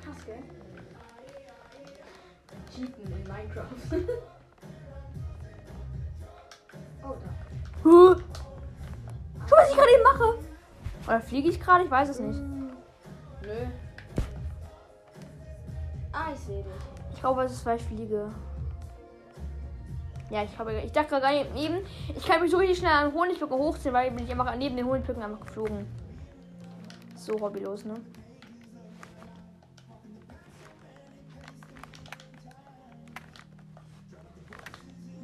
[0.00, 0.57] Krass, gell?
[2.78, 3.66] Cheaten in Minecraft.
[7.02, 7.28] oh, da.
[7.84, 8.16] Huh.
[9.48, 10.38] Was ich gerade eben mache.
[11.06, 11.84] Oder fliege ich gerade?
[11.84, 12.38] Ich weiß es nicht.
[12.38, 13.66] Nö.
[16.12, 16.72] Ah, ich sehe dich.
[17.12, 18.30] Ich glaube, es ist, weil ich fliege.
[20.30, 21.78] Ja, ich habe, ich dachte gerade eben,
[22.14, 24.86] ich kann mich so richtig schnell an Honigblöcke hochziehen, weil bin ich einfach neben den
[24.86, 25.86] Honigblöcken einfach geflogen.
[27.16, 27.94] So hobbylos, ne?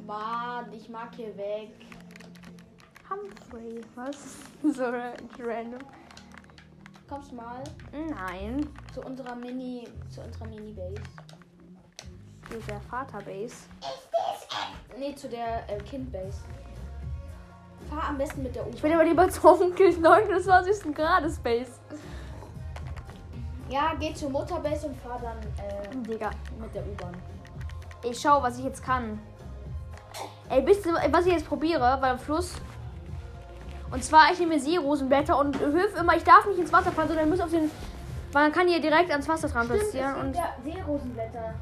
[0.05, 1.71] Mann, ich mag hier weg.
[3.09, 4.37] Humphrey, was?
[4.75, 5.79] so ra- random.
[7.07, 8.67] Kommst mal Nein.
[8.93, 10.95] zu unserer Mini, zu unserer Mini-Base.
[12.57, 13.55] Ist der Vaterbase.
[14.97, 16.39] Nee, zu der äh, Kind-Base.
[17.89, 20.95] Fahr am besten mit der Ich bin aber lieber zum Onkel 29.
[20.95, 21.71] Grades Base.
[23.69, 26.19] Ja, geh zur Mutterbase und fahr dann äh, mit
[26.73, 27.15] der U-Bahn.
[28.03, 29.19] ich schau, was ich jetzt kann.
[30.49, 32.53] Ey, wisst ihr, was ich jetzt probiere beim Fluss?
[33.91, 37.25] Und zwar, ich nehme Seerosenblätter und hilf immer, ich darf nicht ins Wasser fallen, sondern
[37.25, 37.69] ich muss auf den.
[38.33, 40.35] Man kann hier direkt ans Wasser dran platzieren und.
[40.35, 41.53] ja Seerosenblätter.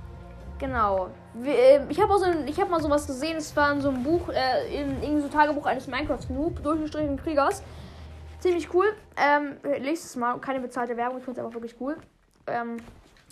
[0.60, 1.10] Genau.
[1.34, 3.90] Wir, äh, Ich habe so ein, ich habe mal sowas gesehen, es war in so
[3.90, 7.62] einem Buch, äh, in irgendwie so Tagebuch eines Minecraft Noob, durchgestrichenen Kriegers.
[8.40, 8.86] Ziemlich cool.
[9.18, 11.98] Ähm, lest es mal, keine bezahlte Werbung, ich finde es einfach wirklich cool.
[12.48, 12.78] Ähm,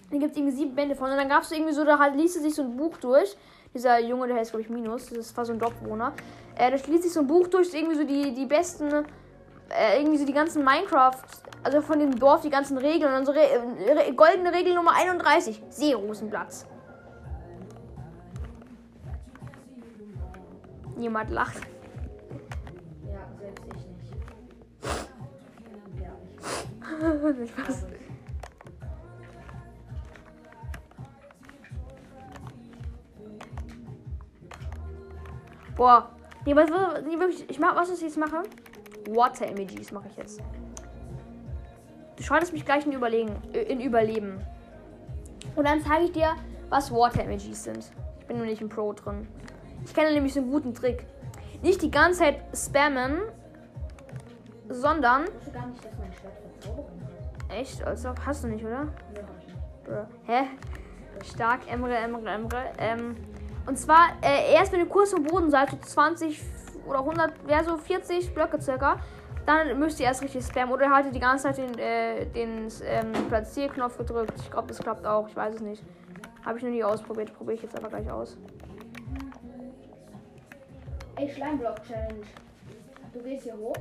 [0.10, 2.16] da gibt es irgendwie sieben Bände von und dann gab es irgendwie so, da halt
[2.16, 3.36] liest er sich so ein Buch durch.
[3.74, 6.14] Dieser Junge, der heißt, glaube ich, Minus, das war so ein Dorfbewohner.
[6.56, 9.06] Äh, da liest sich so ein Buch durch, irgendwie so die, die besten,
[9.70, 11.24] äh, irgendwie so die ganzen Minecraft,
[11.64, 14.92] also von dem Dorf, die ganzen Regeln und dann so Re Re goldene Regel Nummer
[14.94, 16.66] 31, Seerosenplatz.
[20.98, 21.62] Niemand lacht.
[23.08, 24.12] Ja, selbst ich nicht.
[27.58, 28.01] Ja, ich.
[35.76, 36.10] Boah.
[36.46, 36.70] Nee, was,
[37.06, 38.44] nee, wirklich, ich mach, was ich jetzt mache?
[39.10, 40.42] Water Emojis mache ich jetzt.
[42.16, 44.40] Du schaltest mich gleich in Überlegen, äh, in Überleben.
[45.56, 46.36] Und dann zeige ich dir,
[46.70, 47.92] was Water Emojis sind.
[48.20, 49.28] Ich bin nur nicht im Pro drin.
[49.86, 51.06] Ich kenne nämlich so einen guten Trick.
[51.62, 53.20] Nicht die ganze Zeit spammen,
[54.70, 57.56] sondern Ich wusste gar nicht, dass mein Schwert Verzauberung hat.
[57.56, 57.84] Echt?
[57.84, 58.86] Als ob hast du nicht, oder?
[59.14, 60.28] Nee, hab ich nicht.
[60.28, 60.44] Hä?
[61.26, 62.64] Stark, Emre, Emre, Emre.
[62.80, 63.16] Ähm,
[63.66, 66.42] und zwar, äh, erst wenn du kurz vom Boden seid, so 20
[66.88, 69.00] oder 100, ja so 40 Blöcke circa,
[69.46, 70.74] dann müsst ihr erst richtig spammen.
[70.74, 74.34] Oder haltet die ganze Zeit den, äh, den ähm, Platzierknopf gedrückt.
[74.38, 75.28] Ich glaube, das klappt auch.
[75.28, 75.84] Ich weiß es nicht.
[76.46, 77.34] Habe ich noch nie ausprobiert.
[77.34, 78.38] Probiere ich jetzt aber gleich aus.
[81.16, 82.22] Ey, Schleimblock Challenge.
[83.14, 83.76] Du gehst hier hoch.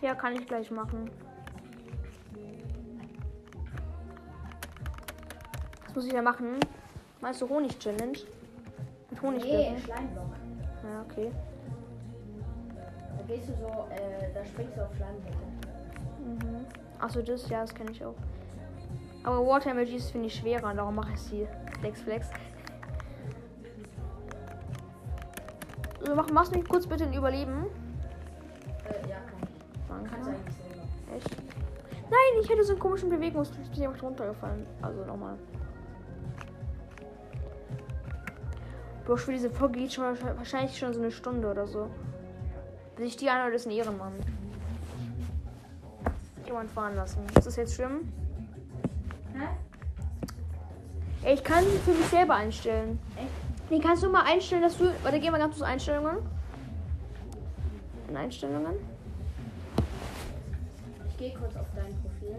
[0.00, 1.10] Ja, kann ich gleich machen.
[5.90, 6.60] Was muss ich da machen?
[7.20, 8.16] Meinst du Honig-Challenge?
[9.10, 9.74] Mit Honigblöcken?
[9.74, 10.36] Nee, Schleimblock.
[10.84, 11.32] Ja, okay.
[13.18, 15.36] Da gehst du so, äh, da springst du auf Schleimblöcke.
[16.24, 16.64] Mhm.
[17.00, 18.14] Achso, das, ja, das kenne ich auch.
[19.24, 21.48] Aber Water Emojis finde ich schwerer, darum mache ich sie.
[21.80, 22.28] Flex, flex.
[26.06, 27.66] So, mach, machst du mich kurz bitte ein Überleben?
[28.84, 29.16] Äh, ja,
[29.88, 30.10] kann ich.
[30.12, 31.16] Kannst du eigentlich selber.
[31.16, 31.36] Echt?
[32.08, 33.50] Nein, ich hätte so einen komischen Bewegungs...
[33.60, 34.64] Ich bin einfach runtergefallen.
[34.82, 35.36] Also nochmal.
[39.06, 40.04] Boah, für diese Folge geht schon
[40.36, 41.88] wahrscheinlich schon so eine Stunde oder so.
[42.96, 44.12] Sich die eine ist ein Ehrenmann.
[46.44, 47.20] Jemand fahren lassen.
[47.36, 48.12] Ist das jetzt schlimm?
[49.34, 49.48] Hä?
[51.22, 52.98] Ey, ich kann sie für mich selber einstellen.
[53.16, 53.70] Echt?
[53.70, 54.92] Nee, kannst du mal einstellen, dass du.
[55.02, 56.18] Warte, geh mal ganz kurz Einstellungen.
[58.08, 58.74] In Einstellungen.
[61.08, 62.36] Ich gehe kurz auf dein Profil.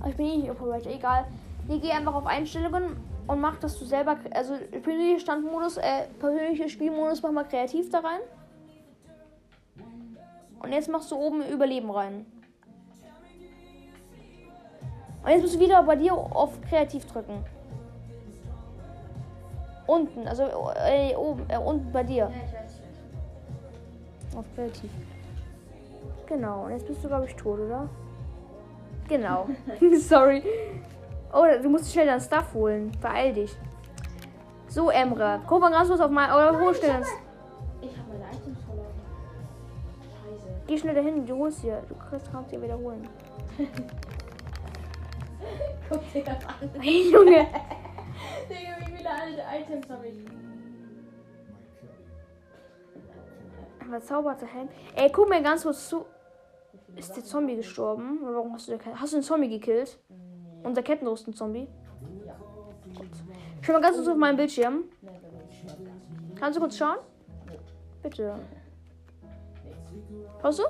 [0.00, 1.26] Aber ich bin eh nicht Operator, egal.
[1.68, 4.16] Nee, geh einfach auf Einstellungen und mach, dass du selber.
[4.30, 8.20] Also persönlicher Standmodus, äh, persönlicher Spielmodus, mach mal kreativ da rein.
[10.60, 12.26] Und jetzt machst du oben Überleben rein.
[15.22, 17.44] Und jetzt musst du wieder bei dir auf kreativ drücken.
[19.86, 20.44] Unten, also
[20.76, 22.24] äh, oben, äh, unten bei dir.
[22.24, 24.38] Ja, ich weiß, ich weiß.
[24.38, 24.90] Auf kreativ.
[26.26, 27.88] Genau, und jetzt bist du, glaube ich, tot, oder?
[29.08, 29.48] Genau.
[29.98, 30.42] Sorry.
[31.34, 32.92] Oh, du musst schnell dein Stuff holen.
[33.00, 33.56] Beeil dich.
[34.68, 35.40] So, Emre.
[35.48, 36.30] Guck mal ganz kurz auf mein.
[36.30, 37.02] Oder hol schnell.
[37.80, 38.94] Ich habe meine Items verloren.
[40.00, 40.48] Scheiße.
[40.68, 41.82] Geh schnell dahin, du holst dir.
[41.88, 43.08] Du kannst, kannst dir wiederholen.
[45.88, 46.70] Guck dir das an.
[46.80, 47.46] Hey, Junge.
[48.48, 50.24] Digga, wie viele alte Items habe ich?
[53.88, 54.68] Verzauberte Helm.
[54.94, 56.06] Ey, guck mir ganz kurz zu.
[56.96, 58.20] Ist der Zombie gestorben?
[58.22, 59.98] Warum hast du, der, hast du den Zombie gekillt?
[60.08, 60.23] Und
[60.72, 61.68] der Kettenrosten-Zombie?
[62.24, 62.36] Ja.
[63.60, 64.84] Schau mal ganz kurz auf meinen Bildschirm.
[66.38, 66.98] Kannst du kurz schauen?
[68.02, 68.34] Bitte.
[70.40, 70.64] Schaust du?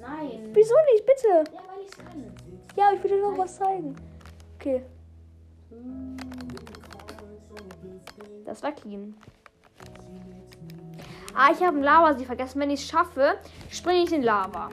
[0.00, 0.50] Nein.
[0.52, 1.06] Wieso nicht?
[1.06, 1.28] Bitte.
[1.28, 2.24] Ja, weil ich es kann.
[2.76, 3.94] Ja, ich will dir noch was zeigen.
[4.56, 4.82] Okay.
[8.44, 9.14] Das war clean.
[11.34, 12.60] Ah, ich habe einen Lava sie vergessen.
[12.60, 13.38] Wenn ich es schaffe,
[13.70, 14.70] springe ich in Lava.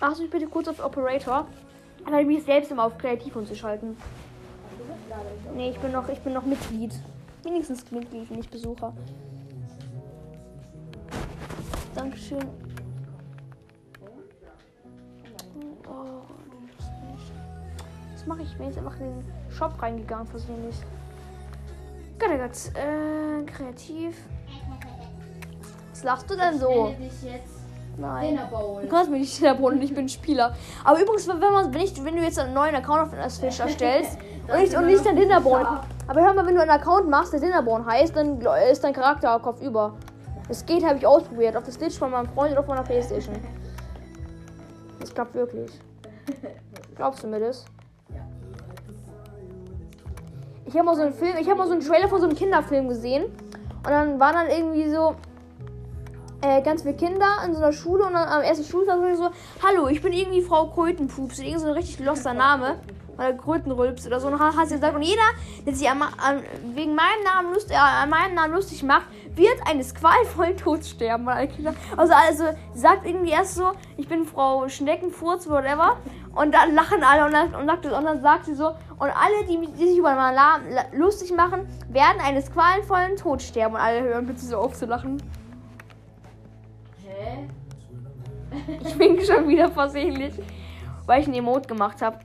[0.00, 1.46] Machst du mich bitte kurz auf Operator?
[2.04, 3.96] Weil ich mich selbst immer auf Kreativ umzuschalten.
[5.54, 6.92] Nee, ich bin noch, ich bin noch Mitglied.
[7.42, 8.92] Wenigstens Mitglied, nicht Besucher.
[11.94, 12.44] Dankeschön.
[15.88, 16.22] Oh.
[18.12, 18.52] Was mache ich?
[18.52, 20.76] Ich bin jetzt einfach in den Shop reingegangen, versehentlich.
[22.20, 22.76] Gott, Gott.
[22.76, 24.16] Äh, kreativ.
[25.90, 26.88] Was lachst du denn so?
[26.88, 27.57] Nenne dich jetzt
[27.98, 28.30] Nein.
[28.30, 28.82] Dinner Bowl.
[28.82, 30.54] Du kannst mir nicht Dinnerbohnen, ich bin Spieler.
[30.84, 33.58] Aber übrigens, wenn, man, wenn, ich, wenn du jetzt einen neuen Account auf das Fisch
[33.58, 34.18] erstellst
[34.48, 35.66] und nicht, und nicht dein Dinnerbohnen.
[36.06, 39.38] Aber hör mal, wenn du einen Account machst, der Dinnerbohnen heißt, dann ist dein Charakter
[39.40, 39.94] Kopf über.
[40.46, 41.56] Das geht, habe ich ausprobiert.
[41.56, 43.36] Auf der Switch von meinem Freund und auf meiner Playstation.
[45.00, 45.70] Das klappt wirklich.
[46.94, 47.64] Glaubst du mir das?
[50.66, 52.36] Ich habe mal so einen Film, ich habe mal so einen Trailer von so einem
[52.36, 53.24] Kinderfilm gesehen.
[53.24, 55.16] Und dann waren dann irgendwie so
[56.40, 59.30] äh, ganz viele Kinder in so einer Schule und dann am ersten Schultag so,
[59.66, 61.40] hallo, ich bin irgendwie Frau Krötenpups.
[61.40, 62.76] Und so ein richtig loster Name.
[63.16, 64.28] Oder Krötenrülps oder so.
[64.28, 65.20] Und hat sie gesagt, und jeder,
[65.66, 66.44] der sich an, an,
[66.74, 71.28] wegen meinem Namen lust, äh, an meinem Namen lustig macht, wird eines qualvollen Todes sterben.
[71.28, 72.44] Also, also
[72.74, 75.96] sagt irgendwie erst so, ich bin Frau Schneckenfurz, whatever.
[76.36, 79.44] Und dann lachen alle und dann, und, sagt, und dann sagt sie so, und alle,
[79.48, 83.74] die, die sich über meinen Namen lustig machen, werden eines qualvollen Todes sterben.
[83.74, 85.20] Und alle hören bitte so auf zu lachen.
[87.18, 87.48] Hä?
[88.80, 90.34] Ich bin schon wieder versehentlich,
[91.06, 92.18] weil ich ein Emote gemacht habe.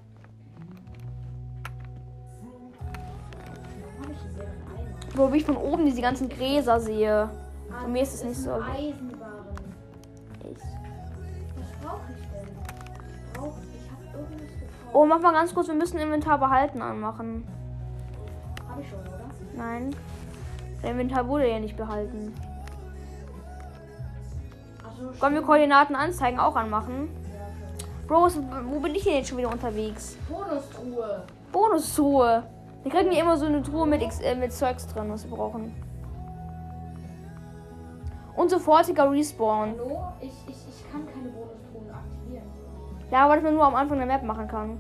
[5.12, 7.30] Hab Wo ich von oben diese ganzen Gräser sehe.
[7.72, 8.54] Ah, Und mir ist es nicht so.
[8.56, 9.46] sind Eisenwaren.
[10.44, 10.58] Ich-
[11.58, 12.48] Was brauche ich denn?
[13.28, 13.60] Ich brauche.
[13.74, 14.94] Ich habe irgendwas gekauft.
[14.94, 17.46] Oh, mach mal ganz kurz, wir müssen Inventar behalten anmachen.
[18.70, 19.26] Habe ich schon, oder?
[19.56, 19.96] Nein.
[20.82, 22.34] Dein Inventar wurde ja nicht behalten.
[25.20, 27.10] Wollen wir Koordinaten anzeigen auch anmachen?
[28.08, 28.30] Bro,
[28.66, 30.18] wo bin ich denn jetzt schon wieder unterwegs?
[30.30, 31.24] Bonustruhe.
[31.52, 32.44] Bonustruhe.
[32.84, 35.36] Wir kriegen ja immer so eine Truhe mit, X, äh, mit Zeugs drin, was wir
[35.36, 35.74] brauchen.
[38.36, 39.76] Und sofortiger Respawn.
[39.80, 40.04] Hallo?
[40.20, 42.44] Ich, ich, ich kann keine Bonustruhen aktivieren.
[43.10, 44.72] Ja, aber das man nur am Anfang der Map machen kann.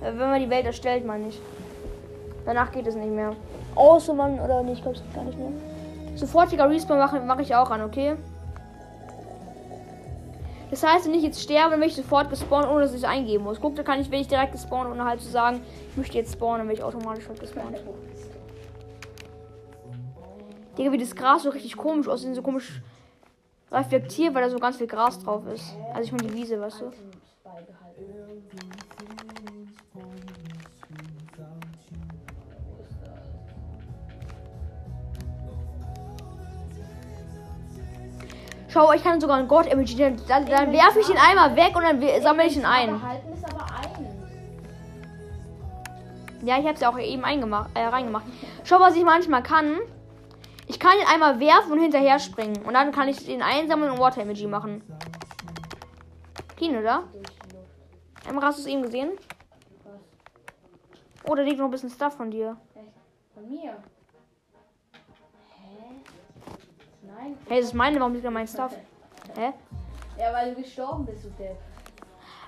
[0.00, 1.40] Äh, Wenn man die Welt erstellt, meine ich.
[2.46, 3.36] Danach geht es nicht mehr.
[3.74, 5.50] Außer man, oder nicht, ich glaube, es geht gar nicht mehr.
[6.14, 8.16] Sofortiger Respawn mache mach ich auch an, okay?
[10.70, 13.04] Das heißt, wenn ich jetzt sterbe, dann werde ich sofort gespawnt, ohne dass ich es
[13.04, 13.60] eingeben muss.
[13.60, 15.60] Guck, da kann ich, wenn ich direkt gespawnt, ohne halt zu sagen,
[15.90, 17.76] ich möchte jetzt spawnen, dann werde ich automatisch halt gespawnt.
[20.78, 22.80] Digga, wie das Gras so richtig komisch aussieht, so komisch
[23.72, 25.74] reflektiert, weil da so ganz viel Gras drauf ist.
[25.92, 26.92] Also ich meine die Wiese, weißt du?
[38.72, 39.96] Schau, ich kann sogar einen God Emoji.
[39.96, 40.16] Dann,
[40.46, 43.00] dann, werfe ich den einmal weg und dann sammle ich ihn ein.
[46.42, 48.24] Ja, ich habe es ja auch eben eingemacht, äh, reingemacht.
[48.64, 49.78] Schau, was ich manchmal kann.
[50.68, 52.62] Ich kann ihn einmal werfen und hinterher springen.
[52.64, 54.82] Und dann kann ich den einsammeln und Water Emoji machen.
[56.56, 57.04] Clean, oder?
[58.28, 59.10] Emra, hast du es eben gesehen?
[61.28, 62.56] Oh, da liegt noch ein bisschen Stuff von dir.
[63.34, 63.76] Von mir?
[67.48, 68.72] Hey, das ist meine, warum liegt da mein Stuff?
[69.36, 69.52] Hä?
[70.18, 71.58] Ja, weil du gestorben bist, du Depp.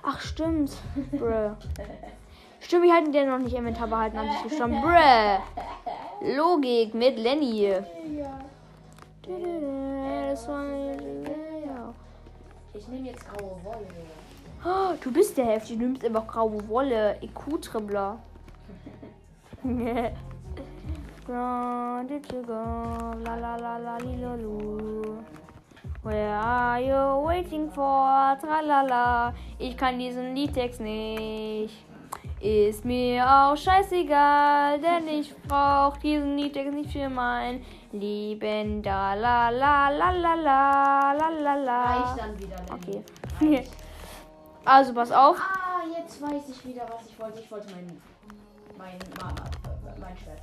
[0.01, 0.71] Ach, stimmt.
[1.11, 1.51] Bruh.
[2.59, 4.81] Stimmt, wir hatten den noch nicht im Inventar behalten, haben sich gestorben.
[4.81, 6.35] Bruh.
[6.35, 7.67] Logik mit Lenny.
[7.67, 8.39] Ja.
[10.29, 11.93] Das war ja.
[12.73, 13.87] Ich nehme jetzt graue Wolle.
[14.65, 17.17] Oh, Du bist der Heftig, du nimmst einfach graue Wolle.
[17.21, 18.17] IQ-Tribbler.
[21.25, 23.15] Where did you go?
[23.23, 25.23] La la la la li, lo, lu.
[26.03, 28.35] Where are you waiting for?
[28.41, 29.33] Tralala.
[29.57, 31.85] Ich kann diesen Liedtext nicht.
[32.41, 37.63] Ist mir auch scheißegal, denn ich brauch diesen Liedtext nicht für mein
[37.93, 38.83] Leben.
[38.83, 42.15] Da la la la la la la la la.
[42.17, 42.57] Dann wieder.
[42.73, 43.63] Okay.
[44.65, 45.37] Also pass auf.
[45.39, 47.41] Ah, jetzt weiß ich wieder, was ich wollte.
[47.41, 47.85] Ich wollte mein,
[48.77, 50.39] mein, mein, mein Schwert.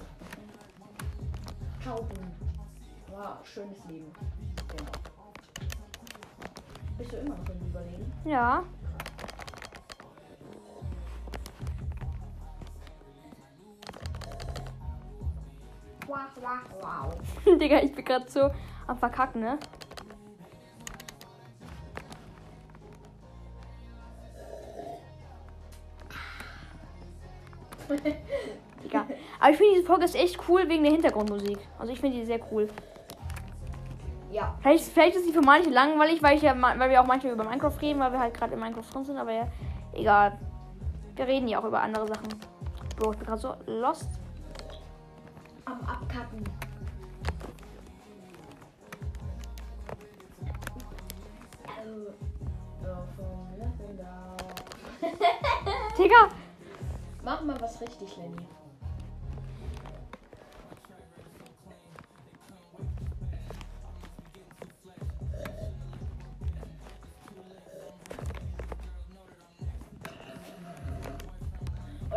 [1.85, 2.19] Kaufen.
[3.11, 4.13] War schönes Leben.
[4.69, 4.93] Genau.
[6.99, 8.13] Bist du immer noch im Überlegen?
[8.25, 8.63] Ja.
[16.07, 17.59] Wow, wow, wow.
[17.59, 18.51] Digga, ich bin gerade so
[18.87, 19.59] am Verkacken, ne?
[28.85, 29.07] Digga.
[29.39, 31.59] Aber ich finde diese Folge ist echt cool wegen der Hintergrundmusik.
[31.79, 32.69] Also ich finde die sehr cool.
[34.31, 34.55] Ja.
[34.61, 37.45] Vielleicht, vielleicht ist sie für manche langweilig, weil, ich ja, weil wir auch manchmal über
[37.45, 39.49] Minecraft reden, weil wir halt gerade in Minecraft drin sind, aber ja,
[39.93, 40.39] egal.
[41.17, 42.29] Wir reden ja auch über andere Sachen.
[42.97, 44.09] Bro, ich bin gerade so lost.
[45.65, 46.45] Am Abkacken.
[55.99, 56.29] Digga!
[57.23, 58.47] Mach mal was richtig, Lenny.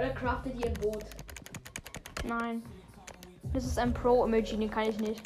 [0.03, 1.05] Oder craftet ihr ein Boot?
[2.27, 2.61] Nein.
[3.53, 5.21] Das ist ein Pro-Emoji, den kann ich nicht.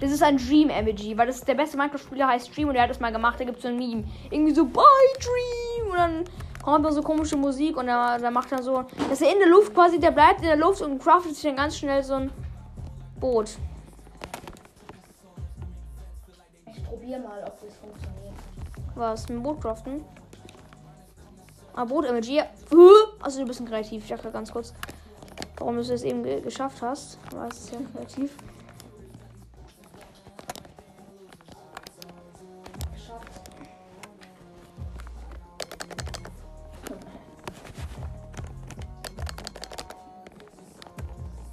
[0.00, 2.90] Das ist ein Dream-Emoji, weil das ist der beste Minecraft-Spieler heißt Dream und der hat
[2.90, 3.38] das mal gemacht.
[3.38, 4.04] Da gibt es so ein Meme.
[4.30, 4.82] Irgendwie so, Bye
[5.20, 5.90] Dream!
[5.90, 6.24] Und dann
[6.62, 9.74] kommt da so komische Musik und da, macht er so, dass er in der Luft
[9.74, 12.32] quasi, der bleibt in der Luft und craftet sich dann ganz schnell so ein
[13.20, 13.58] Boot.
[16.66, 18.34] Ich probier mal, ob das funktioniert.
[18.94, 19.28] Was?
[19.28, 20.02] Ein Boot craften?
[21.76, 22.42] Ah, Boot-Emoji.
[22.72, 22.90] Uh,
[23.20, 24.02] also du bist ein kreativ.
[24.02, 24.72] Ich dachte ganz kurz,
[25.58, 27.18] warum du es eben ge geschafft hast.
[27.30, 28.34] Aber es ja kreativ.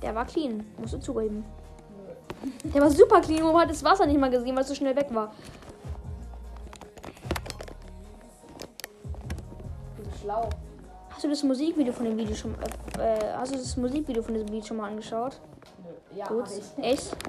[0.02, 1.44] Der war clean, musst du zugeben.
[2.74, 4.96] Der war super clean, wo hat das Wasser nicht mal gesehen, weil es so schnell
[4.96, 5.34] weg war.
[11.34, 12.56] Das Musikvideo von dem Video schon
[13.00, 15.40] äh, äh, hast du das Musikvideo von diesem Video schon mal angeschaut?
[16.16, 16.46] Ja, Gut.
[16.48, 16.84] ich.
[16.84, 17.16] Echt?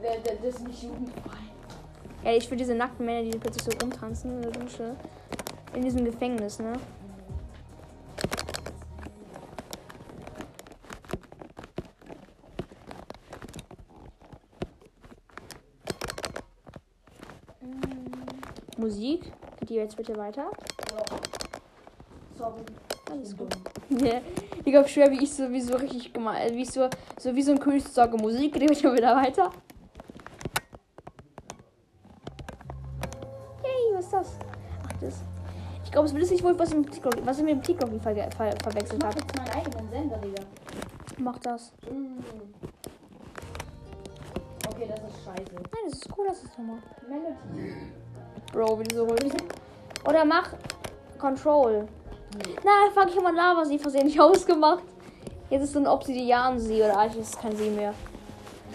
[0.00, 1.38] Ja, das ist nicht jugendfrei.
[2.24, 4.94] Ja, ich für diese nackten Männer, die plötzlich so rumtanzen in der Dusche.
[5.74, 6.74] In diesem Gefängnis, ne?
[18.76, 19.32] Musik.
[19.58, 20.48] Geht ihr jetzt bitte weiter?
[20.92, 21.37] Ja.
[22.38, 22.62] Sorry.
[23.10, 23.48] Alles Dumm.
[23.90, 24.20] Ja,
[24.64, 26.88] ich glaube schwer, wie ich so, wie so richtig gemeint, wie ich so,
[27.18, 29.50] so wie so ein König sage, Musik, geht schon wieder weiter.
[33.62, 34.38] Hey, was ist das?
[34.86, 35.14] Ach, das.
[35.84, 37.90] Ich glaube, es will es nicht wohl, was, im TikTok, was ich mit dem TikTok
[38.00, 39.20] ver ver Ich verwechselt mach habe.
[39.20, 40.42] jetzt meinen eigenen Sender, Digga.
[41.18, 41.72] Mach das.
[41.90, 42.20] Mm.
[44.68, 45.54] Okay, das ist scheiße.
[45.54, 46.78] Nein, das ist cool, das ist nochmal.
[47.08, 47.74] Melody.
[48.52, 49.44] Bro, wie die so ruhig sind.
[50.06, 50.52] Oder mach
[51.18, 51.88] Control.
[52.64, 54.82] Na, fuck, ich habe mein Lava-See versehentlich ausgemacht.
[55.50, 57.94] Jetzt ist so ein Obsidian-See oder eigentlich ist es kein See mehr.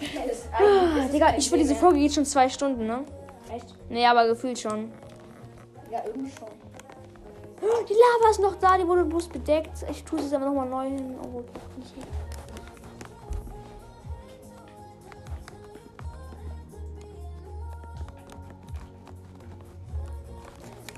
[0.00, 3.04] Ist Ah, Digga, ich finde, diese Folge geht schon zwei Stunden, ne?
[3.54, 3.74] Echt?
[3.88, 4.90] Nee, aber gefühlt schon.
[5.90, 6.48] Ja, irgendwie schon.
[7.88, 9.84] Die Lava ist noch da, die wurde bloß bedeckt.
[9.88, 11.14] Ich tue jetzt aber nochmal neu hin.
[11.22, 11.42] Oh,
[11.78, 11.94] nicht.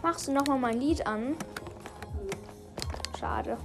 [0.02, 1.36] Machst du nochmal mein Lied an?
[3.18, 3.56] Schade.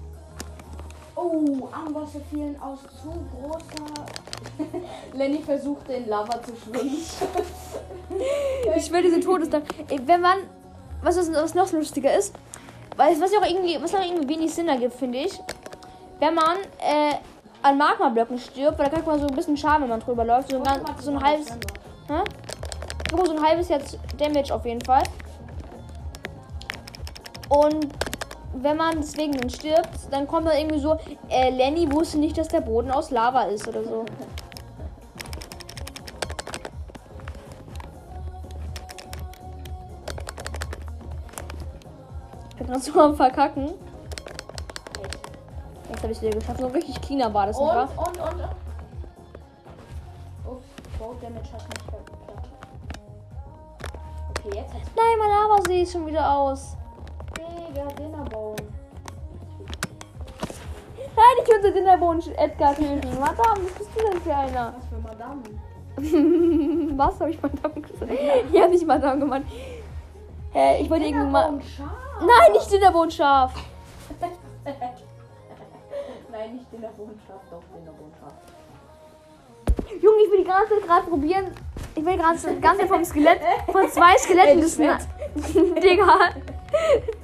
[1.15, 4.05] Oh, Ambosse fielen aus zu großer
[5.13, 6.97] Lenny versuchte in Lava zu schwimmen.
[8.75, 9.67] Ich will diese Todesdampf.
[9.89, 10.37] Ey, Wenn man.
[11.03, 12.35] Was, ist, was noch lustiger ist,
[12.95, 15.39] weil was auch irgendwie, was auch irgendwie wenig Sinn ergibt, finde ich.
[16.19, 17.15] Wenn man äh,
[17.63, 20.51] an Magma-Blöcken stirbt, weil da kriegt man so ein bisschen Schaden, wenn man drüber läuft.
[20.51, 21.47] So ein, ganz, so ein halbes.
[22.07, 22.23] Hä?
[23.25, 25.03] So ein halbes jetzt Damage auf jeden Fall.
[27.49, 27.87] Und
[28.53, 30.97] wenn man deswegen dann stirbt, dann kommt dann irgendwie so,
[31.29, 34.05] äh, Lenny wusste nicht, dass der Boden aus Lava ist oder so.
[42.59, 43.73] Ich bin so am Verkacken.
[45.89, 46.59] Jetzt habe ich es wieder geschafft.
[46.59, 48.43] So richtig cleaner war das Und, und, und, und.
[50.47, 50.65] Ups,
[51.21, 52.49] Damage hat nicht geklappt.
[54.29, 54.89] Okay, jetzt hat's.
[54.95, 56.77] Nein, mein Lavasee ist schon wieder aus.
[57.37, 58.40] Digga, Dinnerbone.
[61.15, 63.19] Nein, ich würde den Boden Edgar töten.
[63.19, 64.73] Madame, was bist du denn für einer?
[64.77, 65.41] Was für Madame?
[66.97, 68.11] Was habe ich Madame gesagt?
[68.51, 69.45] Ich habe nicht Madame gemeint.
[70.55, 71.51] Äh, ich wollte irgendwie mal.
[71.51, 73.53] Nein, nicht Dinnerbone scharf.
[76.31, 78.33] Nein, nicht Dinnerbone scharf, doch Dinnerbone scharf.
[80.01, 81.51] Junge, ich will die ganze Zeit gerade probieren.
[81.95, 84.77] Ich will gerade die ganze Zeit vom Skelett, von zwei Skeletten das.
[85.83, 86.29] Digga.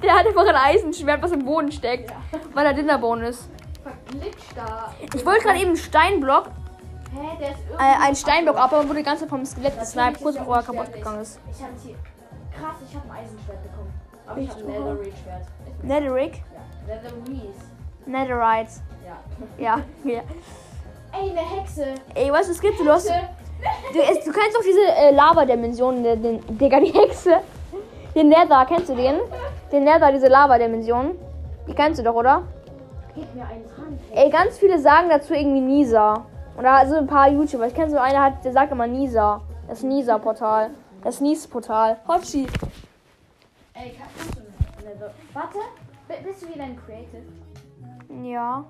[0.02, 2.12] Der hat einfach ein Eisenschwert, was im Boden steckt,
[2.54, 3.48] weil er Dinnerbone ist.
[3.88, 4.92] Verglitscht da.
[5.14, 7.84] Ich wollte gerade eben einen Steinblock, Hä, der ist irgendwie.
[7.84, 10.56] äh, einen Steinblock ab, aber wurde die ganze Zeit vom Skelett gesniped, ist kurz bevor
[10.56, 11.38] er kaputt gegangen ist.
[11.50, 11.94] Ich hab's hier.
[12.58, 13.92] Krass, ich hab ein Eisenschwert bekommen.
[14.26, 14.68] Aber ich Ich hab ein.
[14.68, 16.94] Ist mir- Netherrick, Ja.
[16.94, 17.60] Netherese.
[18.06, 18.70] Netherite.
[19.06, 19.16] Ja.
[19.58, 19.80] Ja,
[20.12, 20.20] ja.
[21.12, 21.94] Ey, eine Hexe.
[22.14, 23.10] Ey, weißt du, es gibt, du hast.
[23.92, 25.10] Du, es, du kennst doch diese äh,
[26.04, 27.40] den, den, Digga, die Hexe.
[28.14, 29.16] Den Nether, kennst du den?
[29.72, 31.16] Den Nether, diese Lava-Dimensionen.
[31.66, 32.42] Die kennst du doch, oder?
[34.14, 36.24] Ey, ganz viele sagen dazu irgendwie Nisa.
[36.58, 37.66] Oder also ein paar YouTuber.
[37.66, 39.40] Ich kenne so einer, hat, der sagt immer Nisa.
[39.68, 40.70] Das Nisa-Portal.
[41.02, 41.98] Das Nies-Portal.
[42.08, 42.46] Hotschi.
[43.74, 44.40] Ey, kann- kannst du
[44.84, 45.10] Nether.
[45.32, 45.58] Warte,
[46.08, 47.22] bi- bist du wieder ein Creative?
[48.24, 48.64] Ja.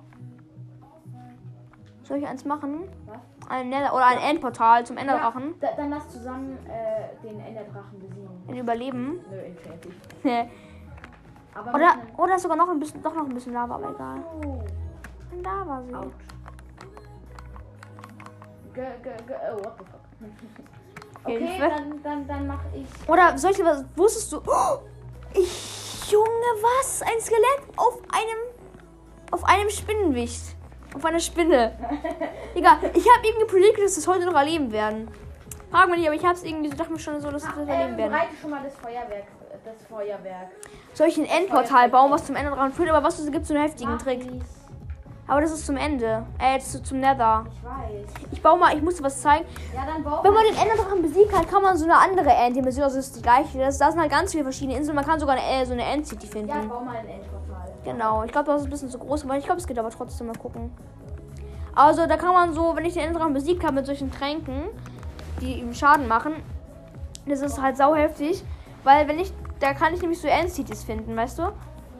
[2.03, 2.83] Soll ich eins machen?
[3.07, 3.17] Was?
[3.49, 5.55] Ein Nether oder ein Endportal zum Enderdrachen.
[5.61, 8.29] Ja, da, dann lass zusammen äh, den Enderdrachen besiegen.
[8.47, 9.19] In Überleben.
[9.31, 10.49] Nö, in Creative.
[11.73, 14.23] Oder, oder sogar noch ein bisschen, doch noch ein bisschen Lava, aber egal.
[15.31, 15.95] Ein Lavasee.
[15.95, 16.05] ouch.
[18.77, 19.99] Oh, what the fuck.
[21.25, 22.87] Okay, dann, dann, dann mach ich.
[23.09, 24.37] Oder solche was wusstest du?
[24.37, 24.79] Oh,
[25.33, 26.25] ich, Junge,
[26.61, 27.01] was?
[27.01, 28.39] Ein Skelett auf einem
[29.31, 30.55] auf einem Spinnenwicht.
[30.95, 31.77] Auf einer Spinne.
[32.55, 35.11] Digga, ich habe irgendwie predicted, dass das heute noch erleben werden.
[35.69, 37.91] Frag mich nicht, aber ich hab's irgendwie, dachte mir schon so, dass wir das erleben
[37.91, 38.11] Ähm, werden.
[38.11, 39.27] bereite schon mal das Feuerwerk.
[39.65, 40.49] Das Feuerwerk.
[40.93, 42.89] Soll ich ein Endportal bauen, was zum Ende dran führt?
[42.89, 44.21] Aber was gibt so einen heftigen Mach Trick?
[44.21, 44.43] dies.
[45.27, 46.25] Aber das ist zum Ende.
[46.39, 47.45] Äh, jetzt zu- zum Nether.
[47.51, 48.13] Ich weiß.
[48.31, 49.45] Ich baue mal, ich muss dir was zeigen.
[49.75, 52.83] Ja, dann bau Wenn man den Enderdrachen besiegt hat, kann man so eine andere Enddimension,
[52.83, 53.59] also das ist die gleiche.
[53.59, 54.95] Das, da sind halt ganz viele verschiedene Inseln.
[54.95, 56.49] Man kann sogar eine, äh, so eine Endcity finden.
[56.49, 57.71] Ja, bau mal ein Endportal.
[57.83, 59.91] Genau, ich glaube, das ist ein bisschen zu groß, aber ich glaube, es geht aber
[59.91, 60.71] trotzdem mal gucken.
[61.75, 64.63] Also, da kann man so, wenn ich den Enderdrachen besiegt habe mit solchen Tränken,
[65.41, 66.33] die ihm Schaden machen,
[67.27, 68.43] das ist halt sau heftig,
[68.83, 71.51] weil wenn ich, da kann ich nämlich so Endcities finden, weißt du?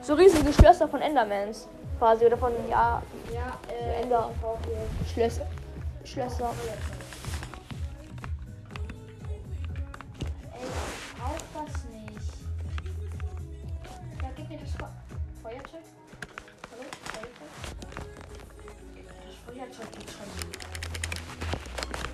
[0.02, 1.68] So riesige Schlösser von Endermans
[1.98, 3.02] quasi oder von, ja,
[3.34, 4.32] Ja, äh, Ender.
[5.14, 5.46] Schlösser.
[6.06, 6.52] Schlösser.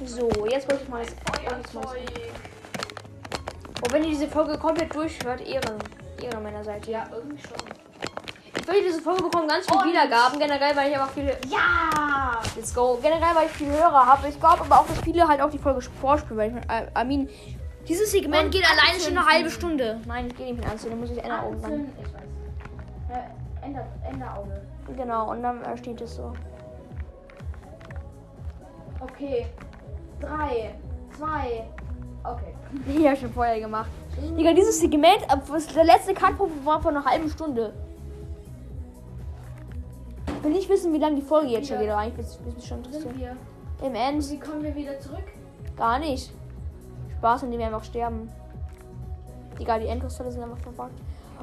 [0.03, 1.15] So, jetzt wollte ich mal das
[1.73, 2.54] Feuerzeug.
[3.81, 5.77] Oh, wenn ihr diese Folge komplett durchhört, Ehre.
[6.21, 6.91] Ehre meiner Seite.
[6.91, 7.57] Ja, irgendwie schon.
[8.57, 10.39] Ich will diese Folge bekommen ganz viele Und- Wiedergaben.
[10.39, 12.39] Generell, weil ich einfach viele Ja!
[12.55, 12.97] Let's go.
[13.01, 14.27] Generell, weil ich viele Hörer habe.
[14.29, 16.37] Ich glaube aber auch, dass viele halt auch die Folge vorspielen.
[16.37, 17.29] Weil ich, äh, I mean,
[17.87, 19.99] dieses Segment Und geht alleine schon eine halbe Stunde.
[20.07, 20.99] Nein, ich gehe nicht mehr anzünden.
[21.01, 21.93] Da muss ich Ender Augen ran.
[22.01, 22.21] Ich weiß.
[23.11, 24.61] Äh, Enderauge.
[24.95, 26.33] Genau, und dann äh, steht es so.
[28.99, 29.45] Okay.
[30.19, 30.73] Drei,
[31.17, 31.67] zwei,
[32.23, 32.54] okay.
[32.87, 33.89] Ich habe schon vorher gemacht.
[34.37, 35.19] Digga, dieses Segment,
[35.75, 36.33] der letzte Cut
[36.63, 37.73] war vor einer halben Stunde.
[40.27, 41.81] Ich will nicht wissen, wie lange die Folge jetzt schon Ja.
[41.81, 43.35] geht, aber eigentlich ist es schon interessiert.
[43.83, 45.23] Im End Wie kommen wir wieder zurück?
[45.75, 46.31] gar nicht.
[47.17, 48.29] Spaß, indem wir einfach sterben.
[49.59, 50.93] Digga, die Endkristalle sind einfach verpackt.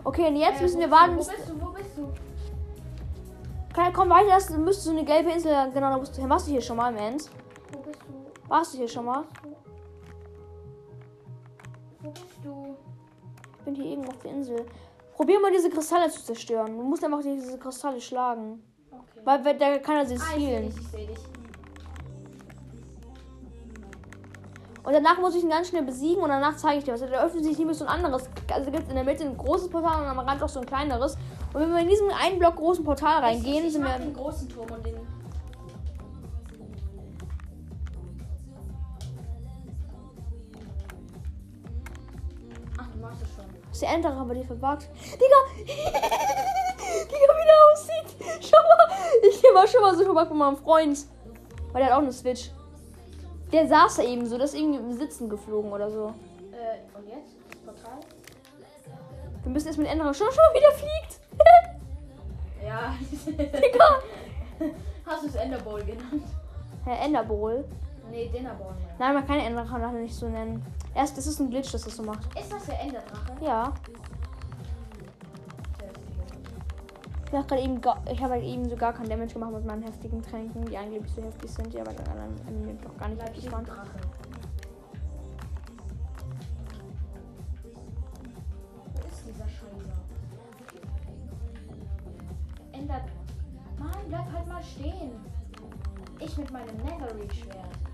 [0.05, 1.23] Okay, und jetzt Äh, müssen wir warten, du?
[1.23, 1.61] Wo bist du?
[1.61, 2.09] Wo bist du?
[3.74, 5.53] Kann, komm weiter, das müsste so eine gelbe Insel.
[5.73, 6.31] Genau, da musst du hin.
[6.31, 7.31] Warst du hier schon mal im End?
[7.73, 8.49] Wo bist du?
[8.51, 9.24] Warst du hier schon mal?
[12.02, 12.76] Wo bist du?
[13.58, 14.66] Ich bin hier irgendwo auf der Insel.
[15.14, 16.76] Probier mal diese Kristalle zu zerstören.
[16.76, 18.62] Du musst einfach diese Kristalle schlagen.
[18.90, 19.20] Okay.
[19.24, 20.66] Weil weil da kann er sich Ah, ich seh healen.
[20.70, 21.18] dich, ich seh dich.
[24.84, 27.00] Und danach muss ich ihn ganz schnell besiegen und danach zeige ich dir was.
[27.00, 28.28] Da öffnet sich nämlich so ein anderes.
[28.52, 30.66] Also gibt es in der Mitte ein großes Portal und am Rand auch so ein
[30.66, 31.16] kleineres.
[31.54, 33.96] Und wenn wir in diesem einen Block großen Portal reingehen, ich, ich sind wir.
[33.98, 34.96] den großen Turm und den.
[43.82, 44.88] Der Enderer bei dir verbuggt?
[45.14, 45.40] Digga!
[45.66, 48.16] Digga, wie der aussieht!
[48.40, 48.96] Schau mal!
[49.28, 50.98] Ich war schon mal so verbuggt mit meinem Freund.
[51.72, 52.50] Weil der hat auch eine Switch.
[53.52, 56.14] Der saß da eben so, das ist irgendwie im Sitzen geflogen oder so.
[56.52, 57.36] Äh, und jetzt?
[57.64, 57.98] Portal?
[59.42, 60.14] Wir müssen erst mit Enderer.
[60.14, 61.20] Schau, schau, wie der fliegt!
[62.64, 62.94] Ja.
[63.26, 63.98] Digga!
[65.04, 66.22] Hast du es Enderbowl genannt?
[66.84, 67.64] Herr Enderbowl.
[68.12, 68.68] Nee, Dinnerbowl.
[68.68, 68.94] Ja.
[68.98, 70.64] Nein, man kann Enderer nicht so nennen.
[70.94, 72.27] Erst, das ist ein Glitch, dass das so macht.
[72.39, 73.32] Ist das der Enderdrache?
[73.40, 73.73] Ja.
[77.27, 77.81] Ich habe gerade eben,
[78.12, 81.10] ich habe halt eben so gar keinen Damage gemacht mit meinen heftigen Tränken, die angeblich
[81.14, 83.64] so heftig sind, die aber dann an einem noch gar nicht heftig waren.
[83.64, 83.89] Drache.
[88.93, 89.93] Wo ist dieser Scheiße?
[92.73, 93.01] Ender.
[93.78, 95.12] Mann, bleib halt mal stehen.
[96.20, 97.91] Ich mit meinem Netherreach-Schwert.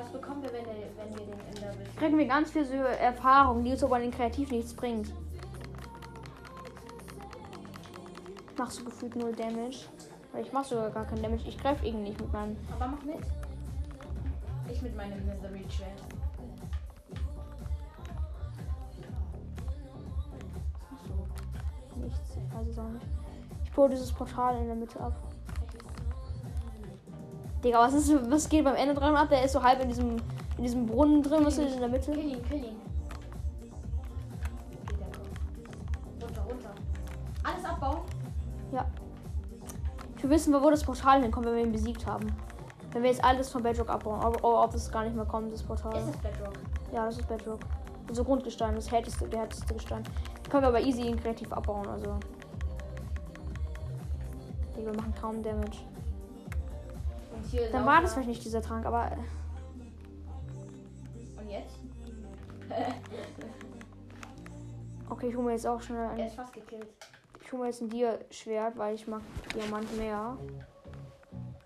[0.00, 1.96] Was bekommen wir, wenn, der, wenn wir den Ender besiegen?
[1.98, 5.12] Kriegen wir ganz viel so Erfahrung, die uns aber in den Kreativ nichts bringt.
[8.56, 9.88] Machst du gefühlt null Damage?
[10.32, 11.42] Weil ich mach sogar gar keinen Damage.
[11.46, 12.56] Ich greife irgendwie nicht mit meinem.
[12.74, 13.20] Aber mach mit.
[14.70, 15.20] Ich mit meinem
[20.90, 21.06] machst
[21.94, 22.00] du?
[22.00, 22.38] Nichts.
[22.70, 23.06] Es auch nicht.
[23.64, 25.29] Ich baue dieses Portal in der Mitte ab.
[27.62, 29.28] Digga, was ist was geht beim Ende dran ab?
[29.28, 30.16] Der ist so halb in diesem
[30.56, 32.12] in diesem Brunnen drin, was ist in der Mitte?
[32.12, 32.76] Kill ihn, kill ihn.
[36.22, 36.70] Runter, runter.
[37.42, 38.00] Alles abbauen.
[38.72, 38.86] Ja.
[40.20, 42.26] Will wissen, wo das Portal hinkommt, wenn wir ihn besiegt haben.
[42.92, 44.22] Wenn wir jetzt alles von Bedrock abbauen.
[44.22, 45.96] Ob, ob es gar nicht mehr kommt, das Portal.
[45.96, 46.52] Ist es Bedrock?
[46.92, 47.60] Ja, das ist Bedrock.
[48.08, 50.02] Also Grundgestein, das härteste, der härteste Gestein.
[50.50, 52.16] Können wir aber easy ihn kreativ abbauen, also.
[54.76, 55.78] Digga, wir machen kaum Damage.
[57.72, 59.12] Dann war das vielleicht nicht dieser Trank, aber.
[59.12, 59.16] äh,
[61.40, 61.78] Und jetzt?
[65.08, 66.20] Okay, ich hole mir jetzt auch schnell Er ein.
[66.20, 66.86] ist fast gekillt.
[67.42, 69.20] Ich hole mir jetzt ein Dia-Schwert, weil ich mag
[69.54, 70.36] Diamant mehr.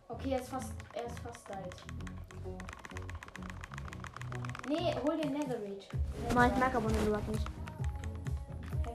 [0.08, 1.76] Okay, er ist fast, er ist fast died.
[4.66, 5.88] Nee, hol den Netherreach.
[6.34, 7.46] Nein, ich mag aber Netherrack nicht.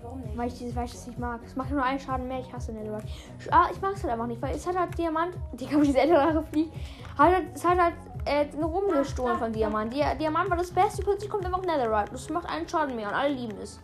[0.09, 0.37] Warum nicht?
[0.37, 1.39] Weil ich, dieses, weil ich das nicht mag.
[1.45, 2.39] Es macht nur einen Schaden mehr.
[2.39, 3.03] Ich hasse Netherrack.
[3.51, 5.35] Ah, ich mag es halt einfach nicht, weil es hat halt Diamant.
[5.53, 6.73] Die kann diese Netherrack fliegt.
[7.17, 7.93] Hat halt, es hat halt
[8.25, 9.93] äh, eine rumgestohlen von Diamant.
[9.93, 11.03] Di Diamant war das Beste.
[11.03, 12.09] Plötzlich kommt einfach Netherrack.
[12.11, 13.79] Das macht einen Schaden mehr und alle lieben es.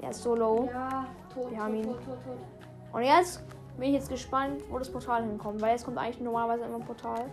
[0.00, 0.68] Er ist so low.
[0.72, 1.92] Ja, tot, Wir haben tot, ihn.
[1.92, 2.92] tot, tot, tot.
[2.92, 3.42] Und jetzt
[3.76, 5.60] bin ich jetzt gespannt, wo das Portal hinkommt.
[5.60, 7.24] Weil jetzt kommt eigentlich normalerweise immer ein Portal.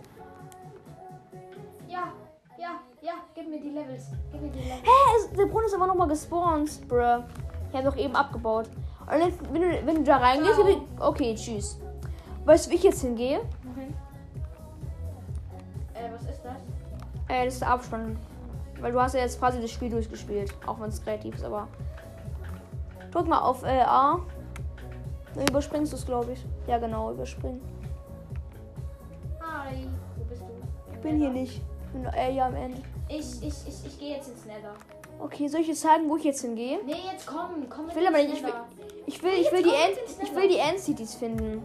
[1.86, 2.12] Ja,
[2.58, 4.10] ja, ja, gib mir die Levels.
[4.32, 4.82] Gib mir die Levels.
[4.82, 5.36] Hä?
[5.36, 7.22] Der Brunnen ist aber nochmal gespawnt, bruh.
[7.70, 8.68] Ich habe doch eben abgebaut.
[9.10, 11.78] Und jetzt, wenn, du, wenn du da reingehst, ich- okay, tschüss.
[12.44, 13.40] Weißt du, wo ich jetzt hingehe?
[13.62, 13.94] Wohin?
[15.94, 16.56] Äh, was ist das?
[17.28, 18.16] Äh, das ist der Abspann.
[18.80, 20.52] Weil du hast ja jetzt quasi das Spiel durchgespielt.
[20.66, 21.68] Auch wenn es kreativ ist, aber.
[23.10, 24.20] Drück mal auf äh, A.
[25.34, 26.44] Dann überspringst du es, glaube ich.
[26.66, 27.60] Ja, genau, überspringen.
[29.40, 30.92] Hi, wo bist du?
[30.92, 31.62] Ich bin hier nicht.
[31.86, 32.82] Ich bin äh, hier am Ende.
[33.08, 34.74] Ich, ich, ich, ich gehe jetzt ins Nether.
[35.18, 36.78] Okay, soll ich jetzt sagen, wo ich jetzt hingehe?
[36.84, 38.44] Nee, jetzt komm, komm Ich will aber ins nicht.
[39.06, 41.62] Ich will, ich will, ich will, die, End, ich will die End-Cities finden.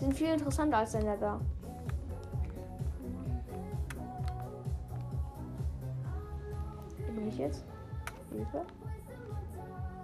[0.00, 1.40] Die sind viel interessanter als der Nether.
[7.06, 7.64] Wo bin ich jetzt?
[8.32, 8.62] Hilfe?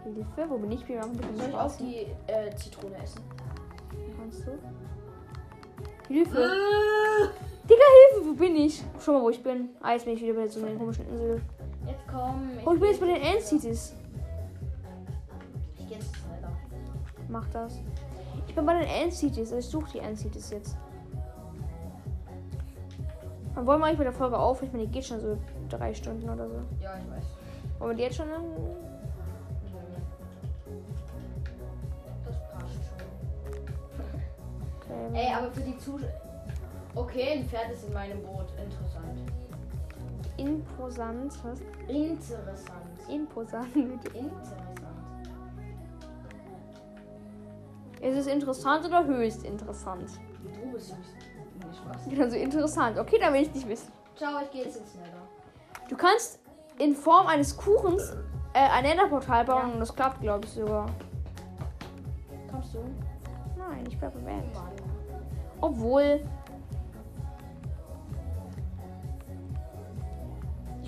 [0.05, 0.51] Hilfe?
[0.51, 0.89] Wo bin ich?
[0.89, 3.21] Wir machen bitte Soll ich auch die äh, Zitrone essen?
[4.17, 4.59] Kannst du?
[6.09, 6.51] Hilfe!
[7.71, 8.29] Digga, Hilfe!
[8.29, 8.83] Wo bin ich?
[8.99, 9.69] Schau mal, wo ich bin.
[9.81, 11.41] Ah, jetzt bin ich wieder bei so einer komischen Insel.
[11.87, 12.51] Jetzt komm.
[12.67, 13.95] Oh, ich bin jetzt bei den End-Cities.
[15.79, 16.51] Ich gehe ins Nether.
[17.29, 17.79] Mach das.
[18.49, 19.53] Ich bin bei den End-Cities.
[19.53, 20.77] Ich suche die End-Cities jetzt.
[23.55, 24.63] Dann wollen wir eigentlich mit der Folge auf.
[24.63, 25.39] Ich meine, die geht schon so
[25.69, 26.57] drei Stunden oder so.
[26.81, 27.25] Ja, ich weiß.
[27.79, 28.29] Wollen wir die jetzt schon?
[28.31, 28.43] Dann?
[32.25, 33.07] Das passt schon.
[34.81, 35.21] Okay.
[35.21, 36.30] Ey, aber für die Zuschauer.
[36.95, 38.47] Okay, ein Pferd ist in meinem Boot.
[38.63, 39.33] Interessant.
[40.37, 41.33] Imposant.
[41.45, 41.61] Was?
[41.89, 43.09] Interessant.
[43.09, 43.77] Imposant.
[43.77, 44.81] Interessant.
[48.01, 50.11] Ist es interessant oder höchst interessant?
[50.43, 50.97] Du bist süß.
[51.59, 52.21] Nee, Spaß.
[52.21, 52.99] Also interessant.
[52.99, 53.93] Okay, dann will ich nicht wissen.
[54.17, 55.21] Ciao, ich gehe jetzt ins Nether.
[55.89, 56.41] Du kannst
[56.79, 58.17] in Form eines Kuchens
[58.55, 59.75] äh, ein Enderportal bauen Ja.
[59.75, 60.87] und das klappt, glaube ich, sogar.
[62.51, 62.79] Kommst du?
[63.59, 64.57] Nein, ich bleibe im End.
[65.61, 66.25] Obwohl.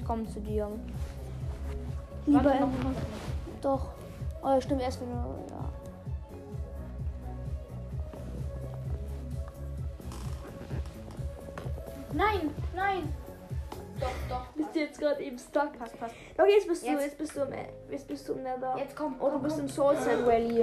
[0.03, 0.67] Ich komme zu dir.
[2.27, 2.67] Lieber Warte.
[3.61, 3.91] Doch.
[4.43, 5.15] Oh, stimmt, erst wenn du.
[5.15, 5.69] Ja.
[12.15, 13.15] Nein, nein.
[14.01, 14.47] Doch, doch.
[14.57, 15.79] Bist du jetzt gerade eben stuck?
[15.79, 16.15] Passt, passt.
[16.37, 17.17] Okay, jetzt bist du, Jetzt.
[17.19, 17.53] bist du im,
[17.89, 18.75] jetzt bist du im Nether.
[18.79, 19.15] Jetzt komm.
[19.21, 19.65] Oh, du komm, bist komm.
[19.67, 20.63] im Soul Sand Rally.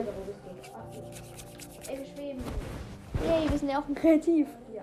[1.87, 2.43] Ey, wir schweben.
[3.25, 4.47] Yay, wir sind ja auch kreativ.
[4.73, 4.81] Ja.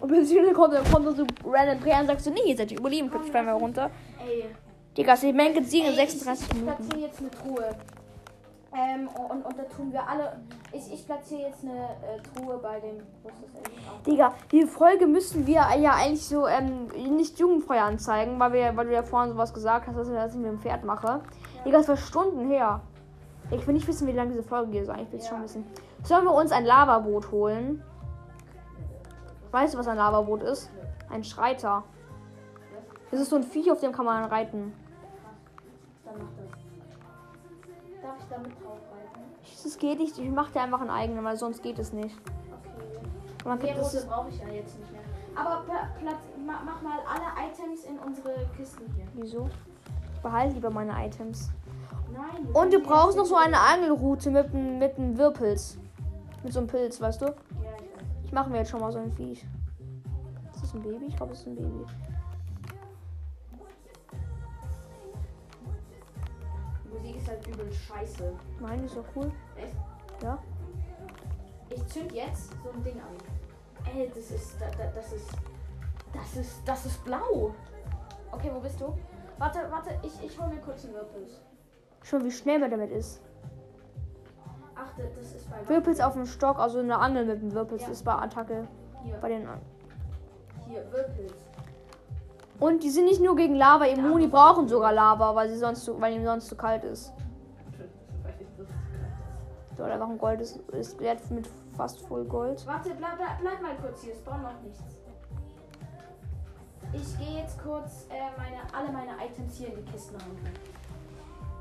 [0.00, 3.10] Und beziehungsweise kommt, dann kommt so random Dreh und sagst du, nee, ihr seid überleben,
[3.10, 3.90] fallen wir runter.
[4.26, 4.44] Ey.
[4.96, 6.76] Digga, sie mengen siegen in Ey, 36 ich, ich Minuten.
[6.76, 7.70] platziere jetzt eine Truhe.
[8.76, 10.40] Ähm, und, und da tun wir alle.
[10.72, 12.96] Ich, ich platziere jetzt eine äh, Truhe bei dem.
[12.98, 13.62] Ist das?
[13.64, 14.02] Ah.
[14.06, 18.86] Digga, die Folge müssten wir ja eigentlich so ähm, nicht jugendfrei anzeigen, weil, wir, weil
[18.86, 21.20] du ja vorhin sowas gesagt hast, dass ich das mit dem Pferd mache.
[21.64, 22.82] Digga, das war Stunden her.
[23.50, 24.84] Ich will nicht wissen, wie lange diese Folge geht.
[24.86, 25.30] So, eigentlich will ich Ja.
[25.30, 25.64] schon wissen.
[26.02, 27.82] Sollen wir uns ein Lavaboot holen?
[29.50, 30.70] Weißt du, was ein Lavaboot ist?
[31.10, 31.84] Ein Schreiter.
[33.10, 34.72] Das ist so ein Viech, auf dem kann man reiten.
[38.02, 39.20] Darf ich damit drauf reiten?
[39.64, 40.18] Das geht nicht.
[40.18, 42.16] Ich mache dir einfach einen eigenen, weil sonst geht es nicht.
[42.18, 43.48] Okay.
[43.48, 45.00] Man Nee, rote brauche ich ja jetzt nicht mehr.
[45.34, 49.06] Aber pla- Platz, ma, mach mal alle Items in unsere Kisten hier.
[49.14, 49.48] wieso?
[50.14, 51.50] Ich behalte lieber meine Items.
[52.12, 52.48] Nein.
[52.52, 55.78] Und du brauchst noch so eine Angelroute mit mit einem Wirpels.
[56.42, 57.26] Mit so einem Pilz, weißt du?
[57.26, 57.32] Ja,
[57.76, 58.06] ich weiß.
[58.24, 59.44] Ich mache mir jetzt schon mal so ein Viech.
[60.54, 61.06] Ist das ein Baby?
[61.06, 61.84] Ich glaube, es ist ein Baby.
[66.84, 68.32] Die Musik ist halt übel scheiße.
[68.60, 69.32] Nein, die ist doch cool.
[69.56, 69.74] Echt?
[70.22, 70.38] Ja.
[71.70, 73.94] Ich zünd jetzt so ein Ding an.
[73.94, 74.60] Ey, das ist.
[74.60, 75.30] Da, da, das ist.
[76.12, 76.62] Das ist.
[76.64, 77.54] Das ist blau.
[78.30, 78.94] Okay, wo bist du?
[79.38, 81.40] Warte, warte, ich, ich hol mir kurz einen Wirpels.
[82.02, 83.20] Schon wie schnell man damit ist.
[84.98, 87.88] Das ist bei Wirpels auf dem Stock, also eine Angel mit dem Wirpels Ja.
[87.88, 88.66] ist bei Attacke.
[89.04, 89.48] Hier, Bei den
[90.68, 91.32] hier, Wirpels.
[92.60, 95.84] Und die sind nicht nur gegen Lava immun, die brauchen sogar Lava, weil sie sonst
[95.84, 97.12] zu, weil ihnen sonst zu kalt ist.
[99.76, 102.66] So, oder einfach ein Gold ist, ist wert mit fast voll Gold.
[102.66, 104.80] Warte, bleib, bleib, bleib mal kurz hier, es braucht noch nichts.
[106.92, 110.36] Ich gehe jetzt kurz äh, meine, alle meine Items hier in die Kisten rein.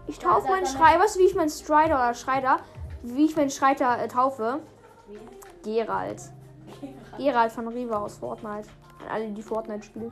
[0.08, 2.58] Ich taufe da- meinen dann- Schrei, weißt du, wie ich meinen Strider oder Schreiter,
[3.16, 4.60] wie ich meinen Schreiter äh, taufe?
[5.64, 5.76] Wie?
[5.76, 6.22] Geralt.
[7.18, 8.70] Geralt von Riva aus Fortnite.
[9.02, 10.12] An alle, die Fortnite spielen.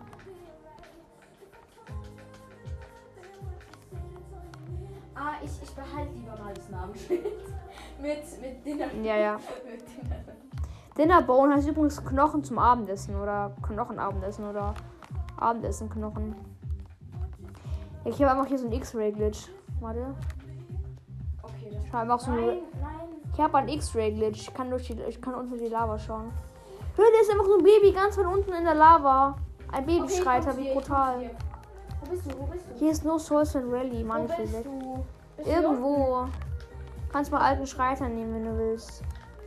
[5.13, 7.25] Ah, ich, ich behalte lieber mal das Namensschild.
[8.01, 8.93] mit, mit Dinner.
[9.03, 9.39] Ja, ja.
[10.97, 14.73] Dinnerbone heißt übrigens Knochen zum Abendessen oder Knochenabendessen oder
[15.37, 16.35] Abendessen Knochen.
[18.05, 19.49] Ich habe einfach hier so ein X-Ray-Glitch.
[19.81, 20.15] Warte.
[21.79, 22.59] Okay, habe einfach so Nein, nein.
[23.33, 24.41] Ich habe einen X-Ray-Glitch.
[24.47, 26.31] Ich kann durch die, ich kann unter die Lava schauen.
[26.95, 29.35] Hör, da ist einfach so ein Baby ganz weit unten in der Lava.
[29.71, 31.31] Ein Okay, Babyschreiter, komm zu wie brutal.
[32.01, 32.39] Wo bist du?
[32.39, 32.79] Wo bist du?
[32.79, 35.03] Hier ist nur Souls and Rally, Wo Mann, ich will bist du?
[35.35, 36.27] Bist du Irgendwo.
[37.11, 39.01] Kannst mal alten Schreiter nehmen, wenn du willst.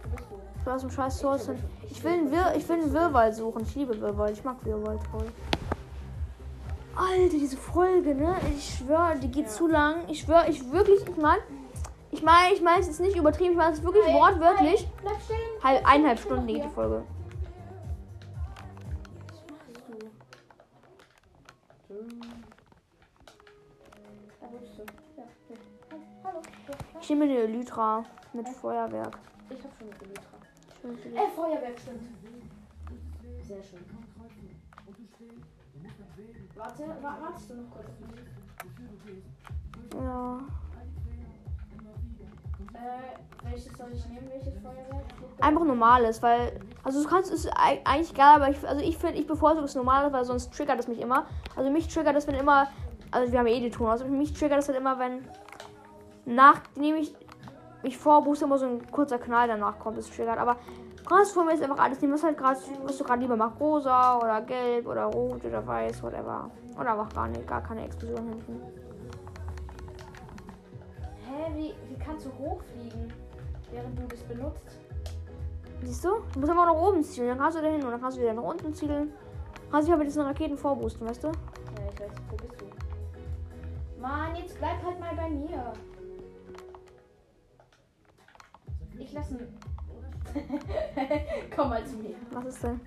[0.05, 0.66] Wo bist du?
[0.66, 3.62] Will aus dem scheiß Souls and Ich will einen, Wir ich will einen Wirrwald suchen.
[3.62, 4.32] Ich liebe Wirrwald.
[4.36, 5.24] Ich mag Wirrwald voll.
[6.94, 8.34] Alter, diese Folge, ne?
[8.55, 9.50] Ich schwöre, die geht Ja.
[9.50, 9.96] zu lang.
[10.09, 11.40] Ich schwöre, ich wirklich, ich meine,
[12.10, 13.52] ich meine, ich meine, es ist nicht übertrieben.
[13.52, 14.80] Ich meine, es ist wirklich Hey, wortwörtlich.
[14.80, 15.62] stehen.
[15.62, 17.05] Halb, eineinhalb Stunden ich geht die Folge.
[24.40, 24.82] Da bist du.
[25.16, 25.56] Ja, hier.
[26.24, 26.40] Hallo.
[27.01, 29.18] Ich nehme eine Elytra mit Feuerwerk.
[29.51, 31.22] Ich hab schon eine Elytra.
[31.24, 32.02] Äh, Feuerwerk stimmt.
[33.43, 33.85] Sehr schön.
[36.55, 37.86] Warte, wa wartest du noch kurz?
[39.94, 40.39] Ja.
[42.78, 43.88] Äh, welches soll?
[45.40, 46.60] Einfach normales, weil.
[46.84, 50.12] Also du kannst es eigentlich egal, aber ich, also ich finde, ich bevorzuge das normale,
[50.12, 51.26] weil sonst triggert es mich immer.
[51.56, 52.68] Also mich triggert es, wenn immer.
[53.10, 55.26] Also wir haben ja eh die Ton, also mich triggert es halt immer, wenn
[56.26, 57.14] nachdem ich
[57.82, 60.38] mich vorbooste, immer so ein kurzer Knall danach kommt, das triggert.
[60.38, 60.56] Aber
[61.06, 63.60] kannst von mir ist einfach alles nehmen, was halt gerade, was du gerade lieber machst.
[63.60, 66.50] Rosa oder gelb oder rot oder weiß, whatever.
[66.78, 68.88] Oder einfach gar nicht, gar keine Explosion hinten.
[71.49, 73.12] Hä, wie, wie kannst du hochfliegen,
[73.70, 74.79] während du das benutzt?
[75.83, 76.09] Siehst du?
[76.33, 78.23] Du musst einfach nach oben zielen, dann kannst du da hin und dann kannst du
[78.23, 79.12] wieder nach unten zielen.
[79.70, 81.29] Kannst dich aber diesen Raketen vorboosten, weißt du?
[81.29, 81.35] Ja,
[81.93, 84.01] ich weiß, wo bist du?
[84.01, 85.73] Mann, jetzt bleib halt mal bei mir.
[88.99, 89.59] Ich lasse ihn.
[91.57, 92.15] Komm mal zu mir.
[92.33, 92.81] Was ist denn?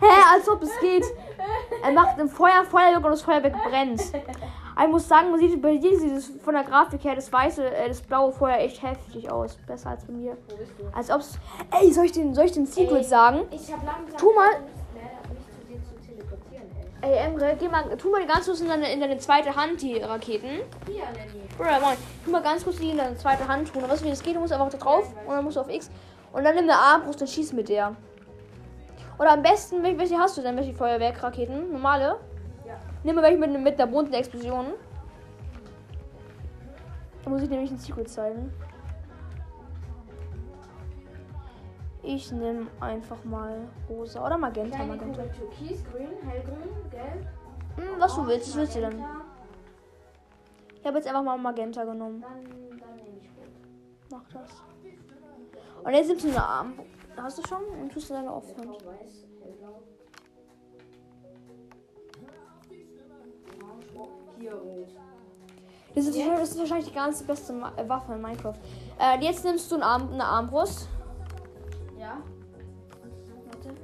[0.00, 1.04] Hä, als ob es geht.
[1.82, 4.02] Er macht ein Feuer, Feuerwerk und das Feuerwerk brennt.
[4.80, 7.64] Ich muss sagen, man sieht bei dir sieht es von der Grafik her das weiße,
[7.68, 9.56] äh, das blaue vorher echt heftig aus.
[9.66, 10.36] Besser als bei mir.
[10.48, 10.84] Wo bist du?
[10.96, 11.38] Als ob's.
[11.80, 13.04] Ey, soll ich den, soll ich den Secret Ey.
[13.04, 13.40] sagen?
[13.50, 14.62] Ich hab langsam Tu mal-
[17.00, 17.16] ey.
[17.26, 20.60] Emre, geh mal, tu mal ganz kurz in deine, in deine zweite Hand die Raketen.
[20.86, 21.42] Hier, Lenny.
[21.56, 21.96] Bruder, moin.
[22.24, 23.82] Tu mal ganz kurz die in deine zweite Hand tun.
[23.82, 24.36] Und weißt du, wie das geht?
[24.36, 25.90] Du musst einfach da drauf und dann musst du auf X.
[26.32, 27.96] Und dann nimm eine Armbrust und schieß mit der.
[29.18, 30.56] Oder am besten, wel- welche hast du denn?
[30.56, 31.72] Welche Feuerwerkraketen?
[31.72, 32.16] Normale?
[33.04, 34.74] Nimm mal welche mit, mit einer bunten Explosion.
[37.22, 38.52] Da muss ich nämlich ein Secret zeigen.
[42.02, 44.76] Ich nehme einfach mal rosa oder magenta.
[44.76, 45.22] Kleine magenta.
[45.22, 47.26] Kugel Türkis, grün, hellgrün, gelb.
[47.76, 49.04] Hm, was du orange, willst, was willst du denn?
[50.80, 52.22] Ich habe jetzt einfach mal magenta genommen.
[52.22, 53.50] Dann, dann nehme ich rot.
[54.10, 54.62] Mach das.
[55.84, 56.72] Und jetzt nimmst du eine Arm.
[57.16, 57.64] Hast du schon?
[57.80, 58.78] Und tust du deine Offhand.
[65.94, 68.54] Das ist, das ist wahrscheinlich die ganze beste Ma äh, Waffe in Minecraft.
[69.00, 70.88] Äh, jetzt nimmst du einen Arm, eine Armbrust.
[71.98, 72.18] Ja.
[73.46, 73.74] Warte.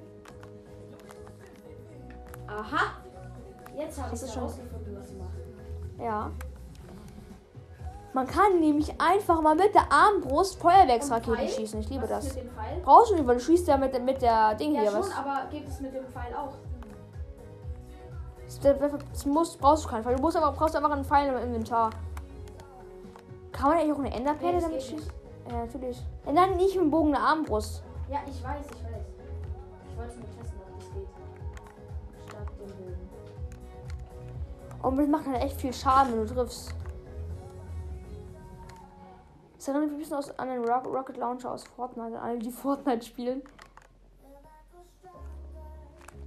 [2.46, 2.92] Aha.
[3.76, 5.34] Jetzt habe ich Hast du es schon- herausgefunden, was sie macht.
[5.98, 6.30] Ja.
[8.12, 11.80] Man kann nämlich einfach mal mit der Armbrust Feuerwerksraketen schießen.
[11.80, 12.36] Ich liebe was das.
[12.84, 14.90] Brauchst du nicht, weil du schießt ja mit, mit der Ding Ja, hier.
[14.92, 15.16] schon, Was?
[15.16, 16.52] aber geht es mit dem Pfeil auch?
[18.62, 20.16] Das, muss, brauchst du keinen Fall.
[20.16, 21.90] Du musst aber, brauchst einfach einen Pfeil im Inventar.
[23.52, 25.12] Kann man eigentlich auch eine Enderperle Nee, damit schießen?
[25.50, 25.98] Ja, natürlich.
[26.26, 27.82] Äh, Nein, nicht mit dem Bogen eine Armbrust.
[28.10, 29.02] Ja, ich weiß, ich weiß.
[29.90, 31.08] Ich wollte nur testen, ob das geht.
[32.28, 32.98] Statt dem Bogen.
[34.82, 36.74] Und das macht halt echt viel Schaden, wenn du triffst.
[39.56, 42.38] Das erinnert mich ein bisschen aus, an den Rock, Rocket Launcher aus Fortnite, an alle,
[42.38, 43.42] die Fortnite spielen.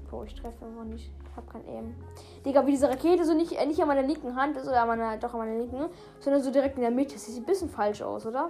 [0.09, 1.11] Boah, ich treffe einfach nicht.
[1.37, 1.95] Ich hab kein Aim.
[2.43, 4.87] Digga, wie diese Rakete so nicht, äh, nicht an meiner linken Hand ist oder an
[4.87, 5.85] meiner, doch an meiner linken,
[6.19, 7.13] sondern so direkt in der Mitte.
[7.13, 8.49] Das sieht ein bisschen falsch aus, oder?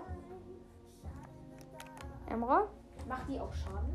[2.29, 2.63] Emra?
[3.05, 3.93] Macht die auch Schaden?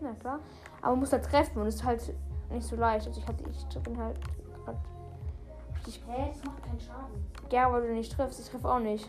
[0.00, 0.40] Na klar.
[0.82, 2.12] Aber man muss da treffen und ist halt
[2.50, 3.06] nicht so leicht.
[3.06, 4.18] Also ich hatte, ich bin halt
[4.64, 4.76] grad
[5.86, 7.26] richtig Hä, das macht keinen Schaden.
[7.48, 8.40] gern, weil du nicht triffst.
[8.40, 9.08] Ich treffe auch nicht.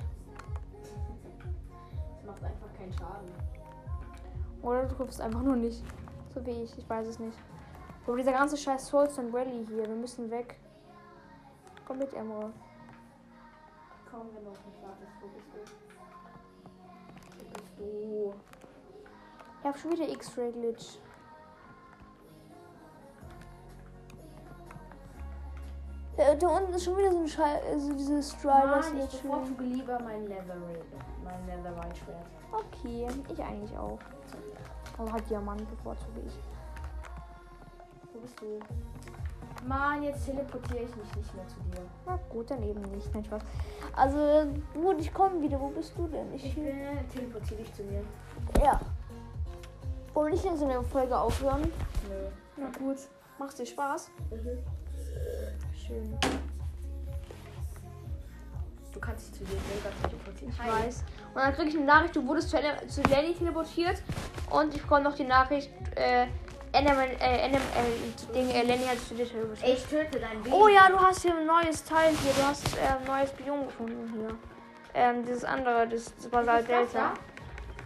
[2.17, 3.31] Das macht einfach keinen Schaden.
[4.61, 5.83] Oder du triffst einfach nur nicht.
[6.31, 6.77] So wie ich.
[6.77, 7.37] Ich weiß es nicht.
[8.07, 9.87] Aber dieser ganze scheiß Souls und Rally hier.
[9.87, 10.59] Wir müssen weg.
[11.87, 12.51] Komm mit, Emre.
[14.09, 15.59] Komm, wenn du auf mich wartest, wo bist du?
[17.39, 18.33] Wo bist du?
[19.59, 20.99] Ich hab schon wieder X-Ray-Glitch.
[26.17, 27.63] Äh, da unten ist schon wieder so ein Scheiß.
[27.71, 28.79] Also dieses Strider.
[28.79, 30.55] Ich bevorzuge lieber mein Leather
[31.23, 32.25] mein Leatherite Schwert.
[32.51, 33.99] Okay, ich eigentlich auch.
[34.97, 36.54] Aber halt Diamant bevorzuge ich.
[38.25, 38.59] Bist du?
[39.67, 41.85] Mann, jetzt teleportiere ich mich nicht mehr zu dir.
[42.07, 43.13] Na gut, dann eben nicht.
[43.13, 43.43] Nein, Spaß.
[43.95, 45.59] Also, gut, ich komme wieder.
[45.59, 46.33] Wo bist du denn?
[46.33, 46.65] Ich, Ich bin,
[47.13, 48.01] teleportiere dich zu mir.
[48.63, 48.79] ja.
[50.15, 51.61] Wollen wir nicht in so einer Folge aufhören?
[51.61, 52.29] Nö.
[52.57, 52.97] Na gut.
[53.37, 54.09] Macht dir Spaß?
[54.31, 54.57] Mhm.
[55.75, 56.17] Schön.
[58.91, 60.51] Du kannst dich zu dir selber teleportieren.
[60.51, 61.03] Ich weiß.
[61.35, 64.01] Und dann kriege ich eine Nachricht, du wurdest zu Lenny teleportiert.
[64.49, 66.25] Und ich bekomme noch die Nachricht, äh,
[66.75, 69.77] Enderman, äh, Enderman, äh, Ding, äh, Lenny hat teleportiert.
[69.77, 70.55] Ich töte dein Baby.
[70.55, 72.33] Oh ja, du hast hier ein neues Teil hier.
[72.33, 74.37] Du hast äh, ein neues Biom gefunden hier.
[74.93, 76.97] Ähm, dieses andere, das, das Basalt Delta.
[76.97, 77.13] ja?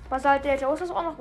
[0.09, 0.67] Basalt Delta.
[0.67, 1.17] Wo ist das auch noch